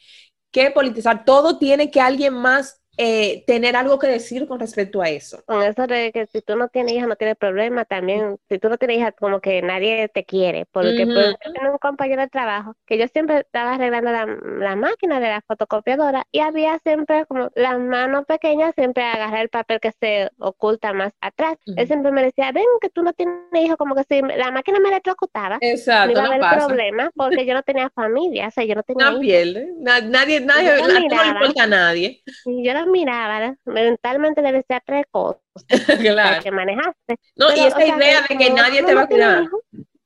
que 0.51 0.71
politizar, 0.71 1.25
todo 1.25 1.57
tiene 1.57 1.91
que 1.91 2.01
alguien 2.01 2.33
más 2.33 2.81
eh, 2.97 3.43
tener 3.45 3.75
algo 3.75 3.99
que 3.99 4.07
decir 4.07 4.47
con 4.47 4.59
respecto 4.59 5.01
a 5.01 5.09
eso. 5.09 5.43
Con 5.45 5.61
eso 5.61 5.85
de 5.85 6.11
que 6.11 6.25
si 6.27 6.41
tú 6.41 6.55
no 6.55 6.67
tienes 6.67 6.93
hija 6.93 7.05
no 7.05 7.15
tienes 7.15 7.37
problema, 7.37 7.85
también 7.85 8.37
si 8.49 8.57
tú 8.57 8.69
no 8.69 8.77
tienes 8.77 8.97
hija 8.97 9.11
como 9.11 9.39
que 9.39 9.61
nadie 9.61 10.09
te 10.09 10.25
quiere, 10.25 10.65
porque 10.71 11.05
pues, 11.05 11.35
yo 11.45 11.53
tengo 11.53 11.73
un 11.73 11.77
compañero 11.77 12.23
de 12.23 12.29
trabajo 12.29 12.75
que 12.87 12.97
yo 12.97 13.07
siempre 13.07 13.39
estaba 13.39 13.75
arreglando 13.75 14.11
la, 14.11 14.75
máquina 14.75 15.19
de 15.19 15.27
la 15.27 15.41
fotocopiadora 15.41 16.25
y 16.31 16.39
había 16.39 16.79
siempre 16.79 17.25
como 17.27 17.49
las 17.55 17.79
manos 17.79 18.25
pequeñas 18.25 18.73
siempre 18.75 19.03
agarrar 19.03 19.41
el 19.41 19.49
papel 19.49 19.79
que 19.79 19.91
se 19.99 20.29
oculta 20.39 20.93
más 20.93 21.13
atrás. 21.21 21.57
Él 21.65 21.87
siempre 21.87 22.11
me 22.11 22.23
decía, 22.23 22.51
ven 22.51 22.65
que 22.81 22.89
tú 22.89 23.03
no 23.03 23.13
tienes 23.13 23.35
hija, 23.53 23.75
como 23.75 23.95
que 23.95 24.03
si 24.03 24.21
la 24.21 24.51
máquina 24.51 24.79
me 24.79 24.89
electrocutaba, 24.89 25.57
Exacto, 25.61 26.13
no 26.13 26.25
iba 26.25 26.47
a 26.47 26.49
haber 26.51 26.65
problema 26.65 27.11
porque 27.15 27.45
yo 27.45 27.53
no 27.53 27.63
tenía 27.63 27.89
familia, 27.91 28.47
o 28.47 28.51
sea, 28.51 28.63
yo 28.63 28.75
no 28.75 28.83
tenía 28.87 29.11
No 29.11 29.19
nadie, 29.19 29.67
nadie, 29.79 30.39
nadie, 30.41 30.77
no 30.81 30.87
le 30.87 30.99
importa 30.99 31.63
a 31.63 31.67
nadie. 31.67 32.23
Yo 32.45 32.73
miraba, 32.87 33.55
mentalmente 33.65 34.41
debe 34.41 34.63
ser 34.67 34.81
tres 34.85 35.05
cosas 35.11 35.41
claro. 35.99 36.43
que 36.43 36.51
manejaste. 36.51 37.17
No, 37.35 37.55
y 37.55 37.59
esa 37.59 37.85
idea 37.85 38.21
de 38.27 38.37
que 38.37 38.49
nadie 38.49 38.83
te 38.83 38.93
va 38.93 39.01
a 39.01 39.07
cuidar. 39.07 39.45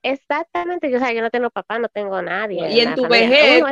Exactamente, 0.03 0.89
yo, 0.89 0.97
o 0.97 0.99
sea, 0.99 1.13
yo 1.13 1.21
no 1.21 1.29
tengo 1.29 1.49
papá, 1.51 1.77
no 1.77 1.87
tengo 1.87 2.21
nadie. 2.21 2.71
Y 2.71 2.79
en, 2.79 2.95
tu 2.95 3.07
vejez, 3.07 3.63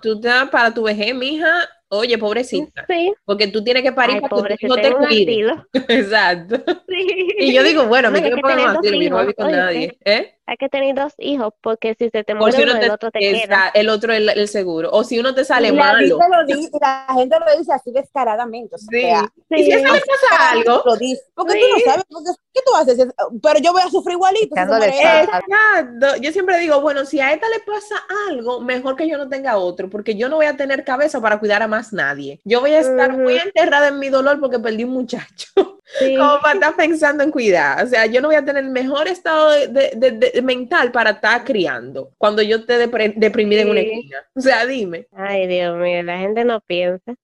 tú 0.00 0.14
estás, 0.14 0.48
para 0.48 0.72
tu 0.72 0.84
vejez, 0.84 1.14
mija, 1.14 1.68
Oye, 1.94 2.18
pobrecita. 2.18 2.84
Sí. 2.88 3.12
Porque 3.24 3.48
tú 3.48 3.62
tienes 3.62 3.82
que 3.82 3.92
parir 3.92 4.20
para 4.20 4.56
que 4.56 4.66
no 4.66 4.76
te 4.76 4.92
cuides. 4.92 5.52
Exacto. 5.88 6.56
Sí. 6.88 7.28
Y 7.38 7.54
yo 7.54 7.62
digo, 7.62 7.86
bueno, 7.86 8.10
me 8.10 8.20
quiero 8.20 8.38
poner 8.38 8.58
más 8.58 8.78
no 8.82 9.34
con 9.34 9.52
nadie. 9.52 9.96
¿Eh? 10.04 10.33
Hay 10.46 10.56
que 10.58 10.68
tener 10.68 10.94
dos 10.94 11.14
hijos 11.18 11.54
porque 11.62 11.94
si 11.98 12.10
se 12.10 12.22
te 12.22 12.34
muere 12.34 12.62
uno, 12.62 12.76
el 12.76 12.90
otro 12.90 13.10
te 13.10 13.18
queda. 13.18 13.70
El 13.72 13.88
otro 13.88 14.12
es 14.12 14.36
el, 14.36 14.48
seguro. 14.48 14.90
O 14.92 15.02
si 15.02 15.18
uno 15.18 15.34
te 15.34 15.44
sale 15.44 15.72
malo. 15.72 16.18
Lo 16.18 16.44
dice, 16.46 16.70
la 16.80 17.06
gente 17.14 17.36
lo 17.38 17.58
dice 17.58 17.72
así 17.72 17.90
descaradamente. 17.92 18.74
O 18.74 18.78
sea, 18.78 19.20
sí. 19.48 19.54
Y 19.56 19.64
si 19.64 19.72
eso 19.72 19.92
le 19.92 20.00
pasa 20.00 20.50
algo. 20.50 20.82
Lo 20.84 20.96
dice, 20.96 21.22
porque 21.34 21.54
tú 21.54 21.66
no 21.78 21.92
sabes. 21.92 22.04
¿Qué 22.52 22.60
tú 22.64 22.74
haces? 22.76 23.08
Pero 23.42 23.58
yo 23.60 23.72
voy 23.72 23.82
a 23.82 23.88
sufrir 23.88 24.14
igualito. 24.14 24.54
Exacto. 24.54 26.16
Yo 26.20 26.30
siempre 26.30 26.58
digo, 26.58 26.80
bueno, 26.82 27.06
si 27.06 27.20
a 27.20 27.32
esta 27.32 27.48
le 27.48 27.60
pasa 27.60 27.96
algo, 28.28 28.60
mejor 28.60 28.96
que 28.96 29.08
yo 29.08 29.16
no 29.16 29.28
tenga 29.28 29.56
otro, 29.56 29.88
porque 29.88 30.14
yo 30.14 30.28
no 30.28 30.36
voy 30.36 30.46
a 30.46 30.56
tener 30.56 30.84
cabeza 30.84 31.20
para 31.20 31.40
cuidar 31.40 31.62
a 31.62 31.68
más 31.68 31.92
nadie. 31.92 32.40
Yo 32.44 32.60
voy 32.60 32.72
a 32.72 32.80
estar 32.80 33.16
muy 33.16 33.38
enterrada 33.38 33.88
en 33.88 33.98
mi 33.98 34.10
dolor 34.10 34.38
porque 34.40 34.58
perdí 34.58 34.84
un 34.84 34.90
muchacho. 34.90 35.46
Como 36.16 36.40
para 36.40 36.54
estar 36.54 36.76
pensando 36.76 37.22
en 37.22 37.30
cuidar. 37.30 37.84
O 37.84 37.86
sea, 37.86 38.06
yo 38.06 38.20
no 38.20 38.28
voy 38.28 38.36
a 38.36 38.44
tener 38.44 38.64
el 38.64 38.70
mejor 38.70 39.06
estado 39.08 39.50
de, 39.50 40.40
mental 40.42 40.92
para 40.92 41.10
estar 41.10 41.44
criando 41.44 42.12
cuando 42.18 42.42
yo 42.42 42.58
esté 42.58 42.78
deprimida 42.78 43.62
en 43.62 43.70
una 43.70 43.80
esquina. 43.80 44.18
O 44.34 44.40
sea, 44.40 44.66
dime. 44.66 45.06
Ay, 45.12 45.46
Dios 45.46 45.76
mío, 45.78 46.02
la 46.02 46.18
gente 46.18 46.44
no 46.44 46.60
piensa. 46.60 47.14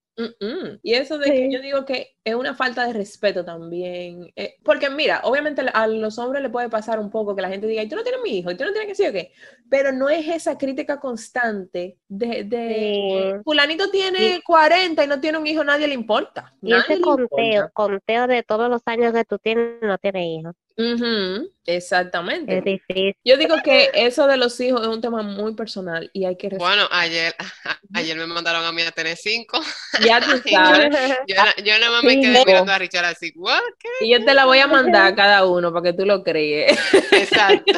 Y 0.83 0.93
eso 0.93 1.17
de 1.17 1.31
que 1.31 1.51
yo 1.51 1.61
digo 1.61 1.85
que 1.85 2.15
es 2.23 2.35
una 2.35 2.53
falta 2.53 2.85
de 2.85 2.93
respeto 2.93 3.43
también. 3.43 4.31
Eh, 4.35 4.55
porque 4.63 4.89
mira, 4.89 5.21
obviamente 5.23 5.61
a 5.73 5.87
los 5.87 6.17
hombres 6.19 6.43
le 6.43 6.49
puede 6.49 6.69
pasar 6.69 6.99
un 6.99 7.09
poco 7.09 7.35
que 7.35 7.41
la 7.41 7.49
gente 7.49 7.67
diga, 7.67 7.83
y 7.83 7.89
tú 7.89 7.95
no 7.95 8.03
tienes 8.03 8.21
mi 8.21 8.37
hijo, 8.37 8.51
y 8.51 8.57
tú 8.57 8.63
no 8.63 8.71
tienes 8.71 8.85
que 8.85 9.03
decir 9.03 9.09
o 9.09 9.13
qué. 9.13 9.31
Pero 9.71 9.93
no 9.93 10.09
es 10.09 10.27
esa 10.27 10.57
crítica 10.57 10.99
constante 10.99 11.97
de, 12.09 12.43
de 12.43 13.39
fulanito 13.45 13.89
tiene 13.89 14.41
40 14.45 15.01
y 15.01 15.07
no 15.07 15.21
tiene 15.21 15.37
un 15.37 15.47
hijo, 15.47 15.63
nadie 15.63 15.87
le 15.87 15.93
importa. 15.93 16.53
Y 16.61 16.73
ese 16.73 16.99
conteo, 16.99 17.71
conteo 17.71 18.27
de 18.27 18.43
todos 18.43 18.69
los 18.69 18.81
años 18.85 19.13
que 19.13 19.23
tú 19.23 19.39
tienes, 19.39 19.81
no 19.81 19.97
tiene 19.97 20.35
hijos. 20.35 20.55
Exactamente. 21.65 22.57
Es 22.57 22.63
difícil. 22.63 23.15
Yo 23.23 23.37
digo 23.37 23.55
que 23.63 23.91
eso 23.93 24.25
de 24.27 24.37
los 24.37 24.59
hijos 24.59 24.81
es 24.81 24.87
un 24.87 24.99
tema 24.99 25.21
muy 25.21 25.53
personal 25.53 26.09
y 26.11 26.25
hay 26.25 26.35
que 26.35 26.49
Bueno, 26.49 26.87
ayer, 26.89 27.35
ayer 27.93 28.17
me 28.17 28.25
mandaron 28.25 28.65
a 28.65 28.71
mí 28.71 28.81
a 28.81 28.91
tener 28.91 29.15
cinco. 29.15 29.61
Ya 30.05 30.19
tú 30.19 30.31
sabes. 30.49 30.89
yo, 31.27 31.35
yo, 31.63 31.79
nada 31.79 31.91
más 31.91 32.03
me 32.03 32.19
quedé 32.19 32.43
mirando 32.45 32.71
a 32.71 32.79
Richard 32.79 33.05
así, 33.05 33.31
¿what? 33.35 33.61
Y 33.99 34.11
yo 34.11 34.23
te 34.25 34.33
la 34.33 34.45
voy 34.45 34.59
a 34.59 34.67
mandar 34.67 35.05
a 35.05 35.15
cada 35.15 35.45
uno 35.45 35.71
para 35.71 35.83
que 35.83 35.93
tú 35.93 36.05
lo 36.05 36.23
crees. 36.23 36.77
Exacto. 37.11 37.71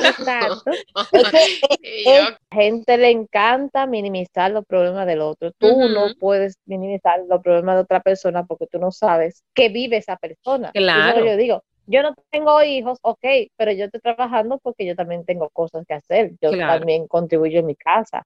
A 2.08 2.56
gente 2.56 2.98
le 2.98 3.10
encanta 3.10 3.86
minimizar 3.86 4.52
los 4.52 4.66
problemas 4.66 5.06
del 5.06 5.22
otro. 5.22 5.52
Tú 5.58 5.90
no 5.90 6.14
puedes 6.20 6.58
minimizar 6.66 7.22
los 7.28 7.42
problemas 7.42 7.76
de 7.76 7.82
otra 7.82 8.02
persona 8.02 8.46
porque 8.46 8.68
tú 8.68 8.80
no 8.80 8.92
sabes 8.92 9.44
qué 9.54 9.70
vive 9.70 9.98
esa 9.98 10.16
persona. 10.18 10.72
Claro. 10.72 11.26
yo 11.26 11.36
digo, 11.38 11.64
yo 11.86 12.02
no 12.02 12.16
tengo 12.32 12.64
hijos, 12.64 12.98
ok, 13.02 13.26
pero 13.58 13.72
yo 13.74 13.86
estoy 13.86 14.00
trabajando 14.00 14.58
porque 14.60 14.86
yo 14.86 14.96
también 14.96 15.26
tengo 15.26 15.50
cosas 15.50 15.86
que 15.86 15.94
hacer. 15.94 16.32
Yo 16.42 16.52
también 16.52 17.08
contribuyo 17.08 17.60
en 17.60 17.66
mi 17.66 17.76
casa. 17.76 18.26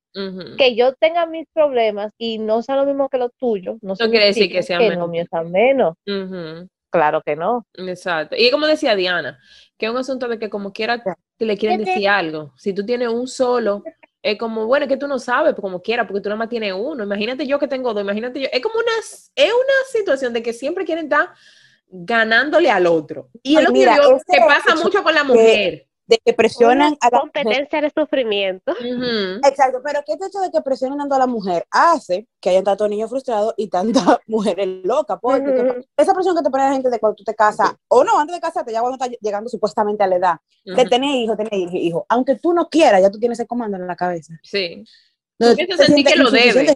Que 0.57 0.75
yo 0.75 0.93
tenga 0.93 1.25
mis 1.25 1.47
problemas 1.53 2.13
y 2.17 2.37
no 2.37 2.61
sea 2.61 2.75
lo 2.75 2.85
mismo 2.85 3.09
que 3.09 3.17
los 3.17 3.31
tuyos, 3.37 3.77
no, 3.81 3.95
no 3.99 4.09
quiere 4.09 4.27
decir 4.27 4.51
que 4.51 4.63
sea 4.63 4.79
menos. 4.79 4.97
los 4.97 5.09
míos 5.09 5.27
sean 5.31 5.51
menos. 5.51 5.95
Claro 6.97 7.21
que 7.21 7.35
no. 7.35 7.67
Exacto. 7.75 8.35
Y 8.37 8.49
como 8.49 8.65
decía 8.65 8.95
Diana, 8.95 9.39
que 9.77 9.85
es 9.85 9.91
un 9.91 9.97
asunto 9.97 10.27
de 10.27 10.39
que 10.39 10.49
como 10.49 10.73
quiera 10.73 11.03
te 11.37 11.45
le 11.45 11.57
quieren 11.57 11.83
decir 11.83 12.09
algo. 12.09 12.53
Si 12.57 12.73
tú 12.73 12.83
tienes 12.83 13.09
un 13.09 13.27
solo, 13.27 13.83
es 14.23 14.37
como, 14.39 14.65
bueno, 14.65 14.85
es 14.85 14.89
que 14.89 14.97
tú 14.97 15.07
no 15.07 15.19
sabes, 15.19 15.53
pues, 15.53 15.61
como 15.61 15.81
quiera, 15.81 16.07
porque 16.07 16.21
tú 16.21 16.29
nada 16.29 16.39
más 16.39 16.49
tienes 16.49 16.73
uno. 16.75 17.03
Imagínate 17.03 17.45
yo 17.45 17.59
que 17.59 17.67
tengo 17.67 17.93
dos, 17.93 18.01
imagínate 18.01 18.41
yo. 18.41 18.47
Es 18.51 18.61
como 18.61 18.79
una, 18.79 18.91
es 19.35 19.51
una 19.53 19.73
situación 19.91 20.33
de 20.33 20.41
que 20.41 20.53
siempre 20.53 20.85
quieren 20.85 21.05
estar 21.05 21.29
ganándole 21.87 22.71
al 22.71 22.87
otro. 22.87 23.29
Y 23.43 23.57
es 23.57 23.63
lo 23.63 23.71
que, 23.71 23.85
pasa 24.39 24.75
mucho 24.75 25.03
con 25.03 25.13
la 25.13 25.23
mujer. 25.23 25.86
De 26.07 26.19
que 26.23 26.33
presionan 26.33 26.97
a 27.01 27.09
la 27.11 27.19
competencia 27.19 27.81
de 27.81 27.91
sufrimiento. 27.95 28.73
Exacto, 29.43 29.81
pero 29.83 30.01
que 30.05 30.13
este 30.13 30.27
hecho 30.27 30.39
de 30.39 30.49
que 30.51 30.61
presionen 30.61 30.97
tanto 30.97 31.15
a 31.15 31.19
la 31.19 31.27
mujer 31.27 31.65
hace 31.69 32.27
que 32.39 32.49
haya 32.49 32.63
tantos 32.63 32.89
niños 32.89 33.09
frustrados 33.09 33.53
y 33.57 33.67
tantas 33.67 34.03
mujeres 34.27 34.67
locas, 34.83 35.19
porque 35.21 35.85
esa 35.97 36.13
presión 36.13 36.35
que 36.35 36.43
te 36.43 36.49
pone 36.49 36.63
la 36.63 36.73
gente 36.73 36.89
de 36.89 36.99
cuando 36.99 37.15
tú 37.15 37.23
te 37.23 37.35
casas, 37.35 37.73
o 37.89 38.03
no, 38.03 38.17
antes 38.17 38.35
de 38.35 38.41
casarte, 38.41 38.71
ya 38.71 38.79
cuando 38.79 38.95
estás 38.95 39.17
llegando 39.21 39.49
supuestamente 39.49 40.03
a 40.03 40.07
la 40.07 40.15
edad, 40.15 40.37
de 40.63 40.85
tener 40.85 41.15
hijos, 41.15 41.37
tener 41.37 41.53
hijos, 41.53 42.03
aunque 42.09 42.35
tú 42.35 42.53
no 42.53 42.69
quieras, 42.69 43.01
ya 43.01 43.11
tú 43.11 43.19
tienes 43.19 43.39
ese 43.39 43.47
comando 43.47 43.77
en 43.77 43.85
la 43.85 43.95
cabeza. 43.95 44.33
Sí. 44.43 44.83
No, 45.39 45.55
tú 45.55 45.57
que 45.57 46.15
lo 46.15 46.31
debes. 46.31 46.75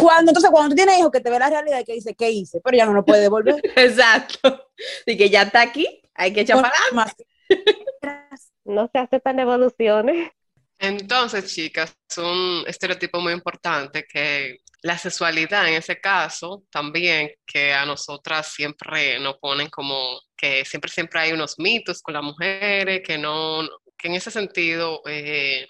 Cuando, 0.00 0.30
entonces, 0.30 0.50
cuando 0.50 0.70
tú 0.70 0.76
tienes 0.76 0.98
hijos 0.98 1.10
que 1.10 1.20
te 1.20 1.30
ve 1.30 1.38
la 1.38 1.50
realidad 1.50 1.80
y 1.80 1.84
que 1.84 1.92
dice, 1.92 2.14
¿qué 2.14 2.30
hice? 2.30 2.60
Pero 2.60 2.76
ya 2.76 2.86
no 2.86 2.94
lo 2.94 3.04
puede 3.04 3.20
devolver. 3.22 3.60
Exacto. 3.76 4.70
Y 5.06 5.16
que 5.16 5.30
ya 5.30 5.42
está 5.42 5.60
aquí, 5.60 6.02
hay 6.14 6.32
que 6.32 6.40
echar 6.40 6.60
para 6.60 6.74
No 8.64 8.88
se 8.92 8.98
aceptan 8.98 9.38
evoluciones. 9.38 10.30
Entonces, 10.78 11.54
chicas, 11.54 11.94
es 12.08 12.18
un 12.18 12.64
estereotipo 12.66 13.20
muy 13.20 13.32
importante 13.34 14.04
que 14.10 14.58
la 14.82 14.96
sexualidad 14.96 15.68
en 15.68 15.74
ese 15.74 16.00
caso 16.00 16.64
también, 16.70 17.30
que 17.46 17.72
a 17.72 17.84
nosotras 17.84 18.52
siempre 18.52 19.20
nos 19.20 19.36
ponen 19.38 19.68
como 19.68 20.18
que 20.34 20.64
siempre, 20.64 20.90
siempre 20.90 21.20
hay 21.20 21.32
unos 21.32 21.58
mitos 21.58 22.00
con 22.00 22.14
las 22.14 22.22
mujeres, 22.22 23.02
que 23.04 23.18
no, 23.18 23.68
que 23.96 24.08
en 24.08 24.14
ese 24.14 24.30
sentido, 24.30 25.02
eh, 25.06 25.66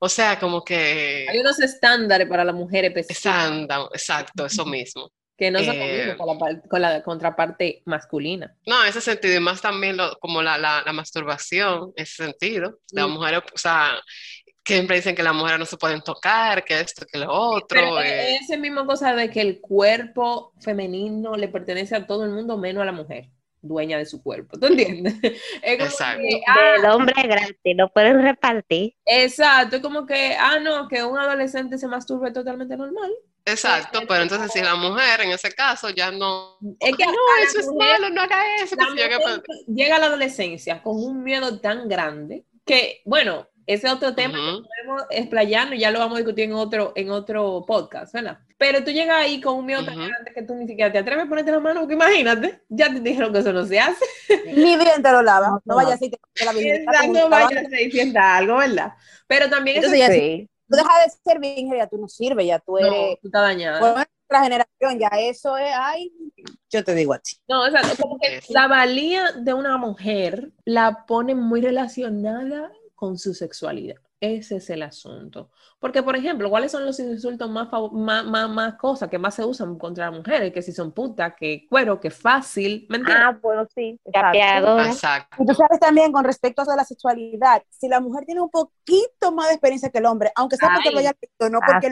o 0.00 0.08
sea, 0.08 0.38
como 0.38 0.64
que... 0.64 1.26
Hay 1.28 1.38
unos 1.38 1.60
estándares 1.60 2.26
para 2.26 2.44
la 2.44 2.52
mujer 2.52 2.86
Exacto, 2.86 3.90
exacto, 3.92 4.46
eso 4.46 4.64
mismo. 4.64 5.10
Que 5.36 5.50
no 5.50 5.58
son 5.62 5.76
eh, 5.76 6.14
con, 6.16 6.38
la, 6.38 6.60
con 6.62 6.82
la 6.82 7.02
contraparte 7.02 7.82
masculina. 7.84 8.56
No, 8.66 8.82
en 8.82 8.88
ese 8.88 9.00
sentido, 9.00 9.36
y 9.36 9.40
más 9.40 9.60
también 9.60 9.98
como 10.20 10.42
la, 10.42 10.56
la, 10.56 10.82
la 10.84 10.92
masturbación, 10.92 11.92
ese 11.96 12.24
sentido. 12.24 12.78
La 12.92 13.06
mm. 13.06 13.10
mujer, 13.10 13.36
o 13.36 13.58
sea, 13.58 13.98
que 14.66 14.74
siempre 14.74 14.96
dicen 14.96 15.14
que 15.14 15.22
las 15.22 15.34
mujeres 15.34 15.60
no 15.60 15.64
se 15.64 15.76
pueden 15.76 16.02
tocar, 16.02 16.64
que 16.64 16.80
esto, 16.80 17.06
que 17.06 17.18
lo 17.18 17.32
otro. 17.32 17.66
Pero 17.68 18.00
eh. 18.00 18.36
esa 18.36 18.56
misma 18.56 18.84
cosa 18.84 19.14
de 19.14 19.30
que 19.30 19.40
el 19.40 19.60
cuerpo 19.60 20.52
femenino 20.60 21.36
le 21.36 21.48
pertenece 21.48 21.94
a 21.94 22.06
todo 22.06 22.24
el 22.24 22.30
mundo 22.30 22.58
menos 22.58 22.82
a 22.82 22.86
la 22.86 22.92
mujer 22.92 23.30
dueña 23.62 23.98
de 23.98 24.06
su 24.06 24.22
cuerpo, 24.22 24.58
¿tú 24.58 24.66
entiendes? 24.66 25.14
exacto. 25.62 26.22
Ah, 26.46 26.74
el 26.78 26.84
hombre 26.86 27.14
es 27.16 27.28
gratis, 27.28 27.76
lo 27.76 27.88
pueden 27.92 28.22
repartir. 28.22 28.94
Exacto, 29.04 29.76
es 29.76 29.82
como 29.82 30.06
que, 30.06 30.36
ah, 30.38 30.58
no, 30.60 30.88
que 30.88 31.04
un 31.04 31.18
adolescente 31.18 31.78
se 31.78 31.88
masturbe 31.88 32.30
totalmente 32.32 32.76
normal. 32.76 33.12
Exacto, 33.46 34.00
pero 34.08 34.22
entonces 34.24 34.50
si 34.52 34.60
la 34.60 34.74
mujer 34.74 35.20
en 35.20 35.30
ese 35.30 35.52
caso 35.52 35.90
ya 35.90 36.10
no... 36.10 36.58
Es 36.80 36.96
que 36.96 37.06
no, 37.06 37.12
eso 37.44 37.60
es 37.60 37.68
malo, 37.68 38.10
no 38.10 38.22
haga 38.22 38.42
eso. 38.56 38.76
llega 39.68 39.96
a 39.96 39.98
la 40.00 40.06
adolescencia 40.06 40.82
con 40.82 40.96
un 40.96 41.22
miedo 41.22 41.60
tan 41.60 41.88
grande 41.88 42.44
que, 42.64 43.02
bueno, 43.04 43.46
ese 43.66 43.88
otro 43.88 44.14
tema 44.14 44.34
que 44.34 44.68
podemos 44.68 45.02
explayarnos 45.10 45.76
y 45.76 45.80
ya 45.80 45.92
lo 45.92 46.00
vamos 46.00 46.16
a 46.16 46.18
discutir 46.18 46.44
en 46.44 46.54
otro, 46.54 46.92
en 46.96 47.10
otro 47.10 47.64
podcast, 47.66 48.12
¿verdad? 48.12 48.38
Pero 48.58 48.82
tú 48.82 48.90
llegas 48.90 49.16
ahí 49.22 49.40
con 49.40 49.56
un 49.56 49.66
miedo 49.66 49.84
tan 49.84 49.96
grande 49.96 50.32
que 50.34 50.42
tú 50.42 50.54
ni 50.54 50.66
siquiera 50.66 50.90
te 50.90 50.98
atreves 50.98 51.26
a 51.26 51.28
ponerte 51.28 51.52
la 51.52 51.60
mano, 51.60 51.80
porque 51.80 51.94
imagínate, 51.94 52.62
ya 52.68 52.92
te 52.92 53.00
dijeron 53.00 53.32
que 53.32 53.40
eso 53.40 53.52
no 53.52 53.64
se 53.64 53.78
hace. 53.78 54.04
Ni 54.46 54.76
bien 54.76 55.02
te 55.02 55.12
lo 55.12 55.22
lava, 55.22 55.60
no, 55.64 55.76
vayas 55.76 56.00
y 56.02 56.10
te 56.10 56.44
la 56.44 56.52
vida. 56.52 56.78
No 57.08 57.28
vayas 57.28 57.64
y 57.72 57.90
sienta 57.90 58.36
algo, 58.36 58.56
¿verdad? 58.56 58.92
Pero 59.26 59.48
también 59.50 59.84
eso 59.84 59.94
ya 59.94 60.10
sí. 60.10 60.48
Tú 60.68 60.76
dejas 60.76 61.04
de 61.04 61.30
ser 61.30 61.38
virgen, 61.38 61.76
ya 61.76 61.86
tú 61.86 61.98
no 61.98 62.08
sirves, 62.08 62.46
ya 62.46 62.58
tú 62.58 62.78
eres... 62.78 62.90
No, 62.90 63.16
tú 63.20 63.28
estás 63.28 63.42
dañada. 63.42 63.80
Bueno, 63.80 63.94
nuestra 63.94 64.42
generación, 64.42 64.98
ya 64.98 65.08
eso 65.20 65.56
es, 65.56 65.70
ay, 65.74 66.12
yo 66.70 66.84
te 66.84 66.94
digo 66.94 67.14
a 67.14 67.18
ti. 67.18 67.36
No, 67.48 67.62
o 67.62 67.70
sea, 67.70 67.82
como 68.00 68.18
que 68.18 68.40
la 68.48 68.66
valía 68.66 69.32
de 69.32 69.54
una 69.54 69.76
mujer 69.76 70.52
la 70.64 71.06
pone 71.06 71.34
muy 71.34 71.60
relacionada 71.60 72.72
con 72.94 73.18
su 73.18 73.34
sexualidad. 73.34 73.96
Ese 74.18 74.56
es 74.56 74.70
el 74.70 74.82
asunto. 74.82 75.50
Porque, 75.78 76.02
por 76.02 76.16
ejemplo, 76.16 76.48
¿cuáles 76.48 76.72
son 76.72 76.86
los 76.86 76.98
insultos 76.98 77.50
más, 77.50 77.68
más, 77.92 78.24
más, 78.24 78.48
más 78.48 78.74
cosas 78.76 79.10
que 79.10 79.18
más 79.18 79.34
se 79.34 79.44
usan 79.44 79.76
contra 79.78 80.06
las 80.06 80.18
mujeres? 80.18 80.54
Que 80.54 80.62
si 80.62 80.72
son 80.72 80.92
putas, 80.92 81.34
que 81.38 81.66
cuero, 81.68 82.00
que 82.00 82.10
fácil, 82.10 82.86
¿me 82.88 82.96
entiendes? 82.96 83.26
Ah, 83.26 83.38
bueno, 83.42 83.68
sí. 83.74 84.00
Exacto. 84.06 85.36
Y 85.42 85.46
tú 85.46 85.54
sabes 85.54 85.78
también 85.78 86.12
con 86.12 86.24
respecto 86.24 86.62
a 86.62 86.76
la 86.76 86.84
sexualidad, 86.84 87.62
si 87.68 87.88
la 87.88 88.00
mujer 88.00 88.24
tiene 88.24 88.40
un 88.40 88.48
poquito 88.48 89.32
más 89.32 89.48
de 89.48 89.54
experiencia 89.54 89.90
que 89.90 89.98
el 89.98 90.06
hombre, 90.06 90.32
aunque 90.34 90.56
sea 90.56 90.70
porque 90.74 90.90
lo 90.90 90.98
haya 90.98 91.12
visto, 91.20 91.50
no 91.50 91.58
porque 91.60 91.88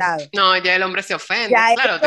ah, 0.00 0.16
lo 0.16 0.28
No, 0.32 0.56
ya 0.58 0.76
el 0.76 0.82
hombre 0.84 1.02
se 1.02 1.14
ofende. 1.14 1.56
claro, 1.74 2.00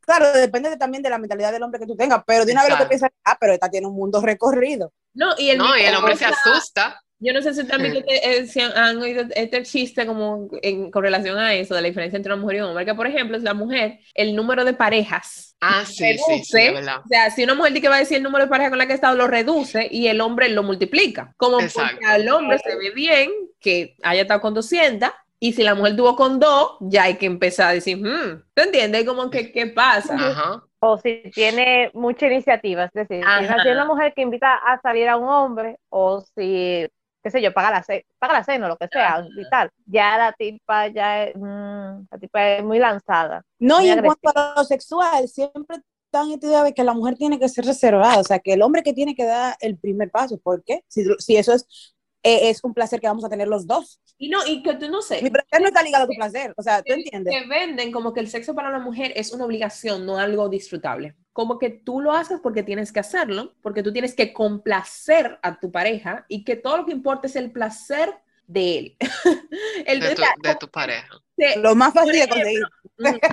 claro, 0.00 0.32
depende 0.32 0.76
también 0.76 1.02
de 1.02 1.08
la 1.08 1.16
mentalidad 1.16 1.50
del 1.50 1.62
hombre 1.62 1.80
que 1.80 1.86
tú 1.86 1.96
tengas, 1.96 2.22
pero 2.26 2.44
de 2.44 2.52
una 2.52 2.62
vez 2.62 2.70
lo 2.72 2.78
que 2.78 2.86
piensas, 2.86 3.10
ah, 3.24 3.38
pero 3.40 3.54
esta 3.54 3.70
tiene 3.70 3.86
un 3.86 3.94
mundo 3.94 4.20
recorrido. 4.20 4.92
No, 5.14 5.34
y 5.38 5.48
el, 5.50 5.58
no, 5.58 5.76
y 5.78 5.82
el 5.82 5.94
hombre 5.94 6.14
se 6.16 6.26
asusta. 6.26 7.02
Yo 7.22 7.32
no 7.32 7.40
sé 7.40 7.54
si 7.54 7.64
también 7.64 8.04
eh, 8.08 8.46
han 8.74 8.96
oído 8.98 9.24
este 9.36 9.62
chiste 9.62 10.04
como 10.06 10.48
en, 10.60 10.90
con 10.90 11.04
relación 11.04 11.38
a 11.38 11.54
eso, 11.54 11.74
de 11.74 11.80
la 11.80 11.86
diferencia 11.86 12.16
entre 12.16 12.32
una 12.32 12.42
mujer 12.42 12.56
y 12.56 12.60
un 12.60 12.66
hombre, 12.68 12.84
que 12.84 12.94
por 12.94 13.06
ejemplo 13.06 13.36
es 13.36 13.44
la 13.44 13.54
mujer, 13.54 14.00
el 14.14 14.34
número 14.34 14.64
de 14.64 14.72
parejas. 14.72 15.54
Ah, 15.60 15.84
sí, 15.86 16.18
sí, 16.18 16.42
sí, 16.42 16.68
O 16.68 17.08
sea, 17.08 17.30
si 17.30 17.44
una 17.44 17.54
mujer 17.54 17.72
dice 17.72 17.82
que 17.82 17.88
va 17.88 17.96
a 17.96 18.00
decir 18.00 18.16
el 18.16 18.24
número 18.24 18.44
de 18.44 18.50
parejas 18.50 18.70
con 18.70 18.78
la 18.78 18.86
que 18.86 18.92
ha 18.92 18.96
estado, 18.96 19.14
lo 19.14 19.28
reduce 19.28 19.86
y 19.88 20.08
el 20.08 20.20
hombre 20.20 20.48
lo 20.48 20.64
multiplica. 20.64 21.32
Como 21.36 21.58
porque 21.58 22.04
al 22.04 22.28
hombre 22.28 22.58
se 22.58 22.76
ve 22.76 22.90
bien 22.90 23.30
que 23.60 23.94
haya 24.02 24.22
estado 24.22 24.40
con 24.40 24.54
200 24.54 25.08
y 25.38 25.52
si 25.52 25.62
la 25.62 25.76
mujer 25.76 25.96
tuvo 25.96 26.16
con 26.16 26.40
dos, 26.40 26.76
ya 26.80 27.04
hay 27.04 27.16
que 27.16 27.26
empezar 27.26 27.68
a 27.68 27.72
decir, 27.72 27.98
hmm, 27.98 28.42
¿te 28.54 28.62
entiendes? 28.62 29.04
Como 29.04 29.30
que, 29.30 29.52
¿qué 29.52 29.66
pasa? 29.66 30.14
Ajá. 30.14 30.62
O 30.78 30.98
si 30.98 31.22
tiene 31.32 31.92
mucha 31.94 32.26
iniciativa, 32.26 32.84
es 32.84 32.92
decir, 32.92 33.24
si 33.24 33.68
es 33.68 33.74
una 33.74 33.84
mujer 33.84 34.12
que 34.14 34.22
invita 34.22 34.54
a 34.54 34.80
salir 34.80 35.08
a 35.08 35.16
un 35.16 35.28
hombre, 35.28 35.78
o 35.90 36.20
si 36.34 36.88
qué 37.22 37.30
sé 37.30 37.40
yo, 37.40 37.52
paga 37.52 37.70
la, 37.70 38.02
paga 38.18 38.34
la 38.34 38.44
cena 38.44 38.66
o 38.66 38.68
lo 38.70 38.76
que 38.76 38.88
sea 38.88 39.24
y 39.36 39.48
tal. 39.48 39.70
Ya 39.86 40.18
la 40.18 40.32
tipa 40.32 40.88
ya 40.88 41.24
es, 41.24 41.36
mm, 41.36 42.06
la 42.10 42.18
tipa 42.20 42.48
es 42.50 42.64
muy 42.64 42.78
lanzada. 42.78 43.44
No, 43.58 43.80
y 43.80 43.88
en 43.88 44.02
cuanto 44.02 44.30
a 44.34 44.54
lo 44.56 44.64
sexual, 44.64 45.28
siempre 45.28 45.78
están 46.06 46.30
esta 46.30 46.46
idea 46.46 46.64
de 46.64 46.74
que 46.74 46.84
la 46.84 46.94
mujer 46.94 47.16
tiene 47.16 47.38
que 47.38 47.48
ser 47.48 47.64
reservada, 47.64 48.18
o 48.18 48.24
sea, 48.24 48.38
que 48.38 48.52
el 48.52 48.62
hombre 48.62 48.82
que 48.82 48.92
tiene 48.92 49.14
que 49.14 49.24
dar 49.24 49.56
el 49.60 49.78
primer 49.78 50.10
paso, 50.10 50.38
¿por 50.38 50.62
qué? 50.64 50.84
Si, 50.88 51.04
si 51.18 51.36
eso 51.36 51.54
es 51.54 51.94
eh, 52.22 52.50
es 52.50 52.62
un 52.62 52.72
placer 52.72 53.00
que 53.00 53.08
vamos 53.08 53.24
a 53.24 53.28
tener 53.28 53.48
los 53.48 53.66
dos. 53.66 54.00
Y 54.18 54.28
no, 54.28 54.38
y 54.46 54.62
que 54.62 54.74
tú 54.74 54.88
no 54.88 55.02
sé. 55.02 55.20
Mi 55.22 55.30
placer 55.30 55.60
no 55.60 55.68
está 55.68 55.82
ligado 55.82 56.04
a 56.04 56.06
tu 56.06 56.14
placer, 56.14 56.54
o 56.56 56.62
sea, 56.62 56.82
tú 56.82 56.92
entiendes. 56.92 57.34
Que 57.34 57.48
venden 57.48 57.90
como 57.90 58.12
que 58.12 58.20
el 58.20 58.28
sexo 58.28 58.54
para 58.54 58.70
la 58.70 58.78
mujer 58.78 59.12
es 59.16 59.32
una 59.32 59.44
obligación, 59.44 60.06
no 60.06 60.18
algo 60.18 60.48
disfrutable. 60.48 61.16
Como 61.32 61.58
que 61.58 61.70
tú 61.70 62.00
lo 62.00 62.12
haces 62.12 62.40
porque 62.40 62.62
tienes 62.62 62.92
que 62.92 63.00
hacerlo, 63.00 63.54
porque 63.62 63.82
tú 63.82 63.92
tienes 63.92 64.14
que 64.14 64.32
complacer 64.32 65.38
a 65.42 65.58
tu 65.58 65.72
pareja 65.72 66.24
y 66.28 66.44
que 66.44 66.56
todo 66.56 66.76
lo 66.76 66.86
que 66.86 66.92
importa 66.92 67.26
es 67.26 67.36
el 67.36 67.50
placer 67.50 68.14
de 68.46 68.78
él. 68.78 68.96
el, 69.86 70.00
de, 70.00 70.14
tu, 70.60 70.68
pareja. 70.68 71.08
lo 71.56 71.74
más 71.74 71.92
fácil 71.94 72.12
de 72.12 72.28
conseguir. 72.28 72.62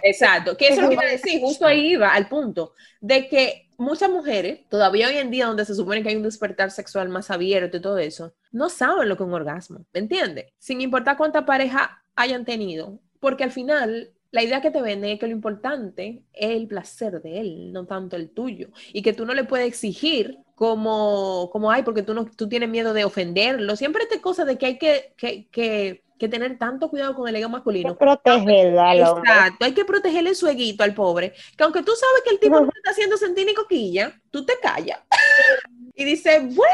Exacto, 0.03 0.57
que 0.57 0.67
eso 0.67 0.75
es 0.75 0.81
lo 0.81 0.87
que 0.87 0.95
iba 0.95 1.03
a 1.03 1.07
decir, 1.07 1.39
justo 1.41 1.65
ahí 1.65 1.93
iba 1.93 2.13
al 2.13 2.27
punto, 2.27 2.73
de 3.01 3.27
que 3.27 3.69
muchas 3.77 4.09
mujeres, 4.09 4.67
todavía 4.69 5.07
hoy 5.07 5.17
en 5.17 5.31
día 5.31 5.45
donde 5.45 5.65
se 5.65 5.75
supone 5.75 6.01
que 6.01 6.09
hay 6.09 6.15
un 6.15 6.23
despertar 6.23 6.71
sexual 6.71 7.09
más 7.09 7.29
abierto 7.29 7.77
y 7.77 7.81
todo 7.81 7.97
eso, 7.97 8.33
no 8.51 8.69
saben 8.69 9.09
lo 9.09 9.17
que 9.17 9.23
es 9.23 9.27
un 9.27 9.33
orgasmo, 9.33 9.85
¿me 9.93 9.99
entiendes? 9.99 10.45
Sin 10.57 10.81
importar 10.81 11.17
cuánta 11.17 11.45
pareja 11.45 12.03
hayan 12.15 12.45
tenido, 12.45 12.99
porque 13.19 13.43
al 13.43 13.51
final 13.51 14.11
la 14.31 14.43
idea 14.43 14.61
que 14.61 14.71
te 14.71 14.81
vende 14.81 15.11
es 15.11 15.19
que 15.19 15.27
lo 15.27 15.33
importante 15.33 16.23
es 16.33 16.51
el 16.51 16.67
placer 16.67 17.21
de 17.21 17.39
él, 17.39 17.71
no 17.73 17.85
tanto 17.85 18.15
el 18.15 18.29
tuyo, 18.29 18.69
y 18.93 19.01
que 19.01 19.13
tú 19.13 19.25
no 19.25 19.33
le 19.33 19.43
puedes 19.43 19.67
exigir 19.67 20.39
como, 20.55 21.49
como 21.51 21.71
hay, 21.71 21.83
porque 21.83 22.03
tú, 22.03 22.13
no, 22.13 22.25
tú 22.25 22.47
tienes 22.47 22.69
miedo 22.69 22.93
de 22.93 23.05
ofenderlo. 23.05 23.75
Siempre 23.75 24.03
esta 24.03 24.21
cosa 24.21 24.45
de 24.45 24.57
que 24.57 24.65
hay 24.65 24.77
que, 24.77 25.13
que, 25.15 25.47
que, 25.49 26.03
que 26.19 26.27
tener 26.27 26.57
tanto 26.59 26.89
cuidado 26.89 27.15
con 27.15 27.27
el 27.27 27.35
ego 27.35 27.49
masculino. 27.49 27.97
Protegerlo 27.97 29.19
Exacto, 29.19 29.65
hay 29.65 29.73
que 29.73 29.85
protegerle 29.85 30.35
su 30.35 30.47
eguito 30.47 30.83
al 30.83 30.93
pobre, 30.93 31.33
que 31.57 31.63
aunque 31.63 31.81
tú 31.81 31.93
sabes 31.93 32.23
que 32.23 32.31
el 32.31 32.39
tipo 32.39 32.59
no 32.59 32.69
te 32.69 32.77
está 32.77 32.91
haciendo 32.91 33.17
sentir 33.17 33.47
ni 33.47 33.53
coquilla, 33.53 34.19
tú 34.29 34.45
te 34.45 34.53
callas 34.61 34.99
y 35.95 36.03
dices, 36.03 36.43
bueno, 36.53 36.73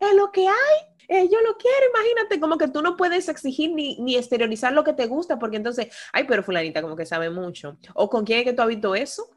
es 0.00 0.14
lo 0.14 0.30
que 0.30 0.46
hay, 0.46 0.93
eh, 1.14 1.28
yo 1.30 1.40
lo 1.40 1.56
quiero, 1.56 1.86
imagínate, 1.94 2.40
como 2.40 2.58
que 2.58 2.68
tú 2.68 2.82
no 2.82 2.96
puedes 2.96 3.28
exigir 3.28 3.72
ni, 3.72 3.96
ni, 3.98 4.16
exteriorizar 4.16 4.72
lo 4.72 4.84
que 4.84 4.92
te 4.92 5.06
gusta, 5.06 5.38
porque 5.38 5.56
entonces, 5.56 5.88
ay, 6.12 6.24
pero 6.26 6.42
fulanita 6.42 6.82
como 6.82 6.96
que 6.96 7.06
sabe 7.06 7.30
mucho, 7.30 7.76
o 7.94 8.08
con 8.10 8.24
quién 8.24 8.40
es 8.40 8.44
que 8.44 8.52
tú 8.52 8.62
has 8.62 8.68
eso, 8.94 9.28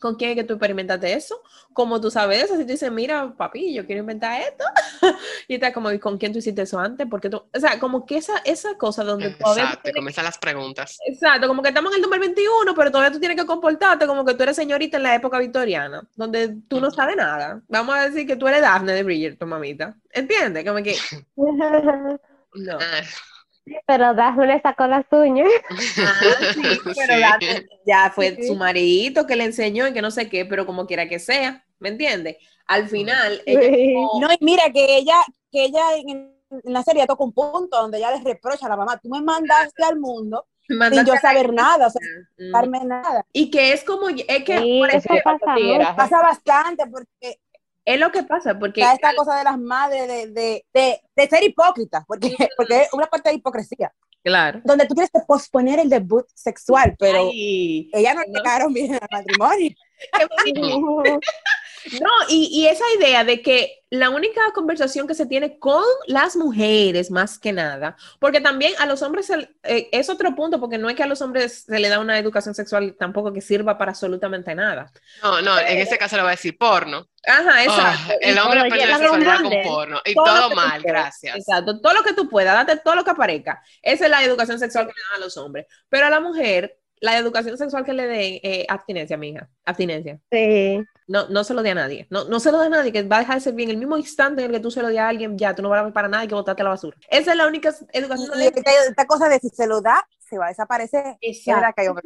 ¿Con 0.00 0.16
quién 0.16 0.30
es 0.30 0.36
que 0.36 0.44
tú 0.44 0.54
experimentaste 0.54 1.12
eso? 1.12 1.42
Como 1.72 2.00
tú 2.00 2.10
sabes 2.10 2.42
eso, 2.42 2.56
si 2.56 2.62
tú 2.62 2.72
dices, 2.72 2.90
mira, 2.90 3.34
papi, 3.36 3.72
yo 3.74 3.86
quiero 3.86 4.00
inventar 4.00 4.40
esto, 4.40 4.64
y 5.48 5.54
está 5.54 5.72
como, 5.72 5.90
¿con 6.00 6.18
quién 6.18 6.32
tú 6.32 6.38
hiciste 6.38 6.62
eso 6.62 6.78
antes? 6.78 7.06
Porque 7.08 7.30
tú, 7.30 7.36
o 7.36 7.60
sea, 7.60 7.78
como 7.78 8.06
que 8.06 8.16
esa, 8.16 8.38
esa 8.38 8.76
cosa 8.76 9.04
donde 9.04 9.28
Exacto, 9.28 9.90
comienzan 9.94 10.24
las 10.24 10.38
preguntas. 10.38 10.98
Exacto, 11.06 11.46
como 11.46 11.62
que 11.62 11.68
estamos 11.68 11.92
en 11.92 11.96
el 11.96 12.02
2021, 12.02 12.74
pero 12.74 12.90
todavía 12.90 13.12
tú 13.12 13.20
tienes 13.20 13.36
que 13.36 13.46
comportarte 13.46 14.06
como 14.06 14.24
que 14.24 14.34
tú 14.34 14.42
eres 14.42 14.56
señorita 14.56 14.96
en 14.96 15.02
la 15.04 15.14
época 15.14 15.38
victoriana, 15.38 16.02
donde 16.16 16.56
tú 16.66 16.80
no 16.80 16.90
sabes 16.90 17.16
nada. 17.16 17.62
Vamos 17.68 17.94
a 17.94 18.08
decir 18.08 18.26
que 18.26 18.36
tú 18.36 18.48
eres 18.48 18.62
Daphne 18.62 18.94
de 18.94 19.02
Bridgerton, 19.02 19.48
mamita. 19.48 19.96
¿Entiendes? 20.10 20.64
Como 20.64 20.82
que... 20.82 20.96
no. 21.36 22.78
Pero 23.86 24.14
Daphne 24.14 24.46
le 24.46 24.60
sacó 24.60 24.86
las 24.86 25.06
uñas. 25.10 25.48
Ah, 25.98 26.52
sí, 26.54 26.62
pero 26.96 27.28
ya 27.86 28.10
fue 28.14 28.42
su 28.46 28.56
marido 28.56 29.26
que 29.26 29.36
le 29.36 29.44
enseñó 29.44 29.86
y 29.86 29.92
que 29.92 30.02
no 30.02 30.10
sé 30.10 30.28
qué, 30.28 30.44
pero 30.44 30.66
como 30.66 30.86
quiera 30.86 31.08
que 31.08 31.18
sea, 31.18 31.64
¿me 31.78 31.88
entiendes? 31.90 32.36
Al 32.66 32.88
final, 32.88 33.42
ella 33.46 33.60
No, 34.20 34.32
y 34.32 34.38
mira 34.40 34.70
que 34.72 34.96
ella, 34.96 35.16
que 35.50 35.64
ella 35.64 35.82
en, 35.96 36.34
la 36.64 36.82
serie 36.82 37.06
toca 37.06 37.24
un 37.24 37.32
punto 37.32 37.80
donde 37.80 37.98
ella 37.98 38.12
les 38.12 38.24
reprocha 38.24 38.66
a 38.66 38.68
la 38.68 38.76
mamá, 38.76 38.98
tú 38.98 39.08
me 39.08 39.20
mandaste 39.22 39.82
al 39.84 39.98
mundo 39.98 40.46
sin 40.66 41.04
yo 41.04 41.14
saber 41.20 41.52
nada, 41.52 41.88
o 41.88 41.90
sea, 41.90 42.00
sin 42.36 42.52
darme 42.52 42.84
nada. 42.84 43.24
Y 43.32 43.50
que 43.50 43.72
es 43.72 43.84
como, 43.84 44.08
es 44.08 44.44
que 44.44 44.80
eso 44.92 45.14
pasa, 45.24 45.94
pasa 45.96 46.22
bastante 46.22 46.84
porque 46.86 47.40
es 47.84 47.98
lo 47.98 48.10
que 48.10 48.22
pasa, 48.22 48.58
porque... 48.58 48.82
esta 48.82 49.14
cosa 49.14 49.36
de 49.36 49.44
las 49.44 49.58
madres, 49.58 50.06
de, 50.06 50.26
de, 50.28 50.64
de, 50.72 51.00
de 51.16 51.28
ser 51.28 51.42
hipócritas, 51.42 52.04
porque, 52.06 52.34
porque 52.56 52.82
es 52.82 52.92
una 52.92 53.06
parte 53.06 53.30
de 53.30 53.36
hipocresía. 53.36 53.92
Claro. 54.22 54.60
Donde 54.64 54.86
tú 54.86 54.94
quieres 54.94 55.10
posponer 55.26 55.78
el 55.78 55.88
debut 55.88 56.26
sexual, 56.34 56.94
pero 56.98 57.30
ella 57.32 58.14
no, 58.14 58.20
le 58.20 58.42
quedaron 58.42 58.72
bien 58.72 58.94
al 58.94 59.08
matrimonio. 59.10 59.70
No, 62.00 62.10
y, 62.28 62.48
y, 62.52 62.66
esa 62.66 62.84
idea 62.98 63.24
de 63.24 63.42
que 63.42 63.80
la 63.90 64.10
única 64.10 64.40
conversación 64.52 65.08
que 65.08 65.14
se 65.14 65.26
tiene 65.26 65.58
con 65.58 65.82
las 66.06 66.36
mujeres, 66.36 67.10
más 67.10 67.38
que 67.38 67.52
nada, 67.52 67.96
porque 68.20 68.40
también 68.40 68.72
a 68.78 68.86
los 68.86 69.02
hombres 69.02 69.30
eh, 69.30 69.88
es 69.90 70.08
otro 70.08 70.34
punto, 70.34 70.60
porque 70.60 70.78
no 70.78 70.88
es 70.88 70.96
que 70.96 71.02
a 71.02 71.06
los 71.06 71.20
hombres 71.22 71.64
se 71.66 71.78
le 71.78 71.88
da 71.88 71.98
una 71.98 72.18
educación 72.18 72.54
sexual 72.54 72.94
tampoco 72.98 73.32
que 73.32 73.40
sirva 73.40 73.76
para 73.78 73.90
absolutamente 73.90 74.54
nada. 74.54 74.92
No, 75.22 75.42
no, 75.42 75.58
en 75.58 75.78
ese 75.78 75.98
caso 75.98 76.16
le 76.16 76.22
va 76.22 76.28
a 76.28 76.32
decir 76.32 76.56
porno. 76.56 77.08
Ajá, 77.26 77.50
ah, 77.52 77.64
exacto. 77.64 78.14
el 78.20 78.38
hombre 78.38 78.70
pierde 78.70 78.86
la 78.86 78.98
sexualidad 78.98 79.42
con 79.42 79.62
porno. 79.62 80.00
Y 80.04 80.14
todo, 80.14 80.50
mal, 80.54 80.80
gracias. 80.82 81.36
Exacto, 81.36 81.80
todo 81.80 81.92
lo 81.92 82.02
que 82.02 82.14
tú 82.14 82.28
puedas, 82.28 82.54
date 82.54 82.80
todo 82.82 82.94
lo 82.94 83.04
que 83.04 83.10
aparezca. 83.10 83.62
Esa 83.82 84.04
es 84.04 84.10
la 84.10 84.22
educación 84.22 84.58
sexual 84.58 84.86
que 84.86 84.92
le 84.92 85.02
dan 85.10 85.20
a 85.20 85.24
los 85.24 85.36
hombres. 85.36 85.66
Pero 85.88 86.06
a 86.06 86.10
la 86.10 86.20
mujer, 86.20 86.78
la 87.00 87.16
educación 87.16 87.56
sexual 87.56 87.84
que 87.84 87.92
le 87.92 88.06
den, 88.06 88.40
eh, 88.42 88.66
abstinencia, 88.68 89.16
mija, 89.16 89.48
abstinencia. 89.64 90.20
Sí. 90.30 90.84
No, 91.06 91.28
no 91.28 91.42
se 91.42 91.54
lo 91.54 91.62
dé 91.62 91.70
a 91.70 91.74
nadie. 91.74 92.06
No, 92.10 92.24
no 92.24 92.38
se 92.38 92.52
lo 92.52 92.58
dé 92.60 92.66
a 92.66 92.68
nadie, 92.68 92.92
que 92.92 93.02
va 93.02 93.16
a 93.16 93.20
dejar 93.20 93.36
de 93.36 93.40
ser 93.40 93.54
bien. 93.54 93.70
El 93.70 93.78
mismo 93.78 93.96
instante 93.96 94.42
en 94.42 94.50
el 94.50 94.56
que 94.56 94.60
tú 94.60 94.70
se 94.70 94.82
lo 94.82 94.88
dé 94.88 94.98
a 94.98 95.08
alguien, 95.08 95.36
ya, 95.36 95.54
tú 95.54 95.62
no 95.62 95.70
vas 95.70 95.80
a 95.80 95.84
ver 95.84 95.92
para 95.92 96.08
nada 96.08 96.24
y 96.24 96.28
que 96.28 96.34
botarte 96.34 96.62
a 96.62 96.64
la 96.64 96.70
basura. 96.70 96.96
Esa 97.08 97.32
es 97.32 97.36
la 97.36 97.48
única 97.48 97.74
educación. 97.92 98.30
Y, 98.40 98.44
esta 98.44 99.06
cosa 99.06 99.28
de 99.28 99.40
si 99.40 99.48
se 99.48 99.66
lo 99.66 99.80
da, 99.80 100.06
se 100.18 100.38
va 100.38 100.46
a 100.46 100.48
desaparecer. 100.50 101.16
Exacto. 101.20 101.96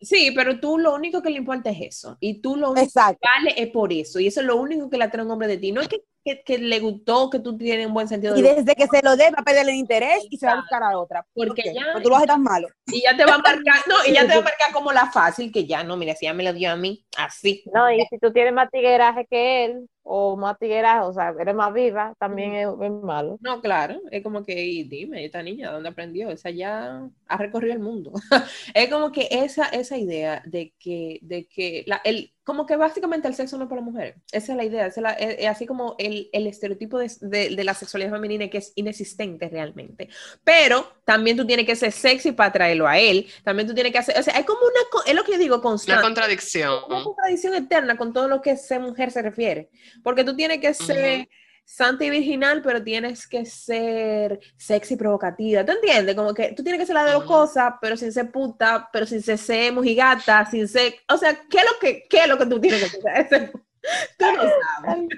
Sí, 0.00 0.32
pero 0.34 0.58
tú 0.60 0.78
lo 0.78 0.94
único 0.94 1.22
que 1.22 1.30
le 1.30 1.36
importa 1.36 1.70
es 1.70 1.80
eso. 1.80 2.16
Y 2.20 2.40
tú 2.40 2.56
lo 2.56 2.72
único 2.72 2.86
que 2.86 3.00
vale 3.00 3.54
es 3.56 3.68
por 3.68 3.92
eso. 3.92 4.20
Y 4.20 4.26
eso 4.26 4.40
es 4.40 4.46
lo 4.46 4.56
único 4.56 4.88
que 4.88 4.98
le 4.98 5.04
atrae 5.04 5.22
a 5.22 5.24
un 5.24 5.30
hombre 5.30 5.48
de 5.48 5.58
ti. 5.58 5.72
No 5.72 5.80
es 5.80 5.88
que 5.88 6.02
que, 6.24 6.42
que, 6.42 6.58
le 6.58 6.80
gustó, 6.80 7.30
que 7.30 7.38
tú 7.38 7.56
tienes 7.56 7.86
un 7.86 7.94
buen 7.94 8.08
sentido 8.08 8.34
de 8.34 8.40
Y 8.40 8.42
desde 8.42 8.74
que 8.74 8.86
se 8.86 9.02
lo 9.02 9.16
dé, 9.16 9.30
va 9.30 9.38
a 9.38 9.42
perder 9.42 9.68
el 9.68 9.74
interés 9.74 10.26
y 10.28 10.36
se 10.36 10.46
va 10.46 10.52
a 10.52 10.56
buscar 10.56 10.82
a 10.82 10.98
otra. 10.98 11.26
Porque 11.32 11.72
ya. 11.74 11.86
Porque 11.92 12.02
tú 12.02 12.10
lo 12.10 12.16
haces 12.16 12.28
tan 12.28 12.42
malo. 12.42 12.68
Y 12.86 13.02
ya 13.02 13.16
te 13.16 13.24
va 13.24 13.34
a 13.34 13.38
marcar, 13.38 13.80
no, 13.88 13.94
y 14.06 14.12
ya 14.12 14.22
te 14.22 14.34
va 14.34 14.40
a 14.40 14.44
marcar 14.44 14.72
como 14.72 14.92
la 14.92 15.10
fácil, 15.10 15.50
que 15.50 15.66
ya 15.66 15.82
no, 15.82 15.96
mira, 15.96 16.14
si 16.14 16.26
ya 16.26 16.34
me 16.34 16.44
lo 16.44 16.52
dio 16.52 16.70
a 16.70 16.76
mí, 16.76 17.04
así. 17.16 17.64
No, 17.72 17.90
y 17.90 18.04
si 18.10 18.18
tú 18.18 18.32
tienes 18.32 18.52
más 18.52 18.70
tigueraje 18.70 19.26
que 19.30 19.64
él, 19.64 19.88
o 20.02 20.36
más 20.36 20.58
tigueraje, 20.58 21.00
o 21.00 21.12
sea, 21.12 21.34
eres 21.38 21.54
más 21.54 21.72
viva, 21.72 22.14
también 22.18 22.54
es, 22.54 22.68
malo. 22.90 23.38
No, 23.40 23.60
claro, 23.60 24.00
es 24.10 24.22
como 24.22 24.42
que, 24.42 24.54
dime, 24.88 25.24
esta 25.24 25.42
niña, 25.42 25.70
¿dónde 25.70 25.88
aprendió? 25.88 26.30
Esa 26.30 26.50
ya 26.50 27.08
ha 27.26 27.36
recorrido 27.36 27.74
el 27.74 27.80
mundo. 27.80 28.12
es 28.74 28.90
como 28.90 29.12
que 29.12 29.28
esa, 29.30 29.66
esa 29.66 29.96
idea 29.96 30.42
de 30.46 30.72
que, 30.78 31.18
de 31.22 31.46
que 31.46 31.84
la, 31.86 32.00
el, 32.04 32.32
como 32.50 32.66
que 32.66 32.74
básicamente 32.74 33.28
el 33.28 33.36
sexo 33.36 33.56
no 33.56 33.62
es 33.62 33.70
para 33.70 33.80
mujeres. 33.80 34.16
Esa 34.32 34.52
es 34.52 34.56
la 34.56 34.64
idea, 34.64 34.88
es, 34.88 35.46
así 35.46 35.66
como 35.66 35.94
el, 36.00 36.28
el 36.32 36.48
estereotipo 36.48 36.98
de, 36.98 37.08
de, 37.20 37.62
la 37.62 37.74
sexualidad 37.74 38.10
femenina 38.10 38.50
que 38.50 38.58
es 38.58 38.72
inexistente 38.74 39.48
realmente. 39.48 40.08
Pero 40.42 40.84
también 41.04 41.36
tú 41.36 41.46
tienes 41.46 41.64
que 41.64 41.76
ser 41.76 41.92
sexy 41.92 42.32
para 42.32 42.50
traerlo 42.50 42.88
a 42.88 42.98
él, 42.98 43.28
también 43.44 43.68
tú 43.68 43.74
tienes 43.74 43.92
que 43.92 43.98
hacer, 43.98 44.18
o 44.18 44.22
sea, 44.24 44.34
es 44.34 44.44
como 44.44 44.62
una, 44.62 45.04
es 45.06 45.14
lo 45.14 45.22
que 45.22 45.30
yo 45.30 45.38
digo, 45.38 45.62
constante. 45.62 46.00
Una 46.00 46.08
contradicción. 46.08 46.82
Una 46.88 47.04
contradicción 47.04 47.54
eterna 47.54 47.96
con 47.96 48.12
todo 48.12 48.26
lo 48.26 48.42
que 48.42 48.56
ser 48.56 48.80
mujer 48.80 49.12
se 49.12 49.22
refiere, 49.22 49.70
porque 50.02 50.24
tú 50.24 50.34
tienes 50.34 50.58
que 50.58 50.74
ser 50.74 51.28
santa 51.70 52.04
y 52.04 52.10
virginal, 52.10 52.62
pero 52.62 52.82
tienes 52.82 53.28
que 53.28 53.46
ser 53.46 54.40
sexy 54.56 54.94
y 54.94 54.96
provocativa. 54.96 55.64
¿Tú 55.64 55.70
entiendes? 55.72 56.16
Como 56.16 56.34
que 56.34 56.52
tú 56.52 56.64
tienes 56.64 56.80
que 56.80 56.86
ser 56.86 56.96
la 56.96 57.04
de 57.04 57.12
dos 57.12 57.24
cosas, 57.24 57.74
pero 57.80 57.96
sin 57.96 58.12
ser 58.12 58.32
puta, 58.32 58.88
pero 58.92 59.06
sin 59.06 59.22
ser, 59.22 59.38
ser 59.38 59.72
mojigata, 59.72 60.44
sin 60.46 60.66
ser. 60.66 60.94
O 61.08 61.16
sea, 61.16 61.32
¿qué 61.48 61.58
es 61.58 61.64
lo 61.64 61.78
que, 61.80 62.08
qué 62.08 62.18
es 62.18 62.28
lo 62.28 62.36
que 62.36 62.46
tú 62.46 62.60
tienes 62.60 62.92
que 62.92 63.08
hacer? 63.08 63.52
tú 64.18 64.24
no 64.24 64.42
sabes. 64.42 65.08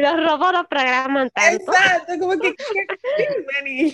los 0.00 0.26
robots 0.26 0.52
los 0.52 0.66
programan 0.66 1.30
tanto. 1.30 1.72
Exacto, 1.72 2.12
como 2.20 2.38
que. 2.38 2.54
¿qué, 3.16 3.92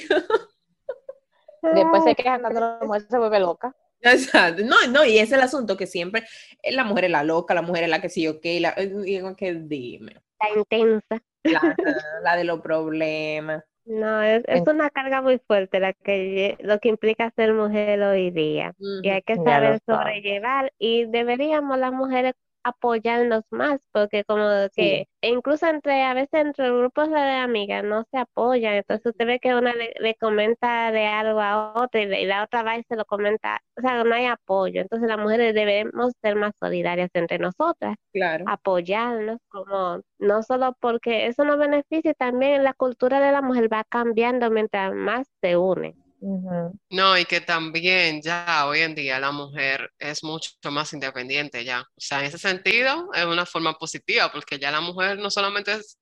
Después 1.75 2.05
se 2.05 2.15
quejan 2.17 2.41
cuando 2.41 2.61
la 2.61 2.79
mujer 2.83 3.03
se 3.09 3.19
vuelve 3.19 3.39
loca. 3.39 3.77
Exacto. 4.01 4.65
No, 4.65 4.77
no, 4.89 5.05
y 5.05 5.19
ese 5.19 5.23
es 5.23 5.33
el 5.33 5.41
asunto 5.41 5.77
que 5.77 5.87
siempre 5.87 6.25
eh, 6.63 6.73
la 6.73 6.83
mujer 6.83 7.05
es 7.05 7.11
la 7.13 7.23
loca, 7.23 7.55
la 7.55 7.63
mujer 7.63 7.85
es 7.85 7.91
la 7.91 8.01
que 8.01 8.09
sí, 8.09 8.27
ok, 8.27 8.45
la, 8.61 8.73
digo 8.75 9.37
que 9.37 9.55
dime. 9.55 10.17
La 10.41 10.59
intensa. 10.59 11.23
La, 12.23 12.37
de 12.37 12.45
los 12.45 12.61
problemas. 12.61 13.65
No, 13.85 14.23
es, 14.23 14.43
es, 14.47 14.67
una 14.67 14.91
carga 14.91 15.23
muy 15.23 15.39
fuerte 15.39 15.81
la 15.81 15.95
que 15.95 16.59
lo 16.61 16.79
que 16.79 16.91
implica 16.91 17.31
ser 17.31 17.55
mujer 17.55 18.03
hoy 18.03 18.31
día. 18.31 18.75
Y 19.03 19.09
hay 19.09 19.23
que 19.23 19.37
saber 19.37 19.81
sobrellevar 19.87 20.73
y 20.79 21.07
deberíamos 21.07 21.79
las 21.79 21.93
mujeres 21.93 22.35
apoyarnos 22.63 23.45
más, 23.51 23.81
porque 23.93 24.25
como 24.25 24.47
que 24.75 25.07
incluso 25.23 25.67
entre, 25.67 26.03
a 26.03 26.15
veces 26.15 26.41
entre 26.41 26.71
grupos 26.71 27.11
de 27.11 27.21
amigas 27.21 27.85
no 27.85 28.05
se 28.11 28.19
apoyan, 28.19 28.75
entonces 28.75 29.07
usted 29.07 29.27
ve 29.27 29.41
que 29.41 29.55
una 29.55 29.73
le, 29.75 30.15
comenta 30.21 30.91
de 30.93 31.07
algo 31.07 31.41
a 31.41 31.75
otra 31.83 32.03
y, 32.03 32.27
la 32.27 32.45
otra 32.45 32.63
va 32.63 32.79
y 32.79 32.83
se 32.85 32.97
lo 32.97 33.05
comenta, 33.05 33.61
o 33.77 33.81
sea, 33.81 34.05
no 34.05 34.15
hay 34.15 34.27
apoyo, 34.27 34.81
entonces 34.81 35.09
las 35.09 35.19
mujeres 35.19 35.55
debemos 35.55 36.13
ser 36.23 36.37
más 36.37 36.53
solidarias 36.61 37.11
entre 37.15 37.39
nosotras, 37.39 37.97
claro. 38.13 38.45
apoyarnos, 38.49 39.39
como 39.49 40.01
no 40.19 40.43
solo 40.43 40.77
porque 40.81 41.27
eso 41.27 41.45
nos 41.45 41.59
beneficia, 41.59 42.15
también 42.15 42.65
la 42.65 42.75
cultura 42.75 43.21
de 43.21 43.33
la 43.33 43.43
mujer 43.43 43.73
va 43.73 43.85
cambiando 43.85 44.51
mientras 44.51 44.95
más 44.95 45.27
se 45.41 45.57
une. 45.57 45.95
No, 46.21 47.17
y 47.17 47.25
que 47.25 47.41
también 47.41 48.21
ya 48.23 48.67
hoy 48.67 48.81
en 48.81 48.95
día 48.95 49.21
la 49.21 49.31
mujer 49.31 49.93
es 49.99 50.25
mucho 50.25 50.51
más 50.71 50.93
independiente 50.93 51.65
ya. 51.65 51.83
O 51.83 52.01
sea, 52.01 52.21
en 52.21 52.27
ese 52.27 52.39
sentido 52.39 53.11
es 53.15 53.25
una 53.25 53.47
forma 53.47 53.75
positiva, 53.75 54.31
porque 54.33 54.59
ya 54.59 54.71
la 54.71 54.81
mujer 54.81 55.19
no 55.19 55.31
solamente 55.31 55.75
es, 55.75 55.99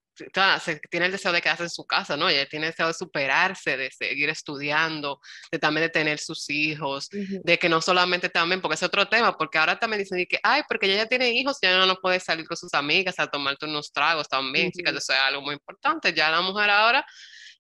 se, 0.63 0.81
tiene 0.91 1.07
el 1.07 1.13
deseo 1.13 1.33
de 1.33 1.43
quedarse 1.43 1.65
en 1.65 1.71
su 1.71 1.85
casa, 1.85 2.17
¿no? 2.17 2.31
Ella 2.31 2.49
tiene 2.49 2.67
el 2.67 2.73
deseo 2.73 2.87
de 2.87 2.95
superarse, 2.95 3.77
de 3.77 3.91
seguir 3.91 4.31
estudiando, 4.31 5.21
de 5.53 5.59
también 5.59 5.83
de 5.87 5.91
tener 5.91 6.19
sus 6.19 6.49
hijos, 6.49 7.11
de 7.11 7.59
que 7.59 7.69
no 7.69 7.83
solamente 7.83 8.31
también, 8.31 8.63
porque 8.63 8.77
es 8.77 8.83
otro 8.83 9.07
tema, 9.09 9.37
porque 9.37 9.59
ahora 9.59 9.79
también 9.79 10.03
dicen 10.03 10.25
que, 10.27 10.39
ay, 10.43 10.63
porque 10.67 10.87
ella 10.87 11.03
ya 11.03 11.09
tiene 11.09 11.29
hijos, 11.31 11.59
ya 11.61 11.85
no 11.85 11.97
puede 11.97 12.21
salir 12.21 12.47
con 12.47 12.57
sus 12.57 12.73
amigas 12.73 13.19
a 13.19 13.27
tomarte 13.27 13.67
unos 13.67 13.93
tragos 13.93 14.27
también, 14.29 14.73
chicas, 14.73 14.95
eso 14.95 15.13
es 15.13 15.19
algo 15.19 15.43
muy 15.43 15.53
importante. 15.53 16.15
Ya 16.15 16.31
la 16.31 16.41
mujer 16.41 16.71
ahora 16.71 17.05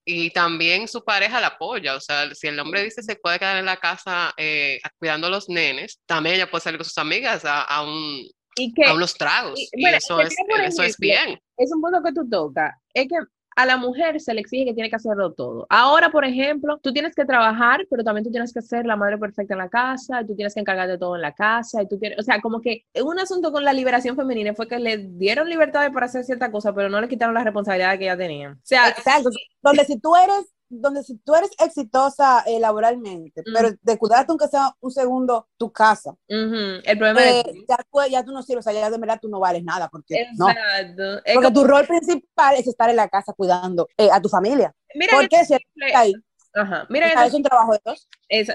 y 0.09 0.30
también 0.30 0.86
su 0.86 1.04
pareja 1.04 1.40
la 1.40 1.48
apoya, 1.48 1.96
o 1.96 2.00
sea, 2.00 2.32
si 2.32 2.46
el 2.46 2.59
hombre 2.61 2.84
dice 2.84 3.02
se 3.02 3.16
puede 3.16 3.40
quedar 3.40 3.57
en 3.57 3.66
la 3.66 3.76
casa 3.76 4.32
eh, 4.36 4.78
cuidando 4.98 5.26
a 5.26 5.30
los 5.30 5.48
nenes, 5.48 6.00
también 6.07 6.36
ella 6.36 6.48
puede 6.48 6.62
salir 6.62 6.78
con 6.78 6.84
sus 6.84 6.96
amigas 6.96 7.42
a, 7.44 7.82
un, 7.82 8.24
a 8.86 8.94
unos 8.94 9.14
tragos, 9.14 9.59
y, 9.59 9.84
eso, 9.88 10.20
es, 10.20 10.36
eso 10.64 10.82
es 10.84 10.96
bien. 10.96 11.40
Es 11.57 11.72
un 11.74 11.82
punto 11.82 12.00
que 12.04 12.12
tú 12.12 12.28
tocas, 12.30 12.72
es 12.94 13.09
que 13.09 13.16
a 13.57 13.64
la 13.64 13.78
mujer 13.78 14.20
se 14.20 14.34
le 14.34 14.40
exige 14.42 14.66
que 14.66 14.74
tiene 14.74 14.90
que 14.90 14.96
hacerlo 14.96 15.32
todo. 15.32 15.66
Ahora, 15.70 16.11
por 16.11 16.26
ejemplo, 16.26 16.78
tú 16.82 16.92
tienes 16.92 17.14
que 17.14 17.24
trabajar, 17.24 17.86
pero 17.90 18.04
también 18.04 18.24
tú 18.24 18.30
tienes 18.30 18.52
que 18.52 18.61
ser 18.61 18.84
la 18.84 18.96
madre 18.96 19.16
perfecta 19.16 19.54
en 19.54 19.59
la 19.59 19.70
casa, 19.70 20.24
tú 20.26 20.36
tienes 20.36 20.52
que 20.54 20.61
encargarte 20.61 20.92
de 20.92 20.98
todo 20.98 21.16
en 21.16 21.22
la 21.22 21.32
casa, 21.32 21.82
y 21.82 21.88
tú 21.88 21.98
tienes, 21.98 22.18
o 22.18 22.22
sea, 22.22 22.40
como 22.42 22.61
que 22.61 22.84
un 23.02 23.18
asunto 23.18 23.50
con 23.52 23.64
la 23.64 23.72
liberación 23.72 24.14
femenina 24.14 24.54
fue 24.54 24.68
que 24.68 24.78
le 24.78 24.98
dieron 24.98 25.48
libertad 25.48 25.90
para 25.90 26.07
hacer 26.07 26.24
cierta 26.24 26.52
cosa, 26.52 26.74
pero 26.74 26.90
no 26.90 27.00
le 27.00 27.09
quitaron 27.09 27.34
la 27.34 27.44
responsabilidad 27.44 27.98
que 27.98 28.04
ella 28.04 28.16
tenía. 28.16 28.52
O 28.52 28.61
sea, 28.62 28.90
Exacto. 28.90 29.30
donde 29.62 29.84
si 29.86 29.98
tú 29.98 30.14
eres 30.16 30.55
donde 30.68 31.02
si 31.02 31.16
tú 31.18 31.34
eres 31.34 31.50
exitosa 31.58 32.42
eh, 32.46 32.58
laboralmente, 32.58 33.42
pero 33.52 33.70
de 33.80 33.98
cuidarte 33.98 34.32
aunque 34.32 34.48
sea 34.48 34.74
un 34.80 34.90
segundo 34.90 35.48
tu 35.56 35.72
casa. 35.72 36.16
El 36.26 36.98
problema 36.98 37.24
es 37.24 37.46
eh, 37.46 37.64
ya, 37.68 37.76
tú, 37.76 37.98
ya 38.10 38.24
tú 38.24 38.32
no 38.32 38.42
sirves, 38.42 38.66
o 38.66 38.70
sea, 38.70 38.80
ya 38.80 38.90
de 38.90 38.98
verdad 38.98 39.18
tú 39.20 39.28
no 39.28 39.40
vales 39.40 39.62
nada, 39.62 39.88
porque, 39.88 40.26
no. 40.36 40.46
porque 41.34 41.50
tu 41.52 41.64
rol 41.64 41.86
principal 41.86 42.56
es 42.56 42.66
estar 42.66 42.90
en 42.90 42.96
la 42.96 43.08
casa 43.08 43.32
cuidando 43.32 43.88
eh, 43.96 44.08
a 44.12 44.20
tu 44.20 44.28
familia. 44.28 44.74
Mira 44.94 45.12
porque 45.14 45.44
si 45.44 45.54
ahí, 45.94 46.12
Ajá. 46.54 46.86
Mira, 46.88 47.08
este, 47.08 47.26
es 47.26 47.34
un 47.34 47.42
trabajo 47.42 47.72
de 47.72 47.80
dos. 47.84 48.08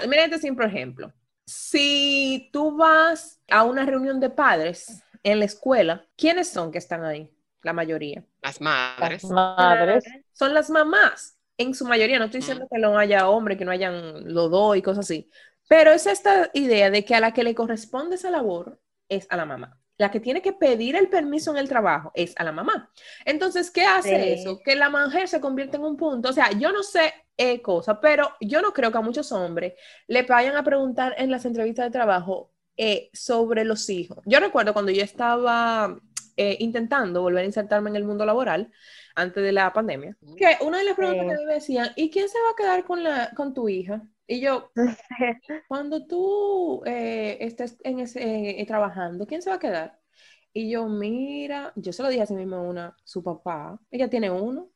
mira 0.07 0.25
este 0.25 0.39
simple 0.39 0.65
ejemplo. 0.65 1.13
Si 1.45 2.49
tú 2.51 2.75
vas 2.75 3.39
a 3.49 3.63
una 3.63 3.85
reunión 3.85 4.19
de 4.19 4.29
padres 4.29 5.03
en 5.23 5.39
la 5.39 5.45
escuela, 5.45 6.05
¿quiénes 6.17 6.49
son 6.49 6.71
que 6.71 6.79
están 6.79 7.03
ahí? 7.03 7.31
La 7.61 7.73
mayoría. 7.73 8.25
Las 8.41 8.59
madres. 8.59 9.23
Las 9.23 9.31
madres. 9.31 10.03
Son 10.33 10.53
las 10.53 10.69
mamás 10.71 11.37
en 11.61 11.73
su 11.73 11.85
mayoría, 11.85 12.19
no 12.19 12.25
estoy 12.25 12.41
diciendo 12.41 12.67
que 12.69 12.79
no 12.79 12.97
haya 12.97 13.29
hombres, 13.29 13.57
que 13.57 13.65
no 13.65 13.71
hayan 13.71 14.33
los 14.33 14.49
dos 14.51 14.77
y 14.77 14.81
cosas 14.81 15.05
así, 15.05 15.29
pero 15.67 15.91
es 15.91 16.05
esta 16.05 16.49
idea 16.53 16.89
de 16.89 17.05
que 17.05 17.15
a 17.15 17.19
la 17.19 17.33
que 17.33 17.43
le 17.43 17.55
corresponde 17.55 18.15
esa 18.15 18.29
labor 18.29 18.79
es 19.07 19.27
a 19.29 19.37
la 19.37 19.45
mamá. 19.45 19.77
La 19.97 20.09
que 20.09 20.19
tiene 20.19 20.41
que 20.41 20.53
pedir 20.53 20.95
el 20.95 21.09
permiso 21.09 21.51
en 21.51 21.57
el 21.57 21.69
trabajo 21.69 22.11
es 22.15 22.33
a 22.37 22.43
la 22.43 22.51
mamá. 22.51 22.91
Entonces, 23.23 23.69
¿qué 23.69 23.85
hace 23.85 24.33
eso? 24.33 24.59
Que 24.65 24.75
la 24.75 24.89
mujer 24.89 25.27
se 25.27 25.39
convierte 25.39 25.77
en 25.77 25.83
un 25.83 25.95
punto. 25.95 26.29
O 26.29 26.33
sea, 26.33 26.51
yo 26.51 26.71
no 26.71 26.81
sé 26.81 27.13
eh, 27.37 27.61
cosa, 27.61 28.01
pero 28.01 28.31
yo 28.41 28.61
no 28.61 28.73
creo 28.73 28.91
que 28.91 28.97
a 28.97 29.01
muchos 29.01 29.31
hombres 29.31 29.73
le 30.07 30.23
vayan 30.23 30.55
a 30.55 30.63
preguntar 30.63 31.13
en 31.17 31.29
las 31.29 31.45
entrevistas 31.45 31.85
de 31.85 31.91
trabajo 31.91 32.51
eh, 32.77 33.09
sobre 33.13 33.63
los 33.63 33.89
hijos. 33.89 34.19
Yo 34.25 34.39
recuerdo 34.39 34.73
cuando 34.73 34.91
yo 34.91 35.03
estaba 35.03 35.99
eh, 36.35 36.57
intentando 36.59 37.21
volver 37.21 37.43
a 37.43 37.45
insertarme 37.45 37.89
en 37.91 37.95
el 37.95 38.03
mundo 38.03 38.25
laboral 38.25 38.71
antes 39.15 39.43
de 39.43 39.51
la 39.51 39.71
pandemia, 39.73 40.17
que 40.37 40.57
una 40.61 40.79
de 40.79 40.85
las 40.85 40.95
preguntas 40.95 41.37
que 41.37 41.45
me 41.45 41.53
decían, 41.53 41.89
¿y 41.95 42.09
quién 42.09 42.27
se 42.29 42.39
va 42.39 42.51
a 42.51 42.55
quedar 42.55 42.83
con, 42.85 43.03
la, 43.03 43.31
con 43.35 43.53
tu 43.53 43.69
hija? 43.69 44.01
Y 44.27 44.39
yo, 44.39 44.71
cuando 45.67 46.07
tú 46.07 46.81
eh, 46.85 47.37
estés 47.41 47.77
en 47.83 47.99
ese, 47.99 48.63
trabajando, 48.67 49.27
¿quién 49.27 49.41
se 49.41 49.49
va 49.49 49.57
a 49.57 49.59
quedar? 49.59 49.99
Y 50.53 50.69
yo, 50.69 50.87
mira, 50.87 51.71
yo 51.75 51.93
se 51.93 52.03
lo 52.03 52.09
dije 52.09 52.23
a 52.23 52.25
sí 52.25 52.33
mismo 52.33 52.63
una, 52.63 52.95
su 53.03 53.23
papá, 53.23 53.79
ella 53.91 54.09
tiene 54.09 54.31
uno. 54.31 54.70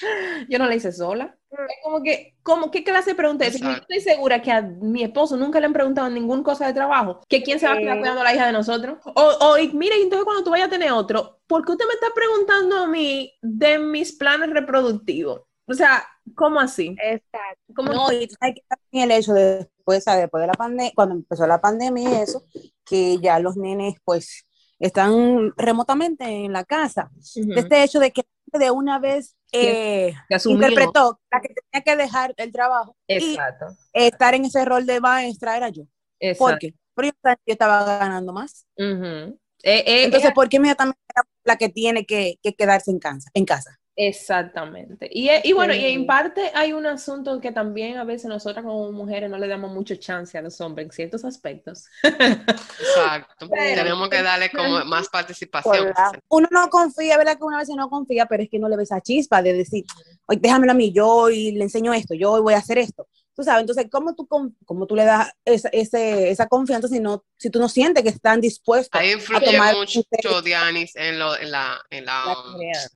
yo 0.48 0.58
no 0.58 0.66
la 0.66 0.74
hice 0.74 0.92
sola. 0.92 1.36
Es 1.50 1.76
como 1.82 2.02
que, 2.02 2.36
como, 2.42 2.70
¿qué 2.70 2.84
clase 2.84 3.10
de 3.10 3.16
pregunta 3.16 3.46
es? 3.46 3.58
Yo 3.60 3.70
estoy 3.70 4.00
segura 4.00 4.42
que 4.42 4.52
a 4.52 4.62
mi 4.62 5.02
esposo 5.02 5.36
nunca 5.36 5.60
le 5.60 5.66
han 5.66 5.72
preguntado 5.72 6.10
ninguna 6.10 6.42
cosa 6.42 6.66
de 6.66 6.74
trabajo, 6.74 7.20
que 7.28 7.42
quién 7.42 7.58
se 7.58 7.66
va 7.66 7.74
a 7.74 7.78
quedar 7.78 7.98
cuidando 7.98 8.20
a 8.20 8.24
la 8.24 8.34
hija 8.34 8.46
de 8.46 8.52
nosotros. 8.52 8.98
O, 9.04 9.22
o 9.40 9.58
y, 9.58 9.72
mira, 9.72 9.96
entonces 9.96 10.24
cuando 10.24 10.44
tú 10.44 10.50
vayas 10.50 10.68
a 10.68 10.70
tener 10.70 10.92
otro, 10.92 11.40
¿por 11.46 11.64
qué 11.64 11.72
usted 11.72 11.86
me 11.86 11.94
está 11.94 12.08
preguntando 12.14 12.76
a 12.76 12.86
mí 12.86 13.32
de 13.40 13.78
mis 13.78 14.12
planes 14.12 14.50
reproductivos? 14.50 15.42
O 15.66 15.74
sea, 15.74 16.06
¿cómo 16.34 16.60
así? 16.60 16.96
Exacto. 17.02 17.74
¿Cómo 17.74 17.92
no, 17.92 18.12
y 18.12 18.28
hay 18.40 18.54
que 18.54 18.62
también 18.68 19.10
el 19.10 19.18
hecho 19.18 19.32
de 19.32 19.68
después, 19.94 20.04
después 20.04 20.40
de 20.40 20.46
la 20.46 20.52
pandemia, 20.54 20.92
cuando 20.94 21.14
empezó 21.14 21.46
la 21.46 21.60
pandemia 21.60 22.10
y 22.10 22.14
eso, 22.22 22.44
que 22.84 23.18
ya 23.18 23.38
los 23.38 23.56
nenes 23.56 23.94
pues 24.04 24.44
están 24.78 25.52
remotamente 25.56 26.24
en 26.24 26.52
la 26.52 26.64
casa. 26.64 27.10
Este 27.34 27.82
hecho 27.82 27.98
de 27.98 28.12
que 28.12 28.22
de 28.52 28.70
una 28.70 28.98
vez 28.98 29.36
eh, 29.52 30.14
interpretó 30.44 31.20
la 31.30 31.40
que 31.40 31.54
tenía 31.54 31.84
que 31.84 31.96
dejar 31.96 32.34
el 32.36 32.52
trabajo 32.52 32.96
Exacto. 33.06 33.66
y 33.94 34.02
estar 34.02 34.34
en 34.34 34.44
ese 34.44 34.64
rol 34.64 34.86
de 34.86 35.00
maestra 35.00 35.56
era 35.56 35.68
yo. 35.68 35.84
Exacto. 36.20 36.44
¿Por 36.44 36.58
qué? 36.58 36.74
Porque 36.94 37.12
yo 37.46 37.52
estaba 37.52 37.84
ganando 37.98 38.32
más. 38.32 38.66
Uh 38.76 39.36
Entonces, 39.62 40.32
¿por 40.32 40.48
qué 40.48 40.56
inmediatamente 40.56 40.98
la 41.44 41.56
que 41.56 41.68
tiene 41.68 42.04
que, 42.04 42.38
que 42.42 42.54
quedarse 42.54 42.90
en 42.90 42.98
casa? 42.98 43.30
En 43.34 43.44
casa? 43.44 43.78
Exactamente. 44.00 45.10
Y, 45.10 45.28
y 45.42 45.52
bueno, 45.52 45.74
y 45.74 45.84
en 45.84 46.06
parte 46.06 46.52
hay 46.54 46.72
un 46.72 46.86
asunto 46.86 47.40
que 47.40 47.50
también 47.50 47.98
a 47.98 48.04
veces 48.04 48.26
nosotras 48.26 48.64
como 48.64 48.92
mujeres 48.92 49.28
no 49.28 49.38
le 49.38 49.48
damos 49.48 49.72
mucho 49.72 49.96
chance 49.96 50.38
a 50.38 50.40
los 50.40 50.60
hombres 50.60 50.86
en 50.86 50.92
ciertos 50.92 51.24
aspectos. 51.24 51.86
Exacto. 52.04 53.48
Tenemos 53.50 54.08
que 54.08 54.22
darle 54.22 54.50
como 54.50 54.84
más 54.84 55.08
participación. 55.08 55.92
Uno 56.28 56.46
no 56.52 56.70
confía, 56.70 57.18
¿verdad? 57.18 57.38
Que 57.38 57.42
una 57.42 57.58
vez 57.58 57.68
no 57.70 57.90
confía, 57.90 58.26
pero 58.26 58.44
es 58.44 58.48
que 58.48 58.60
no 58.60 58.68
le 58.68 58.76
ves 58.76 58.92
esa 58.92 59.00
chispa 59.00 59.42
de 59.42 59.52
decir, 59.52 59.84
oye, 60.26 60.38
déjamelo 60.40 60.70
a 60.70 60.76
mí, 60.76 60.92
yo 60.92 61.28
y 61.28 61.50
le 61.50 61.64
enseño 61.64 61.92
esto, 61.92 62.14
yo 62.14 62.40
voy 62.40 62.54
a 62.54 62.58
hacer 62.58 62.78
esto 62.78 63.08
tú 63.38 63.44
sabes, 63.44 63.60
entonces, 63.60 63.86
¿cómo 63.88 64.16
tú, 64.16 64.26
cómo 64.66 64.86
tú 64.88 64.96
le 64.96 65.04
das 65.04 65.30
esa, 65.44 65.68
esa 65.70 66.46
confianza 66.48 66.88
si, 66.88 66.98
no, 66.98 67.24
si 67.36 67.50
tú 67.50 67.60
no 67.60 67.68
sientes 67.68 68.02
que 68.02 68.08
están 68.08 68.40
dispuestos 68.40 69.00
Ahí 69.00 69.12
influye 69.12 69.46
a 69.46 69.52
tomar 69.52 69.76
mucho, 69.76 70.02
Dianis, 70.42 70.96
en, 70.96 71.20
lo, 71.20 71.36
en, 71.36 71.52
la, 71.52 71.80
en, 71.88 72.04
la, 72.04 72.36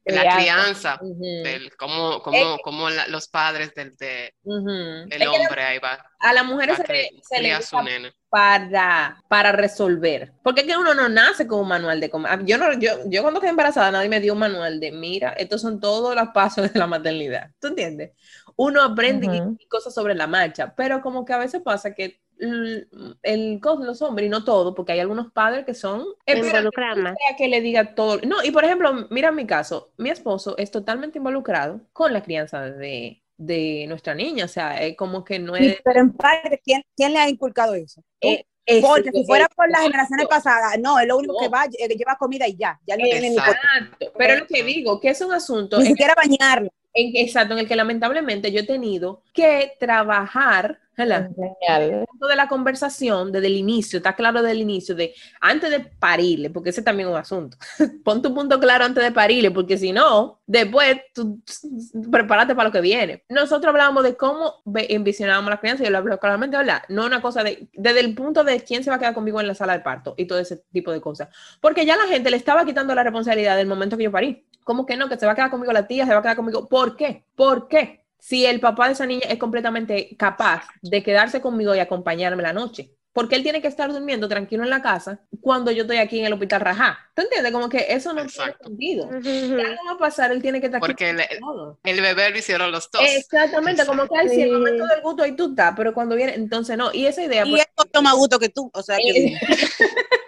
en 0.05 0.15
la 0.17 0.37
crianza, 0.37 0.99
del, 1.01 1.77
cómo, 1.77 2.21
cómo, 2.23 2.59
cómo 2.59 2.91
los 2.91 3.29
padres 3.29 3.73
del 3.75 3.95
de, 3.97 4.35
el 4.45 5.29
hombre 5.29 5.63
ahí 5.63 5.79
va. 5.79 6.05
A 6.19 6.33
las 6.33 6.45
mujeres 6.45 6.77
se, 6.77 6.93
le, 6.93 7.11
se 7.23 7.41
le 7.41 8.13
para, 8.33 9.23
para 9.29 9.53
resolver. 9.53 10.33
Porque 10.43 10.63
es 10.63 10.67
que 10.67 10.75
uno 10.75 10.95
no 10.95 11.07
nace 11.09 11.47
con 11.47 11.61
un 11.61 11.69
manual 11.69 12.01
de 12.01 12.09
comer. 12.09 12.43
Yo, 12.47 12.57
no, 12.57 12.73
yo, 12.79 12.93
yo 13.05 13.21
cuando 13.21 13.41
quedé 13.41 13.51
embarazada 13.51 13.91
nadie 13.91 14.09
me 14.09 14.21
dio 14.21 14.33
un 14.33 14.39
manual 14.39 14.81
de, 14.81 14.91
mira, 14.91 15.35
estos 15.35 15.61
son 15.61 15.79
todos 15.79 16.17
los 16.17 16.29
pasos 16.29 16.73
de 16.73 16.79
la 16.79 16.87
maternidad. 16.87 17.51
¿Tú 17.61 17.69
entiendes? 17.69 18.13
Uno 18.57 18.83
aprende 18.83 19.29
cosas 19.69 19.95
sobre 19.95 20.15
la 20.15 20.27
marcha, 20.27 20.75
pero 20.77 21.01
como 21.01 21.25
que 21.25 21.33
a 21.33 21.39
veces 21.39 21.63
pasa 21.63 21.95
que 21.95 22.21
el, 22.39 23.61
los 23.63 24.03
hombres, 24.03 24.27
y 24.27 24.31
no 24.31 24.45
todo, 24.45 24.75
porque 24.75 24.93
hay 24.93 25.01
algunos 25.01 25.33
padres 25.33 25.65
que 25.65 25.75
son 25.75 26.05
involucrados. 26.27 27.15
que 27.39 27.49
le 27.49 27.61
diga 27.61 27.95
todo. 27.95 28.21
No, 28.27 28.43
y 28.43 28.51
por 28.51 28.65
ejemplo, 28.65 29.07
mira 29.11 29.31
mi 29.31 29.47
caso, 29.47 29.93
mi 29.97 30.11
esposo 30.11 30.57
es 30.59 30.71
totalmente 30.71 31.19
involucrado 31.19 31.81
con 31.93 32.13
la 32.13 32.23
crianza 32.23 32.63
de, 32.63 33.23
de 33.37 33.87
nuestra 33.89 34.15
niña, 34.15 34.47
o 34.47 34.49
sea, 34.49 34.83
es 34.83 34.97
como 34.97 35.25
que 35.25 35.39
no 35.39 35.55
es... 35.57 35.79
pero 35.85 36.01
en 36.01 36.13
parte, 36.13 36.61
¿quién, 36.65 36.83
¿quién, 36.97 37.13
le 37.13 37.19
ha 37.19 37.29
inculcado 37.29 37.75
eso? 37.75 38.03
Eh, 38.21 38.45
porque 38.81 39.11
si 39.11 39.25
fuera 39.25 39.49
por 39.49 39.71
las 39.71 39.83
generaciones 39.83 40.27
pasadas, 40.27 40.79
no, 40.81 40.99
es 40.99 41.07
lo 41.07 41.17
único 41.17 41.37
que 41.39 41.49
va, 41.49 41.67
lleva 41.67 42.17
comida 42.17 42.47
y 42.47 42.57
ya, 42.57 42.79
ya 42.87 42.97
no 42.97 43.05
tiene 43.05 43.31
ni 43.31 43.37
Pero 44.17 44.41
lo 44.41 44.47
que 44.47 44.63
digo, 44.63 45.01
que 45.01 45.11
es 45.11 45.21
un 45.21 45.33
asunto... 45.33 45.79
Ni 45.79 45.87
siquiera 45.87 46.15
bañarlo 46.17 46.71
exacto, 46.95 47.55
en 47.55 47.61
el 47.61 47.69
que 47.69 47.77
lamentablemente 47.77 48.53
yo 48.53 48.61
he 48.61 48.67
tenido 48.67 49.23
que 49.33 49.73
trabajar 49.79 50.79
punto 52.07 52.27
de 52.27 52.37
la 52.37 52.49
conversación 52.49 53.33
desde 53.33 53.47
el 53.47 53.57
inicio, 53.57 53.97
está 53.97 54.15
claro 54.15 54.43
desde 54.43 54.53
el 54.53 54.61
inicio, 54.61 54.95
de 54.95 55.15
antes 55.41 55.71
de 55.71 55.81
parirle, 55.81 56.51
porque 56.51 56.71
ese 56.71 56.83
también 56.83 57.09
es 57.09 57.15
un 57.15 57.21
asunto. 57.21 57.57
Pon 58.05 58.21
tu 58.21 58.35
punto 58.35 58.61
claro 58.61 58.85
antes 58.85 59.03
de 59.03 59.11
parirle, 59.11 59.51
porque 59.51 59.79
si 59.79 59.93
no, 59.93 60.41
después 60.47 61.01
tú 61.15 61.41
prepárate 62.11 62.55
para 62.55 62.69
lo 62.69 62.73
que 62.73 62.81
viene. 62.81 63.25
Nosotros 63.29 63.71
hablábamos 63.71 64.05
de 64.05 64.17
cómo 64.17 64.63
envisionábamos 64.75 65.51
la 65.51 65.61
crianza, 65.61 65.83
y 65.83 65.87
yo 65.87 65.93
lo 65.93 65.99
hablo 65.99 66.19
claramente, 66.19 66.57
¿verdad? 66.57 66.83
No 66.89 67.07
una 67.07 67.23
cosa 67.23 67.43
de, 67.43 67.69
desde 67.73 68.01
el 68.01 68.15
punto 68.15 68.45
de 68.45 68.61
quién 68.61 68.85
se 68.85 68.91
va 68.91 68.97
a 68.97 68.99
quedar 68.99 69.15
conmigo 69.15 69.41
en 69.41 69.49
la 69.49 69.55
sala 69.55 69.73
de 69.73 69.81
parto 69.81 70.15
y 70.17 70.27
todo 70.27 70.39
ese 70.39 70.59
tipo 70.73 70.93
de 70.93 71.01
cosas. 71.01 71.29
Porque 71.61 71.87
ya 71.87 71.97
la 71.97 72.07
gente 72.07 72.31
le 72.31 72.37
estaba 72.37 72.65
quitando 72.65 72.95
la 72.95 73.03
responsabilidad 73.03 73.57
del 73.57 73.67
momento 73.67 73.97
que 73.97 74.05
yo 74.05 74.13
parí. 74.13 74.45
¿Cómo 74.65 74.87
que 74.87 74.97
no? 74.97 75.09
Que 75.09 75.17
se 75.19 75.27
va 75.27 75.33
a 75.33 75.35
quedar 75.35 75.51
conmigo 75.51 75.73
la 75.73 75.87
tía, 75.87 76.07
se 76.07 76.13
va 76.13 76.19
a 76.19 76.23
quedar 76.23 76.37
conmigo. 76.37 76.69
¿Por 76.69 76.97
qué? 76.97 77.25
¿Por 77.35 77.69
qué? 77.69 78.05
Si 78.19 78.47
el 78.47 78.61
papá 78.61 78.87
de 78.87 78.93
esa 78.93 79.07
niña 79.07 79.27
es 79.29 79.39
completamente 79.39 80.17
capaz 80.17 80.65
de 80.81 81.03
quedarse 81.03 81.41
conmigo 81.41 81.75
y 81.75 81.81
acompañarme 81.81 82.43
la 82.43 82.53
noche. 82.53 82.95
Porque 83.13 83.37
él 83.37 83.43
tiene 83.43 83.61
que 83.61 83.69
estar 83.69 83.93
durmiendo 83.93 84.27
tranquilo 84.27 84.65
en 84.65 84.71
la 84.71 84.81
casa 84.81 85.21
cuando 85.43 85.71
yo 85.71 85.83
estoy 85.83 85.99
aquí 85.99 86.19
en 86.19 86.27
el 86.27 86.33
hospital 86.33 86.63
Rajá. 86.63 86.99
¿Tú 87.15 87.23
entiendes? 87.23 87.53
Como 87.53 87.69
que 87.69 87.87
eso 87.91 88.15
no 88.15 88.25
tiene 88.25 88.55
sentido. 88.63 89.11
¿Qué 89.23 89.67
va 89.87 89.93
a 89.93 89.99
pasar? 89.99 90.33
Él 90.33 90.41
tiene 90.41 90.61
que 90.61 90.67
estar 90.67 90.81
Porque 90.81 91.11
el, 91.11 91.21
el, 91.85 92.01
bebé 92.01 92.31
lo 92.31 92.39
hicieron 92.39 92.73
los 92.73 92.91
dos. 92.91 93.03
Exactamente, 93.05 93.85
como 93.85 94.09
que 94.09 94.29
si 94.31 94.41
el 94.41 94.53
momento 94.53 94.87
del 94.87 95.03
gusto 95.03 95.25
ahí 95.25 95.37
tú 95.37 95.51
estás, 95.51 95.75
pero 95.77 95.93
cuando 95.93 96.17
viene, 96.17 96.35
entonces 96.35 96.79
no. 96.79 96.91
Y 96.93 97.05
esa 97.05 97.23
idea. 97.23 97.45
Y 97.45 97.51
pues, 97.51 97.63
él 97.63 97.91
toma 97.91 98.15
gusto 98.15 98.39
que 98.39 98.49
tú, 98.49 98.71
o 98.73 98.83
sea 98.83 98.97
que. 98.97 99.37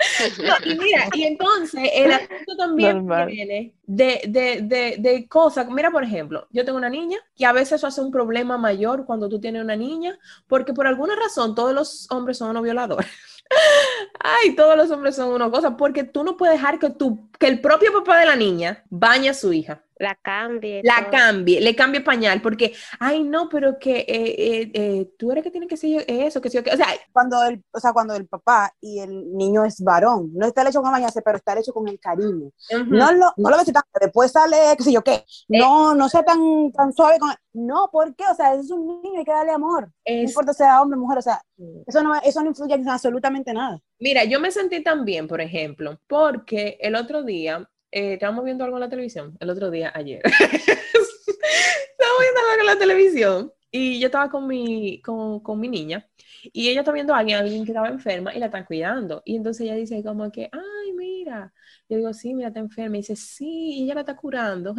y 0.64 0.74
mira, 0.76 1.09
y 1.12 1.22
entonces 1.26 1.90
el 1.94 2.12
asunto 2.12 2.57
también 2.57 3.07
viene 3.26 3.74
de, 3.84 4.20
de, 4.26 4.61
de, 4.62 4.96
de, 4.98 5.28
cosas. 5.28 5.68
Mira, 5.68 5.90
por 5.90 6.05
ejemplo, 6.05 6.46
yo 6.50 6.64
tengo 6.64 6.78
una 6.78 6.88
niña 6.88 7.18
y 7.36 7.44
a 7.44 7.52
veces 7.52 7.72
eso 7.74 7.86
hace 7.86 8.00
un 8.00 8.11
problema 8.11 8.59
mayor 8.59 9.05
cuando 9.05 9.28
tú 9.28 9.40
tienes 9.40 9.62
una 9.62 9.76
niña, 9.76 10.18
porque 10.46 10.72
por 10.72 10.86
alguna 10.86 11.16
razón 11.16 11.55
todos 11.55 11.74
los 11.74 12.07
hombres 12.11 12.38
son 12.38 12.50
unos 12.50 12.62
violadores. 12.62 13.07
Ay, 14.20 14.57
todos 14.57 14.76
los 14.76 14.90
hombres 14.90 15.16
son 15.16 15.30
una 15.30 15.50
cosa, 15.50 15.76
porque 15.76 16.05
tú 16.05 16.24
no 16.24 16.36
puedes 16.36 16.57
dejar 16.57 16.78
que, 16.78 16.90
tú, 16.90 17.30
que 17.38 17.46
el 17.46 17.61
propio 17.61 17.92
papá 17.92 18.18
de 18.18 18.26
la 18.26 18.36
niña 18.36 18.84
bañe 18.90 19.28
a 19.28 19.34
su 19.34 19.52
hija. 19.52 19.84
La 19.97 20.16
cambie. 20.16 20.80
La 20.82 21.09
cambie, 21.09 21.61
le 21.61 21.76
cambie 21.76 22.01
pañal, 22.01 22.42
porque, 22.42 22.74
ay, 22.99 23.22
no, 23.22 23.49
pero 23.49 23.78
que 23.78 23.99
eh, 23.99 24.07
eh, 24.09 24.70
eh, 24.74 25.11
tú 25.16 25.30
eres 25.30 25.45
que 25.45 25.51
tiene 25.51 25.68
que 25.68 25.76
ser 25.76 26.05
eso, 26.09 26.40
que 26.40 26.51
sí, 26.51 26.59
o 26.59 26.62
sea, 26.76 26.88
cuando 27.12 27.42
el, 27.45 27.62
o 27.70 27.78
sea, 27.78 27.92
cuando 27.92 28.14
el 28.16 28.26
papá 28.26 28.74
y 28.80 28.99
el 28.99 29.32
niño 29.36 29.64
es 29.64 29.80
varón, 29.80 30.30
no 30.34 30.47
está 30.47 30.68
hecho 30.68 30.82
con 30.82 30.90
bañarse, 30.90 31.22
pero 31.22 31.36
está 31.36 31.57
hecho 31.59 31.72
con 31.72 31.86
el 31.88 32.01
cariño. 32.01 32.51
No 32.86 33.12
lo, 33.12 33.32
no 33.36 33.51
lo 33.51 33.57
ves 33.57 33.72
tan, 33.72 33.82
después 34.01 34.32
sale, 34.32 34.57
qué 34.76 34.82
sé 34.82 34.92
yo 34.92 35.03
qué, 35.05 35.24
no, 35.49 35.95
no 35.95 36.09
sea 36.09 36.24
tan, 36.24 36.72
tan 36.72 36.92
suave 36.92 37.18
con, 37.20 37.30
no, 37.53 37.88
¿por 37.92 38.16
qué? 38.16 38.24
O 38.30 38.34
sea, 38.34 38.55
es 38.55 38.70
un 38.70 39.01
niño, 39.03 39.18
hay 39.18 39.24
que 39.24 39.30
darle 39.30 39.53
amor, 39.53 39.90
no 40.07 40.14
importa 40.14 40.53
sea 40.53 40.82
hombre 40.82 40.99
o 40.99 41.03
mujer, 41.03 41.18
o 41.18 41.22
sea, 41.22 41.40
eso 41.86 42.03
no, 42.03 42.14
eso 42.16 42.42
no 42.42 42.49
influye 42.49 42.74
en 42.74 42.88
absolutamente 42.88 43.53
nada. 43.53 43.78
Mira, 44.01 44.24
yo 44.24 44.40
me 44.40 44.51
sentí 44.51 44.82
tan 44.82 45.05
bien, 45.05 45.28
por 45.28 45.40
ejemplo, 45.40 46.01
porque 46.09 46.78
el 46.80 46.97
otro 46.97 47.22
día 47.22 47.68
eh, 47.95 48.14
estábamos 48.14 48.45
viendo 48.45 48.64
algo 48.64 48.76
en 48.76 48.80
la 48.80 48.88
televisión, 48.88 49.36
el 49.38 49.51
otro 49.51 49.70
día, 49.70 49.92
ayer. 49.95 50.20
estábamos 50.24 52.20
viendo 52.20 52.40
algo 52.51 52.61
en 52.61 52.66
la 52.66 52.76
televisión 52.76 53.53
y 53.70 54.01
yo 54.01 54.07
estaba 54.07 54.28
con 54.28 54.49
mi, 54.49 55.01
con, 55.01 55.38
con, 55.38 55.61
mi 55.61 55.68
niña 55.68 56.05
y 56.53 56.70
ella 56.70 56.80
está 56.80 56.90
viendo 56.90 57.14
a 57.14 57.18
alguien, 57.18 57.38
alguien 57.38 57.64
que 57.64 57.70
estaba 57.70 57.86
enferma 57.86 58.34
y 58.34 58.40
la 58.40 58.47
están 58.47 58.64
cuidando. 58.64 59.22
Y 59.24 59.36
entonces 59.36 59.61
ella 59.61 59.76
dice 59.76 60.03
como 60.03 60.32
que, 60.32 60.51
ay, 60.51 60.92
mira. 60.92 61.53
Yo 61.88 61.99
digo, 61.99 62.12
sí, 62.12 62.34
mira, 62.34 62.49
está 62.49 62.59
enferma. 62.59 62.97
Y 62.97 63.01
dice, 63.01 63.14
sí, 63.14 63.78
y 63.78 63.84
ella 63.84 63.95
la 63.95 64.01
está 64.01 64.16
curando. 64.16 64.74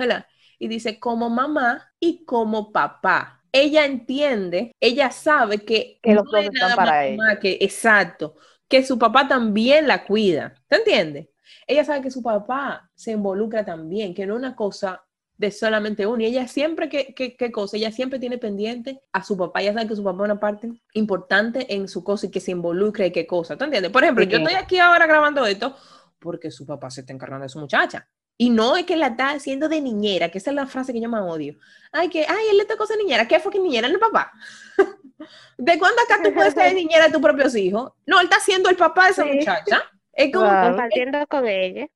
Y 0.59 0.68
dice, 0.68 0.99
como 0.99 1.30
mamá 1.30 1.89
y 2.01 2.26
como 2.26 2.74
papá. 2.74 3.43
Ella 3.49 3.86
entiende, 3.86 4.76
ella 4.82 5.09
sabe 5.09 5.59
que, 5.59 5.99
que 6.03 6.13
los 6.13 6.26
dos 6.26 6.43
están 6.43 6.76
para 6.76 7.07
ella. 7.07 7.39
Que, 7.39 7.59
exacto, 7.61 8.36
que 8.68 8.84
su 8.84 8.99
papá 8.99 9.26
también 9.26 9.88
la 9.88 10.03
cuida. 10.03 10.53
¿Te 10.68 10.76
entiendes? 10.76 11.30
Ella 11.68 11.84
sabe 11.84 12.02
que 12.02 12.12
su 12.12 12.22
papá 12.22 12.89
se 12.93 13.12
involucra 13.12 13.66
también, 13.66 14.14
que 14.14 14.26
no 14.26 14.34
es 14.34 14.39
una 14.39 14.56
cosa 14.56 15.04
de 15.38 15.52
solamente 15.52 16.06
uno. 16.08 16.22
Y 16.22 16.26
ella 16.26 16.48
siempre, 16.48 16.89
¿qué, 16.89 17.14
qué, 17.14 17.52
cosa? 17.52 17.78
Ella 17.78 17.91
siempre 17.91 18.20
tiene 18.20 18.38
pendiente 18.38 19.02
a 19.12 19.24
su 19.24 19.38
papá. 19.38 19.62
Ella 19.62 19.74
sabe 19.74 19.88
que 19.88 19.96
su 19.96 20.04
papá 20.04 20.24
es 20.24 20.26
una 20.26 20.39
parte 20.39 20.72
importante 20.93 21.74
en 21.74 21.88
su 21.88 22.04
cosa 22.04 22.28
y 22.28 22.32
que 22.32 22.39
se 22.39 22.52
involucra 22.52 23.06
y 23.06 23.12
qué 23.12 23.28
cosa. 23.28 23.58
¿Tú 23.58 23.66
entiendes? 23.66 23.91
Por 23.91 24.04
ejemplo, 24.04 24.24
yo 24.24 24.38
estoy 24.38 24.54
aquí 24.54 24.78
ahora 24.78 25.06
grabando 25.06 25.46
esto 25.46 25.76
porque 26.20 26.52
su 26.52 26.66
papá 26.66 26.89
se 26.89 27.02
está 27.02 27.14
encargando 27.14 27.43
de 27.43 27.50
su 27.50 27.60
muchacha. 27.60 28.08
Y 28.38 28.50
no 28.50 28.76
es 28.76 28.86
que 28.86 28.98
la 28.98 29.08
está 29.08 29.30
haciendo 29.30 29.70
de 29.70 29.80
niñera, 29.80 30.30
que 30.30 30.39
esa 30.39 30.50
es 30.50 30.56
la 30.56 30.68
frase 30.68 30.91
que 30.91 31.00
yo 31.00 31.08
más 31.08 31.22
odio. 31.22 31.56
Ay, 31.93 32.10
que, 32.10 32.26
ay, 32.28 32.48
él 32.52 32.58
le 32.58 32.66
tocó 32.66 32.86
ser 32.86 32.98
niñera. 32.98 33.28
¿Qué 33.28 33.39
fue 33.39 33.52
que 33.52 33.60
niñera? 33.60 33.88
¿El 33.88 33.98
papá? 33.98 34.34
¿De 35.58 35.80
cuándo 35.80 36.02
acá 36.02 36.22
tú 36.22 36.34
puedes 36.34 36.54
ser 36.54 36.74
niñera 36.76 37.06
de 37.06 37.14
tus 37.14 37.22
propios 37.22 37.56
hijos? 37.56 37.93
No, 38.06 38.20
él 38.20 38.26
está 38.26 38.41
siendo 38.41 38.70
el 38.70 38.76
papá 38.76 39.06
de 39.06 39.12
esa 39.12 39.26
muchacha. 39.26 39.84
Es 40.16 40.32
como 40.32 40.47
compartiendo 40.47 41.28
con 41.28 41.47
ella. 41.47 41.88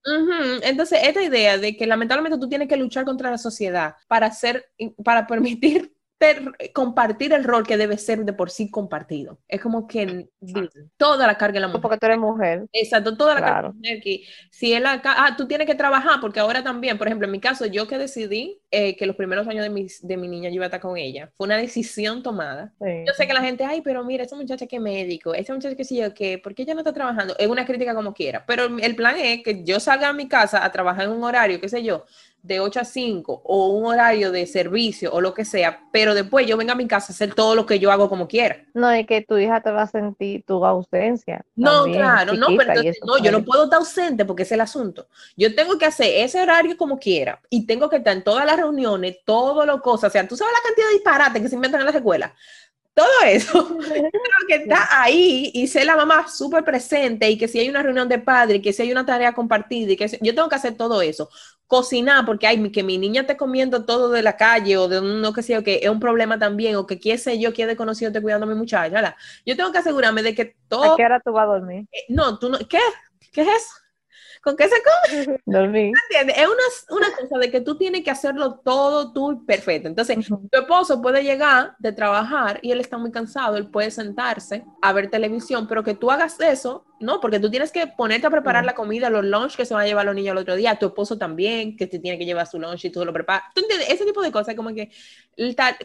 Entonces, 0.63 0.99
esta 1.03 1.23
idea 1.23 1.57
de 1.57 1.75
que 1.77 1.87
lamentablemente 1.87 2.37
tú 2.37 2.49
tienes 2.49 2.67
que 2.67 2.75
luchar 2.75 3.05
contra 3.05 3.31
la 3.31 3.37
sociedad 3.37 3.95
para 4.07 4.27
hacer, 4.27 4.69
para 5.03 5.25
permitir 5.27 5.93
compartir 6.73 7.33
el 7.33 7.43
rol 7.43 7.65
que 7.65 7.77
debe 7.77 7.97
ser 7.97 8.25
de 8.25 8.33
por 8.33 8.49
sí 8.51 8.69
compartido. 8.69 9.39
Es 9.47 9.61
como 9.61 9.87
que 9.87 10.27
toda 10.97 11.25
la 11.25 11.37
carga 11.37 11.55
de 11.55 11.59
la 11.61 11.67
mujer. 11.67 11.81
Porque 11.81 11.97
tú 11.97 12.05
eres 12.05 12.17
mujer. 12.17 12.65
Exacto, 12.73 13.15
toda 13.15 13.35
la 13.35 13.41
carga 13.41 13.55
de 13.57 13.63
la 13.63 13.73
mujer. 13.73 14.01
Que 14.01 14.23
si 14.51 14.73
él 14.73 14.85
acá, 14.85 15.15
ah, 15.17 15.35
tú 15.37 15.47
tienes 15.47 15.65
que 15.65 15.75
trabajar, 15.75 16.19
porque 16.19 16.39
ahora 16.39 16.63
también, 16.63 16.97
por 16.97 17.07
ejemplo, 17.07 17.25
en 17.25 17.31
mi 17.31 17.39
caso, 17.39 17.65
yo 17.65 17.87
que 17.87 17.97
decidí 17.97 18.59
eh, 18.71 18.95
que 18.97 19.05
los 19.05 19.15
primeros 19.15 19.47
años 19.47 19.63
de 19.63 19.69
mi, 19.69 19.87
de 20.01 20.17
mi 20.17 20.27
niña 20.27 20.49
yo 20.49 20.55
iba 20.55 20.65
a 20.65 20.67
estar 20.67 20.81
con 20.81 20.97
ella, 20.97 21.31
fue 21.35 21.45
una 21.45 21.57
decisión 21.57 22.21
tomada. 22.21 22.73
Yo 22.79 23.13
sé 23.13 23.25
que 23.25 23.33
la 23.33 23.41
gente, 23.41 23.63
ay, 23.63 23.81
pero 23.81 24.03
mira, 24.03 24.23
esa 24.23 24.35
muchacha 24.35 24.67
que 24.67 24.79
médico, 24.79 25.33
esa 25.33 25.53
muchacha 25.53 25.75
que 25.75 25.83
sí 25.85 25.97
yo, 25.97 26.13
que, 26.13 26.37
¿por 26.37 26.53
qué 26.53 26.63
ella 26.63 26.73
no 26.73 26.81
está 26.81 26.93
trabajando? 26.93 27.35
Es 27.37 27.47
una 27.47 27.65
crítica 27.65 27.95
como 27.95 28.13
quiera, 28.13 28.45
pero 28.45 28.65
el 28.65 28.95
plan 28.95 29.15
es 29.17 29.43
que 29.43 29.63
yo 29.63 29.79
salga 29.79 30.09
a 30.09 30.13
mi 30.13 30.27
casa 30.27 30.63
a 30.63 30.71
trabajar 30.71 31.05
en 31.05 31.11
un 31.11 31.23
horario, 31.23 31.59
qué 31.59 31.69
sé 31.69 31.81
yo, 31.83 32.05
de 32.41 32.59
8 32.59 32.79
a 32.79 32.85
5 32.85 33.41
o 33.43 33.67
un 33.69 33.85
horario 33.85 34.31
de 34.31 34.45
servicio 34.45 35.11
o 35.11 35.21
lo 35.21 35.33
que 35.33 35.45
sea, 35.45 35.83
pero 35.91 36.13
después 36.13 36.47
yo 36.47 36.57
venga 36.57 36.73
a 36.73 36.75
mi 36.75 36.87
casa 36.87 37.11
a 37.11 37.15
hacer 37.15 37.33
todo 37.33 37.55
lo 37.55 37.65
que 37.65 37.79
yo 37.79 37.91
hago 37.91 38.09
como 38.09 38.27
quiera. 38.27 38.63
No, 38.73 38.89
es 38.91 39.05
que 39.05 39.21
tu 39.21 39.37
hija 39.37 39.61
te 39.61 39.71
va 39.71 39.83
a 39.83 39.87
sentir 39.87 40.43
tu 40.45 40.63
ausencia. 40.65 41.45
No, 41.55 41.85
claro, 41.85 42.33
no, 42.33 42.47
pero 42.57 42.73
no, 43.05 43.17
yo 43.17 43.31
no 43.31 43.43
puedo 43.43 43.65
estar 43.65 43.79
ausente 43.79 44.25
porque 44.25 44.43
es 44.43 44.51
el 44.51 44.61
asunto. 44.61 45.07
Yo 45.35 45.53
tengo 45.53 45.77
que 45.77 45.85
hacer 45.85 46.23
ese 46.23 46.41
horario 46.41 46.77
como 46.77 46.97
quiera 46.99 47.41
y 47.49 47.65
tengo 47.65 47.89
que 47.89 47.97
estar 47.97 48.15
en 48.15 48.23
todas 48.23 48.45
las 48.45 48.57
reuniones, 48.57 49.17
todo 49.25 49.65
lo 49.65 49.81
cosas, 49.81 50.09
o 50.09 50.11
sea, 50.11 50.27
tú 50.27 50.35
sabes 50.35 50.53
la 50.53 50.67
cantidad 50.67 50.87
de 50.87 50.93
disparates 50.93 51.41
que 51.41 51.49
se 51.49 51.55
inventan 51.55 51.81
en 51.81 51.85
las 51.85 51.95
escuelas 51.95 52.31
todo 52.93 53.07
eso, 53.25 53.67
creo 53.79 54.11
que 54.47 54.55
está 54.55 55.01
ahí 55.01 55.51
y 55.53 55.67
ser 55.67 55.85
la 55.85 55.95
mamá 55.95 56.27
súper 56.27 56.63
presente 56.63 57.29
y 57.29 57.37
que 57.37 57.47
si 57.47 57.59
hay 57.59 57.69
una 57.69 57.83
reunión 57.83 58.09
de 58.09 58.19
padre, 58.19 58.61
que 58.61 58.73
si 58.73 58.81
hay 58.81 58.91
una 58.91 59.05
tarea 59.05 59.33
compartida 59.33 59.93
y 59.93 59.95
que 59.95 60.07
yo 60.21 60.35
tengo 60.35 60.49
que 60.49 60.55
hacer 60.55 60.75
todo 60.75 61.01
eso. 61.01 61.29
Cocinar, 61.67 62.25
porque 62.25 62.47
hay 62.47 62.71
que 62.71 62.81
mi 62.81 62.97
niña 62.97 63.21
esté 63.21 63.37
comiendo 63.37 63.85
todo 63.85 64.09
de 64.09 64.23
la 64.23 64.35
calle 64.35 64.75
o 64.77 64.87
de 64.87 65.01
no 65.01 65.33
que 65.33 65.43
sea, 65.43 65.61
que 65.61 65.81
es 65.83 65.89
un 65.89 65.99
problema 65.99 66.39
también, 66.39 66.75
o 66.75 66.87
que 66.87 66.99
quién 66.99 67.19
sé 67.19 67.39
yo, 67.39 67.53
quién 67.53 67.67
de 67.67 67.75
conocido 67.75 68.09
esté 68.09 68.21
cuidando 68.23 68.47
a 68.47 68.49
mi 68.49 68.55
muchacha. 68.55 69.15
Yo 69.45 69.55
tengo 69.55 69.71
que 69.71 69.77
asegurarme 69.77 70.23
de 70.23 70.33
que 70.33 70.55
todo. 70.67 70.93
¿A 70.93 70.97
qué 70.97 71.05
hora 71.05 71.21
tú 71.23 71.31
vas 71.31 71.43
a 71.43 71.45
dormir? 71.45 71.85
Eh, 71.91 72.05
no, 72.09 72.39
tú 72.39 72.49
no. 72.49 72.57
¿Qué? 72.57 72.79
¿Qué 73.31 73.41
es 73.41 73.47
eso? 73.47 73.78
¿Con 74.41 74.55
qué 74.55 74.69
se 74.69 74.75
come? 74.81 75.37
Dormir. 75.45 75.93
¿Entiendes? 76.09 76.37
Es 76.37 76.47
una, 76.47 76.97
una, 76.97 77.15
cosa 77.15 77.37
de 77.37 77.51
que 77.51 77.61
tú 77.61 77.77
tienes 77.77 78.03
que 78.03 78.11
hacerlo 78.11 78.59
todo 78.63 79.11
tú 79.11 79.45
perfecto. 79.45 79.87
Entonces, 79.87 80.17
tu 80.27 80.57
esposo 80.57 81.01
puede 81.01 81.23
llegar 81.23 81.75
de 81.79 81.91
trabajar 81.91 82.59
y 82.61 82.71
él 82.71 82.79
está 82.79 82.97
muy 82.97 83.11
cansado, 83.11 83.57
él 83.57 83.69
puede 83.69 83.91
sentarse 83.91 84.63
a 84.81 84.93
ver 84.93 85.09
televisión, 85.09 85.67
pero 85.67 85.83
que 85.83 85.93
tú 85.93 86.09
hagas 86.09 86.39
eso 86.39 86.85
no, 86.99 87.19
porque 87.19 87.39
tú 87.39 87.49
tienes 87.49 87.71
que 87.71 87.87
ponerte 87.87 88.27
a 88.27 88.29
preparar 88.29 88.65
la 88.65 88.75
comida, 88.75 89.09
los 89.09 89.25
lunch 89.25 89.55
que 89.55 89.65
se 89.65 89.73
van 89.73 89.83
a 89.83 89.87
llevar 89.87 90.05
los 90.05 90.15
niños 90.15 90.33
el 90.33 90.39
otro 90.39 90.55
día, 90.55 90.77
tu 90.77 90.87
esposo 90.87 91.17
también, 91.17 91.75
que 91.77 91.87
te 91.87 91.99
tiene 91.99 92.17
que 92.17 92.25
llevar 92.25 92.47
su 92.47 92.59
lunch 92.59 92.85
y 92.85 92.89
tú 92.89 93.03
lo 93.05 93.13
preparas. 93.13 93.43
¿Tú 93.53 93.61
entiendes? 93.61 93.89
Ese 93.89 94.05
tipo 94.05 94.21
de 94.21 94.31
cosas, 94.31 94.55
como 94.55 94.73
que, 94.73 94.91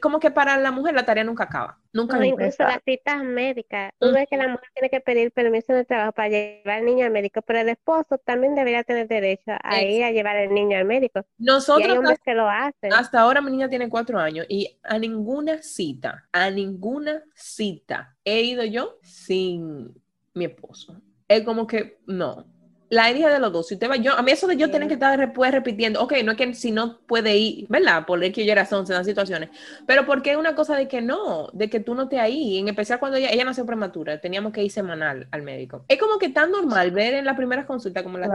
como 0.00 0.20
que 0.20 0.30
para 0.30 0.56
la 0.58 0.70
mujer 0.70 0.94
la 0.94 1.04
tarea 1.04 1.24
nunca 1.24 1.44
acaba. 1.44 1.78
Nunca 1.92 2.16
no, 2.16 2.24
incluso 2.24 2.64
las 2.64 2.80
citas 2.84 3.22
médicas. 3.22 3.92
Tú 4.00 4.10
ves 4.12 4.26
que 4.28 4.36
la 4.36 4.48
mujer 4.48 4.68
tiene 4.74 4.90
que 4.90 5.00
pedir 5.00 5.30
permiso 5.30 5.72
de 5.72 5.84
trabajo 5.84 6.12
para 6.12 6.28
llevar 6.28 6.78
al 6.78 6.84
niño 6.84 7.06
al 7.06 7.12
médico, 7.12 7.40
pero 7.42 7.60
el 7.60 7.68
esposo 7.68 8.18
también 8.18 8.54
debería 8.54 8.82
tener 8.82 9.06
derecho 9.06 9.52
a 9.62 9.82
ir 9.82 10.02
a 10.02 10.10
llevar 10.10 10.36
al 10.36 10.52
niño 10.52 10.76
al 10.76 10.84
médico. 10.84 11.24
Nosotros, 11.38 11.86
y 11.86 11.90
hay 11.90 11.98
hombres 11.98 12.18
que 12.24 12.34
lo 12.34 12.48
hacen. 12.48 12.92
Hasta 12.92 13.20
ahora 13.20 13.40
mi 13.40 13.52
niña 13.52 13.68
tiene 13.68 13.88
cuatro 13.88 14.18
años 14.18 14.46
y 14.48 14.76
a 14.82 14.98
ninguna 14.98 15.62
cita, 15.62 16.28
a 16.32 16.50
ninguna 16.50 17.22
cita 17.34 18.16
he 18.24 18.42
ido 18.42 18.64
yo 18.64 18.98
sin 19.02 19.94
mi 20.34 20.46
esposo. 20.46 21.00
Es 21.28 21.42
como 21.42 21.66
que 21.66 21.98
no. 22.06 22.46
La 22.90 23.10
idea 23.10 23.28
de 23.30 23.40
los 23.40 23.52
dos, 23.52 23.66
si 23.66 23.74
usted 23.74 23.90
va, 23.90 23.96
yo, 23.96 24.12
a 24.12 24.22
mí 24.22 24.30
eso 24.30 24.46
de 24.46 24.56
yo 24.56 24.70
tener 24.70 24.86
que 24.86 24.94
estar 24.94 25.18
después 25.18 25.50
repitiendo, 25.50 26.00
ok, 26.02 26.12
no 26.22 26.32
es 26.32 26.38
que 26.38 26.54
si 26.54 26.70
no 26.70 27.00
puede 27.06 27.36
ir, 27.36 27.66
¿verdad? 27.68 28.04
Por 28.06 28.20
que 28.30 28.44
yo 28.44 28.54
razón, 28.54 28.86
se 28.86 28.92
dan 28.92 29.04
situaciones, 29.04 29.48
pero 29.86 30.06
porque 30.06 30.32
es 30.32 30.36
una 30.36 30.54
cosa 30.54 30.76
de 30.76 30.86
que 30.86 31.00
no, 31.00 31.48
de 31.54 31.68
que 31.70 31.80
tú 31.80 31.94
no 31.94 32.08
te 32.08 32.20
ahí, 32.20 32.58
en 32.58 32.68
especial 32.68 33.00
cuando 33.00 33.16
ella, 33.16 33.30
ella 33.32 33.44
nació 33.44 33.64
prematura, 33.66 34.20
teníamos 34.20 34.52
que 34.52 34.62
ir 34.62 34.70
semanal 34.70 35.26
al 35.32 35.42
médico. 35.42 35.84
Es 35.88 35.98
como 35.98 36.18
que 36.18 36.28
tan 36.28 36.52
normal 36.52 36.90
ver 36.92 37.14
en 37.14 37.24
las 37.24 37.36
primeras 37.36 37.64
consultas 37.64 38.02
como 38.02 38.18
la 38.18 38.28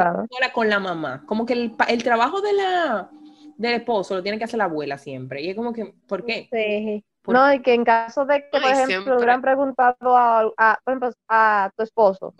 con 0.52 0.68
la 0.68 0.80
mamá, 0.80 1.24
como 1.26 1.46
que 1.46 1.54
el, 1.54 1.76
el 1.88 2.04
trabajo 2.04 2.42
de 2.42 2.54
la, 2.54 3.10
del 3.56 3.76
esposo 3.76 4.16
lo 4.16 4.24
tiene 4.24 4.40
que 4.40 4.46
hacer 4.46 4.58
la 4.58 4.66
abuela 4.66 4.98
siempre, 4.98 5.42
y 5.42 5.50
es 5.52 5.56
como 5.56 5.72
que, 5.72 5.94
¿por 6.08 6.26
qué? 6.26 6.50
Sí. 6.52 7.06
No, 7.34 7.54
y 7.54 7.62
que 7.62 7.74
en 7.74 7.84
caso 7.84 8.26
de 8.26 8.42
que, 8.50 8.60
por 8.60 8.72
ejemplo, 8.72 9.14
le 9.14 9.18
hubieran 9.18 9.42
preguntado 9.42 10.18
a, 10.18 10.52
a, 10.58 10.80
a, 11.28 11.72
tu 11.76 11.84
esposo, 11.84 12.34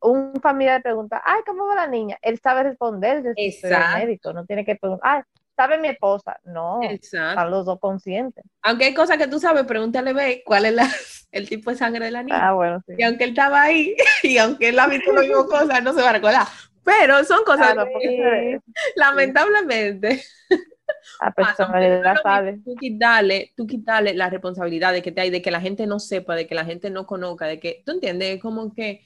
un 0.00 0.34
familiar 0.40 0.82
pregunta, 0.82 1.22
ay, 1.24 1.40
¿cómo 1.46 1.66
va 1.66 1.74
la 1.74 1.86
niña? 1.86 2.18
Él 2.22 2.38
sabe 2.42 2.62
responder 2.62 3.22
desde 3.22 3.68
el 3.68 4.00
médico, 4.00 4.32
no 4.32 4.44
tiene 4.44 4.64
que 4.64 4.76
preguntar, 4.76 5.10
ay, 5.16 5.22
¿sabe 5.58 5.78
mi 5.78 5.88
esposa? 5.88 6.38
No, 6.44 6.80
están 6.82 7.50
los 7.50 7.66
dos 7.66 7.80
conscientes. 7.80 8.44
Aunque 8.62 8.86
hay 8.86 8.94
cosas 8.94 9.18
que 9.18 9.26
tú 9.26 9.40
sabes, 9.40 9.64
pregúntale, 9.64 10.12
ve, 10.12 10.42
cuál 10.46 10.66
es 10.66 10.72
la, 10.72 10.86
el 11.32 11.48
tipo 11.48 11.70
de 11.70 11.76
sangre 11.76 12.04
de 12.06 12.10
la 12.12 12.22
niña. 12.22 12.48
Ah, 12.48 12.52
bueno, 12.52 12.80
sí. 12.86 12.94
Y 12.96 13.02
aunque 13.02 13.24
él 13.24 13.30
estaba 13.30 13.62
ahí, 13.62 13.96
y 14.22 14.38
aunque 14.38 14.68
él 14.68 14.78
ha 14.78 14.86
visto 14.86 15.12
las 15.12 15.26
mismas 15.26 15.44
cosas, 15.44 15.82
no 15.82 15.92
se 15.92 16.02
va 16.02 16.10
a 16.10 16.12
recordar. 16.12 16.46
Pero 16.84 17.22
son 17.24 17.44
cosas 17.44 17.74
que, 18.00 18.60
lamentablemente, 18.96 20.22
a 21.20 21.32
personalidad 21.32 22.16
sabe. 22.22 22.60
Tú 22.64 22.74
quitarle, 22.76 23.52
tú 23.56 23.66
quitarle 23.66 24.14
la 24.14 24.30
responsabilidad 24.30 24.92
de 24.92 25.02
que 25.02 25.12
te 25.12 25.20
hay, 25.20 25.30
de 25.30 25.42
que 25.42 25.50
la 25.50 25.60
gente 25.60 25.86
no 25.86 25.98
sepa, 25.98 26.34
de 26.34 26.46
que 26.46 26.54
la 26.54 26.64
gente 26.64 26.90
no 26.90 27.06
conozca, 27.06 27.46
de 27.46 27.60
que, 27.60 27.82
¿tú 27.84 27.92
entiendes? 27.92 28.40
Como 28.40 28.72
que, 28.74 29.02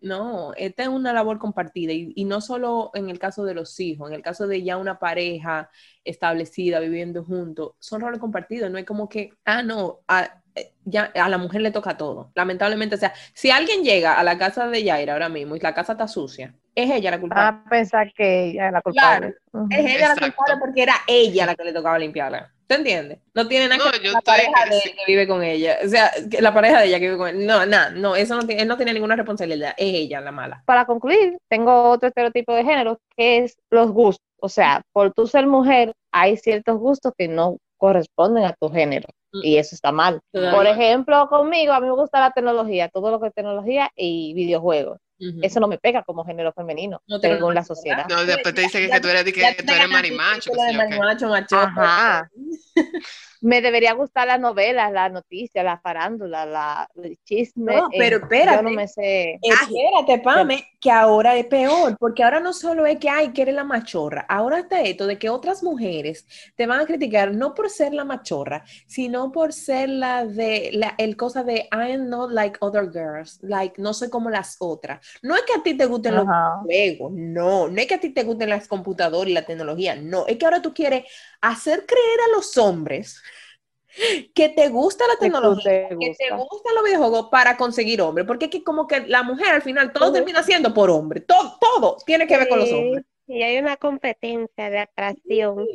no, 0.00 0.52
esta 0.54 0.84
es 0.84 0.88
una 0.88 1.12
labor 1.12 1.38
compartida 1.38 1.92
y, 1.92 2.12
y, 2.14 2.24
no 2.24 2.40
solo 2.40 2.90
en 2.94 3.10
el 3.10 3.18
caso 3.18 3.44
de 3.44 3.54
los 3.54 3.78
hijos, 3.80 4.08
en 4.08 4.14
el 4.14 4.22
caso 4.22 4.46
de 4.46 4.62
ya 4.62 4.76
una 4.76 4.98
pareja 4.98 5.70
establecida, 6.04 6.80
viviendo 6.80 7.24
juntos, 7.24 7.72
son 7.78 8.00
roles 8.00 8.20
compartidos, 8.20 8.70
no 8.70 8.78
es 8.78 8.84
como 8.84 9.08
que, 9.08 9.32
ah, 9.44 9.62
no, 9.62 10.00
a, 10.06 10.40
eh, 10.54 10.72
ya 10.84 11.04
a 11.14 11.28
la 11.28 11.38
mujer 11.38 11.62
le 11.62 11.72
toca 11.72 11.96
todo, 11.96 12.30
lamentablemente, 12.34 12.94
o 12.94 12.98
sea, 12.98 13.12
si 13.34 13.50
alguien 13.50 13.82
llega 13.82 14.14
a 14.14 14.22
la 14.22 14.38
casa 14.38 14.68
de 14.68 14.84
Yaira 14.84 15.14
ahora 15.14 15.28
mismo 15.28 15.56
y 15.56 15.60
la 15.60 15.74
casa 15.74 15.92
está 15.92 16.06
sucia, 16.06 16.54
es 16.82 16.90
ella 16.90 17.10
la 17.10 17.20
culpable. 17.20 17.60
A 17.66 17.68
pensar 17.68 18.12
que 18.12 18.44
ella 18.46 18.66
es 18.68 18.72
la 18.72 18.82
culpable. 18.82 19.34
es 19.70 19.78
ella 19.78 20.08
la 20.08 20.14
culpable 20.14 20.56
porque 20.60 20.82
era 20.82 20.94
ella 21.06 21.46
la 21.46 21.54
que 21.54 21.64
le 21.64 21.72
tocaba 21.72 21.98
limpiarla. 21.98 22.52
¿Te 22.68 22.74
entiendes? 22.74 23.18
No 23.34 23.48
tiene 23.48 23.66
nada 23.66 23.82
que 23.82 23.90
ver 23.90 24.02
con 24.02 24.12
la 24.12 24.20
pareja 24.20 24.64
de 24.66 24.80
que 24.82 25.04
vive 25.06 25.26
con 25.26 25.42
ella. 25.42 25.78
O 25.84 25.88
sea, 25.88 26.10
la 26.40 26.52
pareja 26.52 26.80
de 26.80 26.86
ella 26.86 26.98
que 26.98 27.06
vive 27.06 27.16
con 27.16 27.28
él. 27.28 27.46
No, 27.46 27.64
nada, 27.64 27.90
no, 27.90 28.14
eso 28.14 28.36
no 28.36 28.46
tiene, 28.46 28.62
él 28.62 28.68
no 28.68 28.76
tiene 28.76 28.92
ninguna 28.92 29.16
responsabilidad. 29.16 29.72
Es 29.76 29.94
ella 29.94 30.20
la 30.20 30.32
mala. 30.32 30.62
Para 30.66 30.84
concluir, 30.84 31.38
tengo 31.48 31.90
otro 31.90 32.08
estereotipo 32.08 32.54
de 32.54 32.64
género 32.64 33.00
que 33.16 33.38
es 33.38 33.56
los 33.70 33.90
gustos. 33.90 34.24
O 34.40 34.48
sea, 34.48 34.82
por 34.92 35.12
tú 35.14 35.26
ser 35.26 35.46
mujer, 35.46 35.94
hay 36.12 36.36
ciertos 36.36 36.78
gustos 36.78 37.12
que 37.16 37.26
no 37.26 37.56
corresponden 37.78 38.44
a 38.44 38.52
tu 38.52 38.68
género. 38.68 39.08
Mm. 39.32 39.40
Y 39.42 39.56
eso 39.56 39.74
está 39.74 39.90
mal. 39.90 40.20
Por 40.30 40.66
ejemplo, 40.66 41.26
conmigo, 41.28 41.72
a 41.72 41.80
mí 41.80 41.86
me 41.86 41.92
gusta 41.92 42.20
la 42.20 42.32
tecnología, 42.32 42.88
todo 42.88 43.10
lo 43.10 43.18
que 43.18 43.28
es 43.28 43.34
tecnología 43.34 43.90
y 43.96 44.34
videojuegos. 44.34 45.00
Eso 45.42 45.58
no 45.60 45.66
me 45.66 45.78
pega 45.78 46.02
como 46.04 46.24
género 46.24 46.52
femenino, 46.52 47.02
no 47.08 47.18
según 47.18 47.54
la 47.54 47.64
sociedad. 47.64 48.06
No, 48.08 48.24
después 48.24 48.54
te 48.54 48.62
dice 48.62 48.88
que, 48.88 49.00
tú 49.00 49.08
eres, 49.08 49.24
que, 49.24 49.30
tú 49.32 49.72
eres 49.72 49.88
marimacho. 49.88 50.50
marimacho, 50.54 51.28
macho. 51.28 51.56
Ajá. 51.56 52.30
me 53.40 53.60
debería 53.60 53.92
gustar 53.92 54.26
las 54.26 54.40
novelas, 54.40 54.92
las 54.92 55.12
noticias, 55.12 55.64
la 55.64 55.78
farándula, 55.78 56.46
la, 56.46 56.88
el 57.02 57.18
chisme. 57.24 57.76
No, 57.76 57.88
pero 57.96 58.18
espérate. 58.18 58.56
Yo 58.58 58.62
no 58.62 58.70
me 58.70 58.88
sé. 58.88 59.38
Espérate, 59.42 60.18
Pame, 60.22 60.64
que 60.80 60.90
ahora 60.90 61.36
es 61.36 61.46
peor, 61.46 61.96
porque 61.98 62.22
ahora 62.22 62.40
no 62.40 62.52
solo 62.52 62.86
es 62.86 62.98
que, 62.98 63.08
hay 63.08 63.32
que 63.32 63.42
eres 63.42 63.54
la 63.54 63.64
machorra, 63.64 64.26
ahora 64.28 64.60
está 64.60 64.80
esto 64.82 65.06
de 65.06 65.18
que 65.18 65.28
otras 65.28 65.62
mujeres 65.62 66.26
te 66.56 66.66
van 66.66 66.80
a 66.80 66.86
criticar 66.86 67.34
no 67.34 67.54
por 67.54 67.70
ser 67.70 67.94
la 67.94 68.04
machorra, 68.04 68.64
sino 68.86 69.32
por 69.32 69.52
ser 69.52 69.88
la 69.88 70.24
de, 70.24 70.70
la, 70.72 70.94
el 70.98 71.16
cosa 71.16 71.42
de 71.42 71.68
I 71.72 71.92
am 71.92 72.08
not 72.08 72.30
like 72.30 72.58
other 72.60 72.90
girls, 72.90 73.38
like 73.42 73.80
no 73.80 73.92
soy 73.92 74.10
como 74.10 74.30
las 74.30 74.56
otras. 74.60 75.04
No 75.22 75.34
es 75.34 75.42
que 75.42 75.54
a 75.54 75.62
ti 75.62 75.74
te 75.74 75.86
gusten 75.86 76.14
los 76.14 76.26
juegos, 76.62 77.12
no, 77.12 77.68
no 77.68 77.80
es 77.80 77.86
que 77.86 77.94
a 77.94 78.00
ti 78.00 78.10
te 78.10 78.22
gusten 78.22 78.50
las 78.50 78.68
computadoras 78.68 79.30
y 79.30 79.34
la 79.34 79.46
tecnología, 79.46 79.96
no, 79.96 80.26
es 80.26 80.36
que 80.36 80.44
ahora 80.44 80.62
tú 80.62 80.72
quieres 80.72 81.04
hacer 81.40 81.86
creer 81.86 82.20
a 82.28 82.36
los 82.36 82.56
hombres 82.56 83.22
que 84.34 84.48
te 84.50 84.68
gusta 84.68 85.06
la 85.06 85.16
tecnología, 85.16 85.88
que 85.88 86.14
te 86.16 86.34
gustan 86.34 86.74
los 86.74 86.84
videojuegos 86.84 87.28
para 87.30 87.56
conseguir 87.56 88.00
hombre, 88.00 88.24
porque 88.24 88.46
es 88.46 88.50
que 88.50 88.62
como 88.62 88.86
que 88.86 89.00
la 89.06 89.22
mujer 89.22 89.48
al 89.48 89.62
final 89.62 89.92
todo 89.92 90.12
termina 90.12 90.42
siendo 90.42 90.72
por 90.72 90.90
hombre, 90.90 91.20
todo, 91.20 91.58
todo 91.60 91.96
tiene 92.06 92.26
que 92.26 92.36
ver 92.36 92.48
con 92.48 92.60
los 92.60 92.70
hombres. 92.70 93.04
Y 93.30 93.42
hay 93.42 93.58
una 93.58 93.76
competencia 93.76 94.70
de 94.70 94.78
atracción. 94.78 95.66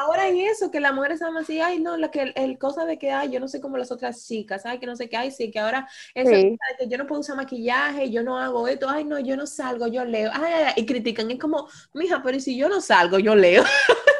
Ahora 0.00 0.22
hay 0.22 0.46
eso, 0.46 0.70
que 0.70 0.80
las 0.80 0.94
mujeres 0.94 1.20
están 1.20 1.36
así, 1.36 1.60
ay, 1.60 1.80
no, 1.80 1.98
la 1.98 2.10
que 2.10 2.32
el, 2.34 2.56
cosa 2.56 2.86
de 2.86 2.98
que, 2.98 3.10
ay, 3.10 3.30
yo 3.30 3.40
no 3.40 3.48
sé 3.48 3.60
como 3.60 3.76
las 3.76 3.92
otras 3.92 4.26
chicas, 4.26 4.64
ay, 4.64 4.78
que 4.78 4.86
no 4.86 4.96
sé 4.96 5.06
qué, 5.10 5.18
ay, 5.18 5.30
sí, 5.30 5.50
que 5.50 5.58
ahora 5.58 5.86
eso 6.14 6.30
de 6.30 6.56
que 6.78 6.88
yo 6.88 6.96
no 6.96 7.06
puedo 7.06 7.20
usar 7.20 7.36
maquillaje, 7.36 8.10
yo 8.10 8.22
no 8.22 8.38
hago 8.38 8.66
esto, 8.68 8.88
ay, 8.88 9.04
no, 9.04 9.18
yo 9.18 9.36
no 9.36 9.46
salgo, 9.46 9.86
yo 9.86 10.02
leo, 10.06 10.30
ay, 10.32 10.72
y 10.76 10.86
critican, 10.86 11.30
es 11.30 11.38
como, 11.38 11.68
mija, 11.92 12.22
pero 12.22 12.40
si 12.40 12.56
yo 12.56 12.70
no 12.70 12.80
salgo, 12.80 13.18
yo 13.18 13.34
leo. 13.34 13.64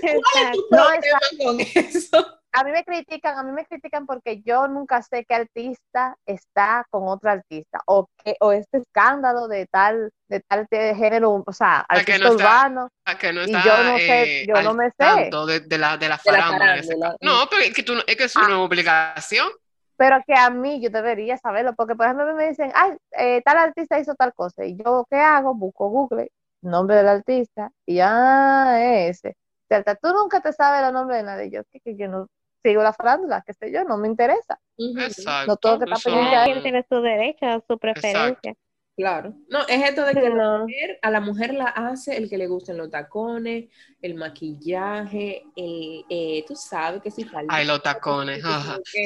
¿Cuál 0.00 0.44
es 0.44 0.52
tu 0.52 0.66
no, 0.70 1.44
con 1.44 1.60
eso? 1.60 2.38
a 2.52 2.64
mí 2.64 2.72
me 2.72 2.84
critican, 2.84 3.38
a 3.38 3.42
mí 3.42 3.52
me 3.52 3.66
critican 3.66 4.06
porque 4.06 4.42
yo 4.42 4.68
nunca 4.68 5.02
sé 5.02 5.24
qué 5.28 5.34
artista 5.34 6.16
está 6.26 6.86
con 6.90 7.06
otro 7.06 7.30
artista 7.30 7.80
o 7.86 8.08
que 8.24 8.36
o 8.40 8.52
este 8.52 8.78
escándalo 8.78 9.48
de 9.48 9.66
tal 9.66 10.10
de 10.28 10.40
tal 10.40 10.66
de 10.70 10.94
género, 10.94 11.42
o 11.46 11.52
sea, 11.52 11.80
artista 11.80 12.28
no 12.28 12.34
urbano. 12.34 12.88
que 13.18 13.32
no 13.32 13.42
y 13.44 13.52
yo 13.52 13.84
no 13.84 13.98
sé, 13.98 14.42
eh, 14.42 14.46
yo 14.46 14.62
no 14.62 14.74
me 14.74 14.90
sé. 14.90 15.30
De, 15.46 15.60
de, 15.60 15.78
la 15.78 15.96
de 15.96 16.08
la 16.08 16.18
farándula. 16.18 17.16
No, 17.20 17.46
pero 17.50 17.62
es 17.62 17.74
que, 17.74 17.82
tú, 17.82 17.94
es 18.06 18.16
que 18.16 18.24
es 18.24 18.36
una 18.36 18.54
ah. 18.54 18.60
obligación. 18.60 19.48
Pero 19.96 20.22
que 20.26 20.34
a 20.34 20.50
mí 20.50 20.80
yo 20.80 20.90
debería 20.90 21.36
saberlo, 21.38 21.74
porque 21.74 21.96
por 21.96 22.06
ejemplo 22.06 22.34
me 22.34 22.48
dicen, 22.48 22.70
ay, 22.74 22.92
eh, 23.12 23.42
tal 23.44 23.58
artista 23.58 23.98
hizo 23.98 24.14
tal 24.14 24.32
cosa, 24.32 24.64
y 24.64 24.76
yo, 24.76 25.06
¿qué 25.10 25.16
hago? 25.16 25.54
Busco 25.54 25.88
Google, 25.88 26.30
nombre 26.62 26.96
del 26.96 27.08
artista, 27.08 27.70
y 27.84 27.96
ya 27.96 28.80
ese. 28.80 29.36
¿Cierto? 29.68 29.92
Tú 30.02 30.08
nunca 30.12 30.40
te 30.40 30.52
sabes 30.52 30.86
el 30.86 30.92
nombre 30.92 31.18
de 31.18 31.22
nadie. 31.22 31.50
Yo, 31.50 31.62
que, 31.70 31.80
que 31.80 31.96
yo 31.96 32.08
no 32.08 32.28
sigo 32.62 32.82
la 32.82 32.92
farándula, 32.92 33.42
que 33.46 33.52
sé 33.54 33.70
yo, 33.72 33.84
no 33.84 33.96
me 33.96 34.08
interesa. 34.08 34.58
Exacto. 34.76 35.52
No 35.52 35.56
todo 35.56 35.78
que 35.78 35.84
está 35.84 36.10
pendiente. 36.10 36.60
tiene 36.62 36.86
su 36.88 37.00
derecho, 37.00 37.64
su 37.66 37.78
preferencia. 37.78 38.54
Claro. 38.96 39.32
No, 39.48 39.60
es 39.68 39.80
esto 39.88 40.04
de 40.04 40.12
que 40.12 40.28
la 40.28 40.58
mujer, 40.58 40.98
a 41.02 41.10
la 41.10 41.20
mujer 41.20 41.54
la 41.54 41.66
hace 41.66 42.16
el 42.16 42.28
que 42.28 42.36
le 42.36 42.48
gusten 42.48 42.76
los 42.76 42.90
tacones, 42.90 43.66
el 44.02 44.16
maquillaje, 44.16 45.44
el, 45.54 46.04
eh, 46.10 46.44
tú 46.48 46.56
sabes 46.56 47.00
que 47.00 47.12
si 47.12 47.22
falta. 47.22 47.54
Ay, 47.54 47.64
los 47.64 47.80
tacones. 47.80 48.42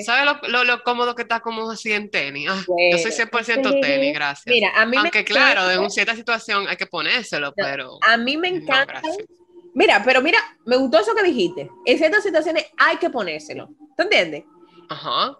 ¿Sabes 0.06 0.34
lo, 0.48 0.64
lo, 0.64 0.82
cómodo 0.82 1.14
que 1.14 1.20
está 1.20 1.40
como 1.40 1.70
así 1.70 1.92
en 1.92 2.10
tenis? 2.10 2.48
Ah, 2.50 2.64
yo 2.66 2.96
soy 2.96 3.10
100% 3.10 3.82
tenis, 3.82 4.14
gracias. 4.14 4.46
Mira, 4.46 4.70
a 4.74 4.86
mí 4.86 4.96
Aunque 4.96 5.26
claro, 5.26 5.70
en 5.70 5.90
cierta 5.90 6.16
situación 6.16 6.68
hay 6.68 6.76
que 6.76 6.86
ponérselo, 6.86 7.52
pero... 7.54 7.98
A 8.00 8.16
mí 8.16 8.38
me 8.38 8.48
encanta. 8.48 9.02
Mira, 9.74 10.02
pero 10.04 10.20
mira, 10.22 10.38
me 10.66 10.76
gustó 10.76 11.00
eso 11.00 11.14
que 11.14 11.22
dijiste. 11.22 11.70
En 11.84 11.98
ciertas 11.98 12.22
situaciones 12.22 12.66
hay 12.78 12.96
que 12.96 13.10
ponérselo. 13.10 13.70
¿Te 13.96 14.04
entiendes? 14.04 14.44
Ajá. 14.88 15.38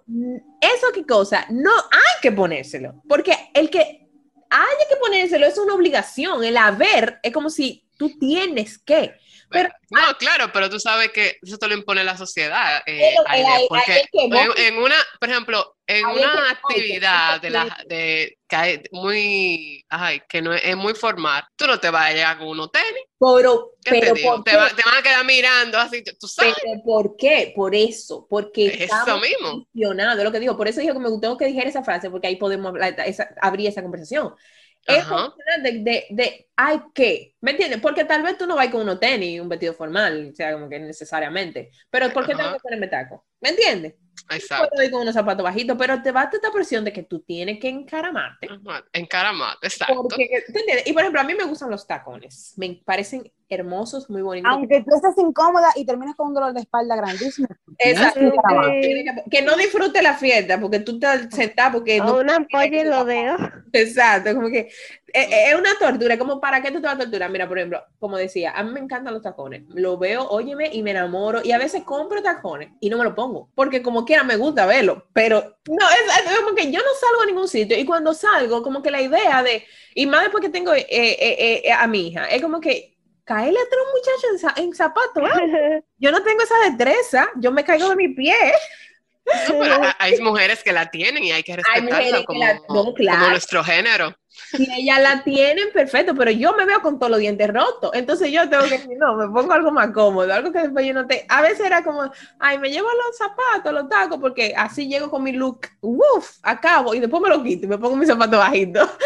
Eso 0.60 0.86
qué 0.94 1.04
cosa, 1.04 1.46
no 1.50 1.70
hay 1.70 2.20
que 2.22 2.32
ponérselo. 2.32 3.02
Porque 3.08 3.34
el 3.54 3.70
que 3.70 4.02
hay 4.52 4.86
que 4.88 4.96
ponérselo, 4.96 5.46
es 5.46 5.56
una 5.58 5.74
obligación. 5.74 6.44
El 6.44 6.58
haber 6.58 7.18
es 7.22 7.32
como 7.32 7.48
si 7.48 7.88
tú 8.02 8.18
tienes 8.18 8.78
que. 8.78 9.14
Pero, 9.48 9.68
no, 9.90 10.16
claro, 10.18 10.50
pero 10.50 10.70
tú 10.70 10.80
sabes 10.80 11.12
que 11.12 11.36
eso 11.42 11.58
te 11.58 11.68
lo 11.68 11.74
impone 11.74 12.02
la 12.02 12.16
sociedad. 12.16 12.82
Eh, 12.86 13.14
porque 13.68 14.06
en, 14.56 14.78
una, 14.78 14.96
por 15.20 15.28
ejemplo, 15.28 15.76
en 15.86 16.06
una 16.06 16.50
actividad 16.50 17.38
de 17.40 17.50
la 17.50 17.78
de 17.86 18.38
que 18.48 18.56
hay 18.56 18.82
muy, 18.92 19.84
ay, 19.90 20.22
que 20.26 20.40
no 20.40 20.54
es, 20.54 20.74
muy 20.74 20.94
formal, 20.94 21.44
tú 21.54 21.66
no 21.66 21.78
te 21.78 21.90
vas 21.90 22.06
a 22.06 22.12
llegar 22.14 22.38
con 22.38 22.48
unos 22.48 22.72
tenis. 22.72 23.04
Pero, 23.18 23.72
pero 23.84 24.14
te, 24.42 24.50
te, 24.50 24.56
van 24.56 24.98
a 24.98 25.02
quedar 25.02 25.24
mirando 25.26 25.76
así, 25.76 26.02
tú 26.18 26.26
sabes. 26.26 26.54
¿Por 26.82 27.14
qué? 27.18 27.52
Por 27.54 27.74
eso, 27.74 28.26
porque 28.30 28.68
es 28.68 28.90
eso 28.90 29.18
mismo. 29.18 29.66
lo 29.74 30.32
que 30.32 30.40
digo, 30.40 30.56
por 30.56 30.66
eso 30.66 30.80
digo 30.80 30.94
que 30.94 31.00
me 31.00 31.10
gustó 31.10 31.36
que 31.36 31.44
dijera 31.44 31.68
esa 31.68 31.84
frase, 31.84 32.08
porque 32.08 32.28
ahí 32.28 32.36
podemos 32.36 32.70
hablar, 32.70 32.96
abrir 33.42 33.68
esa 33.68 33.82
conversación. 33.82 34.34
Es 34.86 35.06
de, 35.62 35.72
de, 35.78 36.06
de, 36.10 36.48
hay 36.56 36.80
que, 36.92 37.36
¿me 37.40 37.52
entiendes? 37.52 37.80
Porque 37.80 38.04
tal 38.04 38.22
vez 38.22 38.36
tú 38.36 38.46
no 38.46 38.56
vas 38.56 38.68
con 38.68 38.82
unos 38.82 38.98
tenis, 38.98 39.40
un 39.40 39.48
vestido 39.48 39.74
formal, 39.74 40.30
o 40.32 40.34
sea, 40.34 40.52
como 40.52 40.68
que 40.68 40.80
necesariamente, 40.80 41.70
pero 41.88 42.12
¿por 42.12 42.26
qué 42.26 42.34
tengo 42.34 42.52
que 42.52 42.58
ponerme 42.58 42.88
taco? 42.88 43.24
¿Me 43.40 43.50
entiendes? 43.50 43.94
Exacto. 44.30 44.68
Puedo 44.70 44.84
ir 44.84 44.90
con 44.90 45.02
unos 45.02 45.14
zapatos 45.14 45.44
bajitos, 45.44 45.76
pero 45.78 46.02
te 46.02 46.12
va 46.12 46.28
esta 46.32 46.50
presión 46.52 46.84
de 46.84 46.92
que 46.92 47.02
tú 47.04 47.20
tienes 47.20 47.58
que 47.58 47.68
encaramarte. 47.68 48.48
Encaramarte, 48.92 49.66
exacto. 49.66 50.08
Y 50.84 50.92
por 50.92 51.02
ejemplo, 51.02 51.20
a 51.20 51.24
mí 51.24 51.34
me 51.34 51.44
gustan 51.44 51.70
los 51.70 51.86
tacones. 51.86 52.54
Me 52.56 52.80
parecen 52.84 53.30
hermosos, 53.54 54.08
muy 54.10 54.22
bonitos. 54.22 54.50
Aunque 54.52 54.82
tú 54.82 54.94
estés 54.94 55.16
incómoda 55.18 55.68
y 55.76 55.84
termines 55.84 56.14
con 56.16 56.28
un 56.28 56.34
dolor 56.34 56.52
de 56.52 56.60
espalda 56.60 56.96
grandísimo. 56.96 57.48
Exacto. 57.78 58.20
Que, 59.30 59.42
no 59.42 59.56
disfrute 59.56 60.02
la 60.02 60.14
fiesta 60.14 60.60
porque 60.60 60.80
tú 60.80 60.92
estás 60.92 61.26
sentada 61.30 61.72
porque... 61.72 61.98
no, 61.98 62.18
una 62.18 62.36
ampolla 62.36 62.82
y 62.82 62.84
lo 62.84 63.04
veo. 63.04 63.36
Exacto, 63.72 64.34
como 64.34 64.48
que 64.48 64.70
es, 65.12 65.54
una 65.54 65.70
tortura, 65.78 66.18
como 66.18 66.40
para 66.40 66.62
qué 66.62 66.70
tú 66.70 66.80
te 66.80 66.86
vas 66.86 66.94
a 66.94 66.98
torturar. 66.98 67.30
Mira, 67.30 67.46
por 67.46 67.58
ejemplo, 67.58 67.82
como 67.98 68.16
decía, 68.16 68.52
a 68.52 68.62
mí 68.62 68.72
me 68.72 68.80
encantan 68.80 69.12
los 69.12 69.22
tacones. 69.22 69.64
Lo 69.68 69.98
veo, 69.98 70.26
óyeme, 70.28 70.70
y 70.72 70.82
me 70.82 70.92
enamoro. 70.92 71.40
Y 71.44 71.52
a 71.52 71.58
veces 71.58 71.82
compro 71.84 72.22
tacones 72.22 72.70
y 72.80 72.88
no 72.88 72.98
me 72.98 73.04
lo 73.04 73.14
pongo, 73.14 73.50
porque 73.54 73.82
como 73.82 74.04
quiera 74.04 74.24
me 74.24 74.36
gusta 74.36 74.66
verlo. 74.66 75.06
Pero 75.12 75.58
no, 75.68 75.86
es, 75.90 76.38
como 76.38 76.54
que 76.54 76.70
yo 76.70 76.80
no 76.80 76.94
salgo 76.98 77.22
a 77.22 77.26
ningún 77.26 77.48
sitio. 77.48 77.78
Y 77.78 77.84
cuando 77.84 78.14
salgo, 78.14 78.62
como 78.62 78.82
que 78.82 78.90
la 78.90 79.02
idea 79.02 79.42
de, 79.42 79.64
y 79.94 80.06
más 80.06 80.22
después 80.22 80.42
que 80.42 80.50
tengo 80.50 80.72
eh, 80.72 80.86
eh, 80.88 81.62
eh, 81.64 81.72
a 81.72 81.86
mi 81.86 82.08
hija, 82.08 82.26
es 82.26 82.40
como 82.40 82.60
que 82.60 82.91
caerle 83.24 83.58
a 83.58 83.62
otro 83.62 83.78
muchacho 83.92 84.60
en, 84.60 84.74
zapatos. 84.74 85.22
Yo 85.98 86.10
no 86.10 86.22
tengo 86.22 86.42
esa 86.42 86.58
destreza, 86.58 87.30
yo 87.36 87.52
me 87.52 87.64
caigo 87.64 87.88
de 87.88 87.96
mi 87.96 88.08
pie. 88.08 88.34
hay 89.98 90.20
mujeres 90.20 90.62
que 90.64 90.72
la 90.72 90.90
tienen 90.90 91.22
y 91.22 91.30
hay 91.30 91.44
que 91.44 91.56
respetarla 91.56 92.24
como, 92.66 92.92
nuestro 93.30 93.62
género. 93.62 94.14
Y 94.58 94.68
ellas 94.80 95.00
la 95.00 95.22
tienen 95.22 95.70
perfecto, 95.72 96.14
pero 96.14 96.30
yo 96.30 96.56
me 96.56 96.64
veo 96.64 96.80
con 96.80 96.98
todos 96.98 97.10
los 97.10 97.20
dientes 97.20 97.48
rotos. 97.48 97.90
Entonces 97.94 98.32
yo 98.32 98.48
tengo 98.48 98.64
que 98.64 98.78
decir, 98.78 98.96
no, 98.98 99.14
me 99.14 99.28
pongo 99.28 99.52
algo 99.52 99.70
más 99.70 99.90
cómodo, 99.90 100.32
algo 100.32 100.50
que 100.50 100.60
después 100.60 100.86
yo 100.86 100.94
no 100.94 101.06
te. 101.06 101.24
A 101.28 101.42
veces 101.42 101.66
era 101.66 101.84
como, 101.84 102.10
ay, 102.38 102.58
me 102.58 102.70
llevo 102.70 102.88
los 102.88 103.16
zapatos, 103.16 103.72
los 103.72 103.88
tacos, 103.88 104.18
porque 104.18 104.54
así 104.56 104.88
llego 104.88 105.10
con 105.10 105.22
mi 105.22 105.32
look, 105.32 105.68
uff, 105.80 106.38
acabo, 106.42 106.94
y 106.94 107.00
después 107.00 107.22
me 107.22 107.28
lo 107.28 107.42
quito 107.42 107.66
y 107.66 107.68
me 107.68 107.78
pongo 107.78 107.94
mi 107.96 108.06
zapato 108.06 108.38
bajito. 108.38 108.90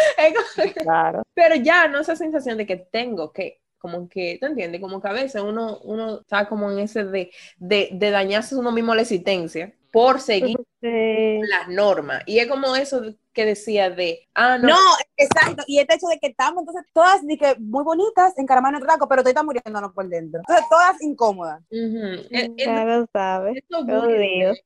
Claro. 0.76 1.22
Pero 1.34 1.56
ya 1.56 1.88
no 1.88 2.00
esa 2.00 2.16
sensación 2.16 2.56
de 2.56 2.66
que 2.66 2.76
tengo 2.76 3.32
que 3.32 3.60
como 3.86 4.08
que, 4.08 4.38
¿te 4.40 4.46
entiendes? 4.46 4.80
Como 4.80 5.00
que 5.00 5.08
a 5.08 5.12
veces 5.12 5.42
uno, 5.42 5.78
uno 5.84 6.20
está 6.20 6.48
como 6.48 6.70
en 6.70 6.78
ese 6.80 7.04
de, 7.04 7.30
de, 7.58 7.90
de 7.92 8.10
dañarse 8.10 8.56
uno 8.56 8.72
mismo 8.72 8.94
la 8.94 9.02
existencia 9.02 9.74
por 9.92 10.20
seguir 10.20 10.56
las 10.80 11.68
normas. 11.68 12.22
Y 12.26 12.38
es 12.38 12.48
como 12.48 12.76
eso 12.76 13.02
que 13.36 13.44
decía 13.44 13.90
de, 13.90 14.26
ah, 14.34 14.56
no. 14.56 14.74
exacto. 15.14 15.62
Y 15.66 15.78
este 15.78 15.96
hecho 15.96 16.06
de 16.06 16.18
que 16.18 16.28
estamos 16.28 16.62
entonces 16.62 16.84
todas 16.94 17.20
que 17.20 17.54
muy 17.60 17.84
bonitas, 17.84 18.36
encaramando 18.38 18.78
el 18.78 18.86
taco, 18.86 19.06
pero 19.06 19.22
estoy 19.22 19.44
muriéndonos 19.44 19.92
por 19.92 20.08
dentro. 20.08 20.40
Entonces 20.40 20.64
todas 20.70 21.02
incómodas. 21.02 21.62
Claro, 22.56 23.06
sabes. 23.12 23.62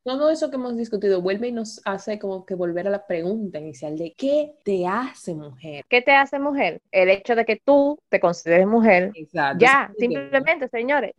todo 0.04 0.30
eso 0.30 0.50
que 0.50 0.56
hemos 0.56 0.76
discutido 0.76 1.20
vuelve 1.20 1.48
y 1.48 1.52
nos 1.52 1.82
hace 1.84 2.20
como 2.20 2.46
que 2.46 2.54
volver 2.54 2.86
a 2.86 2.90
la 2.90 3.06
pregunta 3.08 3.58
inicial 3.58 3.98
de 3.98 4.14
¿qué 4.16 4.54
te 4.64 4.86
hace 4.86 5.34
mujer? 5.34 5.84
¿Qué 5.88 6.00
te 6.00 6.12
hace 6.12 6.38
mujer? 6.38 6.80
El 6.92 7.10
hecho 7.10 7.34
de 7.34 7.44
que 7.44 7.56
tú 7.56 7.98
te 8.08 8.20
consideres 8.20 8.68
mujer. 8.68 9.10
Exacto. 9.16 9.58
Ya, 9.58 9.92
simplemente, 9.98 10.68
señores, 10.68 11.12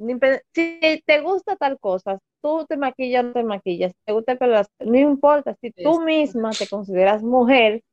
si 0.54 1.04
te 1.06 1.20
gusta 1.20 1.58
tal 1.58 1.78
cosa, 1.80 2.18
tú 2.42 2.66
te 2.68 2.78
maquillas, 2.78 3.24
no 3.24 3.34
te 3.34 3.44
maquillas, 3.44 3.94
te 4.06 4.14
gusta 4.14 4.34
el 4.34 4.38
pelo, 4.38 4.62
no 4.80 4.98
importa, 4.98 5.56
si 5.62 5.72
tú 5.72 6.02
misma 6.02 6.52
te 6.52 6.68
consideras 6.68 7.24
mujer, 7.24 7.41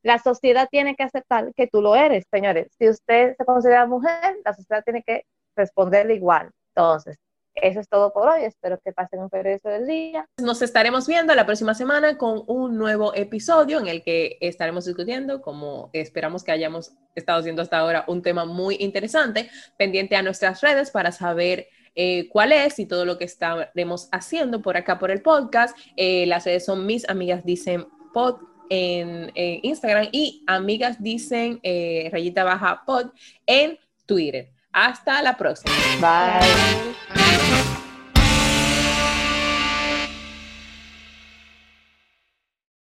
la 0.03 0.19
sociedad 0.19 0.67
tiene 0.69 0.95
que 0.95 1.03
aceptar 1.03 1.53
que 1.55 1.67
tú 1.67 1.81
lo 1.81 1.95
eres, 1.95 2.25
señores. 2.31 2.67
Si 2.77 2.87
usted 2.87 3.35
se 3.37 3.45
considera 3.45 3.85
mujer, 3.85 4.37
la 4.45 4.53
sociedad 4.53 4.83
tiene 4.83 5.03
que 5.03 5.23
responderle 5.55 6.15
igual. 6.15 6.51
Entonces, 6.75 7.17
eso 7.55 7.79
es 7.79 7.89
todo 7.89 8.13
por 8.13 8.27
hoy. 8.27 8.43
Espero 8.43 8.79
que 8.83 8.91
pasen 8.91 9.19
un 9.19 9.29
feliz 9.29 9.61
del 9.63 9.87
día. 9.87 10.25
Nos 10.41 10.61
estaremos 10.61 11.07
viendo 11.07 11.33
la 11.35 11.45
próxima 11.45 11.73
semana 11.73 12.17
con 12.17 12.43
un 12.47 12.77
nuevo 12.77 13.13
episodio 13.13 13.79
en 13.79 13.87
el 13.87 14.03
que 14.03 14.37
estaremos 14.41 14.85
discutiendo, 14.85 15.41
como 15.41 15.89
esperamos 15.93 16.43
que 16.43 16.51
hayamos 16.51 16.93
estado 17.15 17.39
haciendo 17.39 17.61
hasta 17.61 17.79
ahora, 17.79 18.05
un 18.07 18.21
tema 18.21 18.45
muy 18.45 18.77
interesante, 18.79 19.49
pendiente 19.77 20.15
a 20.15 20.21
nuestras 20.21 20.61
redes 20.61 20.91
para 20.91 21.11
saber 21.11 21.67
eh, 21.95 22.29
cuál 22.29 22.51
es 22.51 22.79
y 22.79 22.85
todo 22.85 23.03
lo 23.03 23.17
que 23.17 23.25
estaremos 23.25 24.07
haciendo 24.11 24.61
por 24.61 24.77
acá 24.77 24.99
por 24.99 25.11
el 25.11 25.21
podcast. 25.21 25.77
Eh, 25.97 26.25
las 26.27 26.45
redes 26.45 26.65
son 26.65 26.85
mis 26.85 27.09
amigas 27.09 27.43
dicen 27.43 27.87
pod 28.13 28.48
en, 28.69 29.31
Instagram 29.35 30.09
y 30.11 30.43
amigas 30.47 31.01
dicen 31.01 31.59
eh, 31.63 32.09
rayita 32.11 32.43
baja 32.43 32.83
pod 32.85 33.07
en 33.45 33.77
Twitter. 34.05 34.51
Hasta 34.71 35.21
la 35.21 35.35
próxima. 35.35 35.73
Bye. 35.99 37.68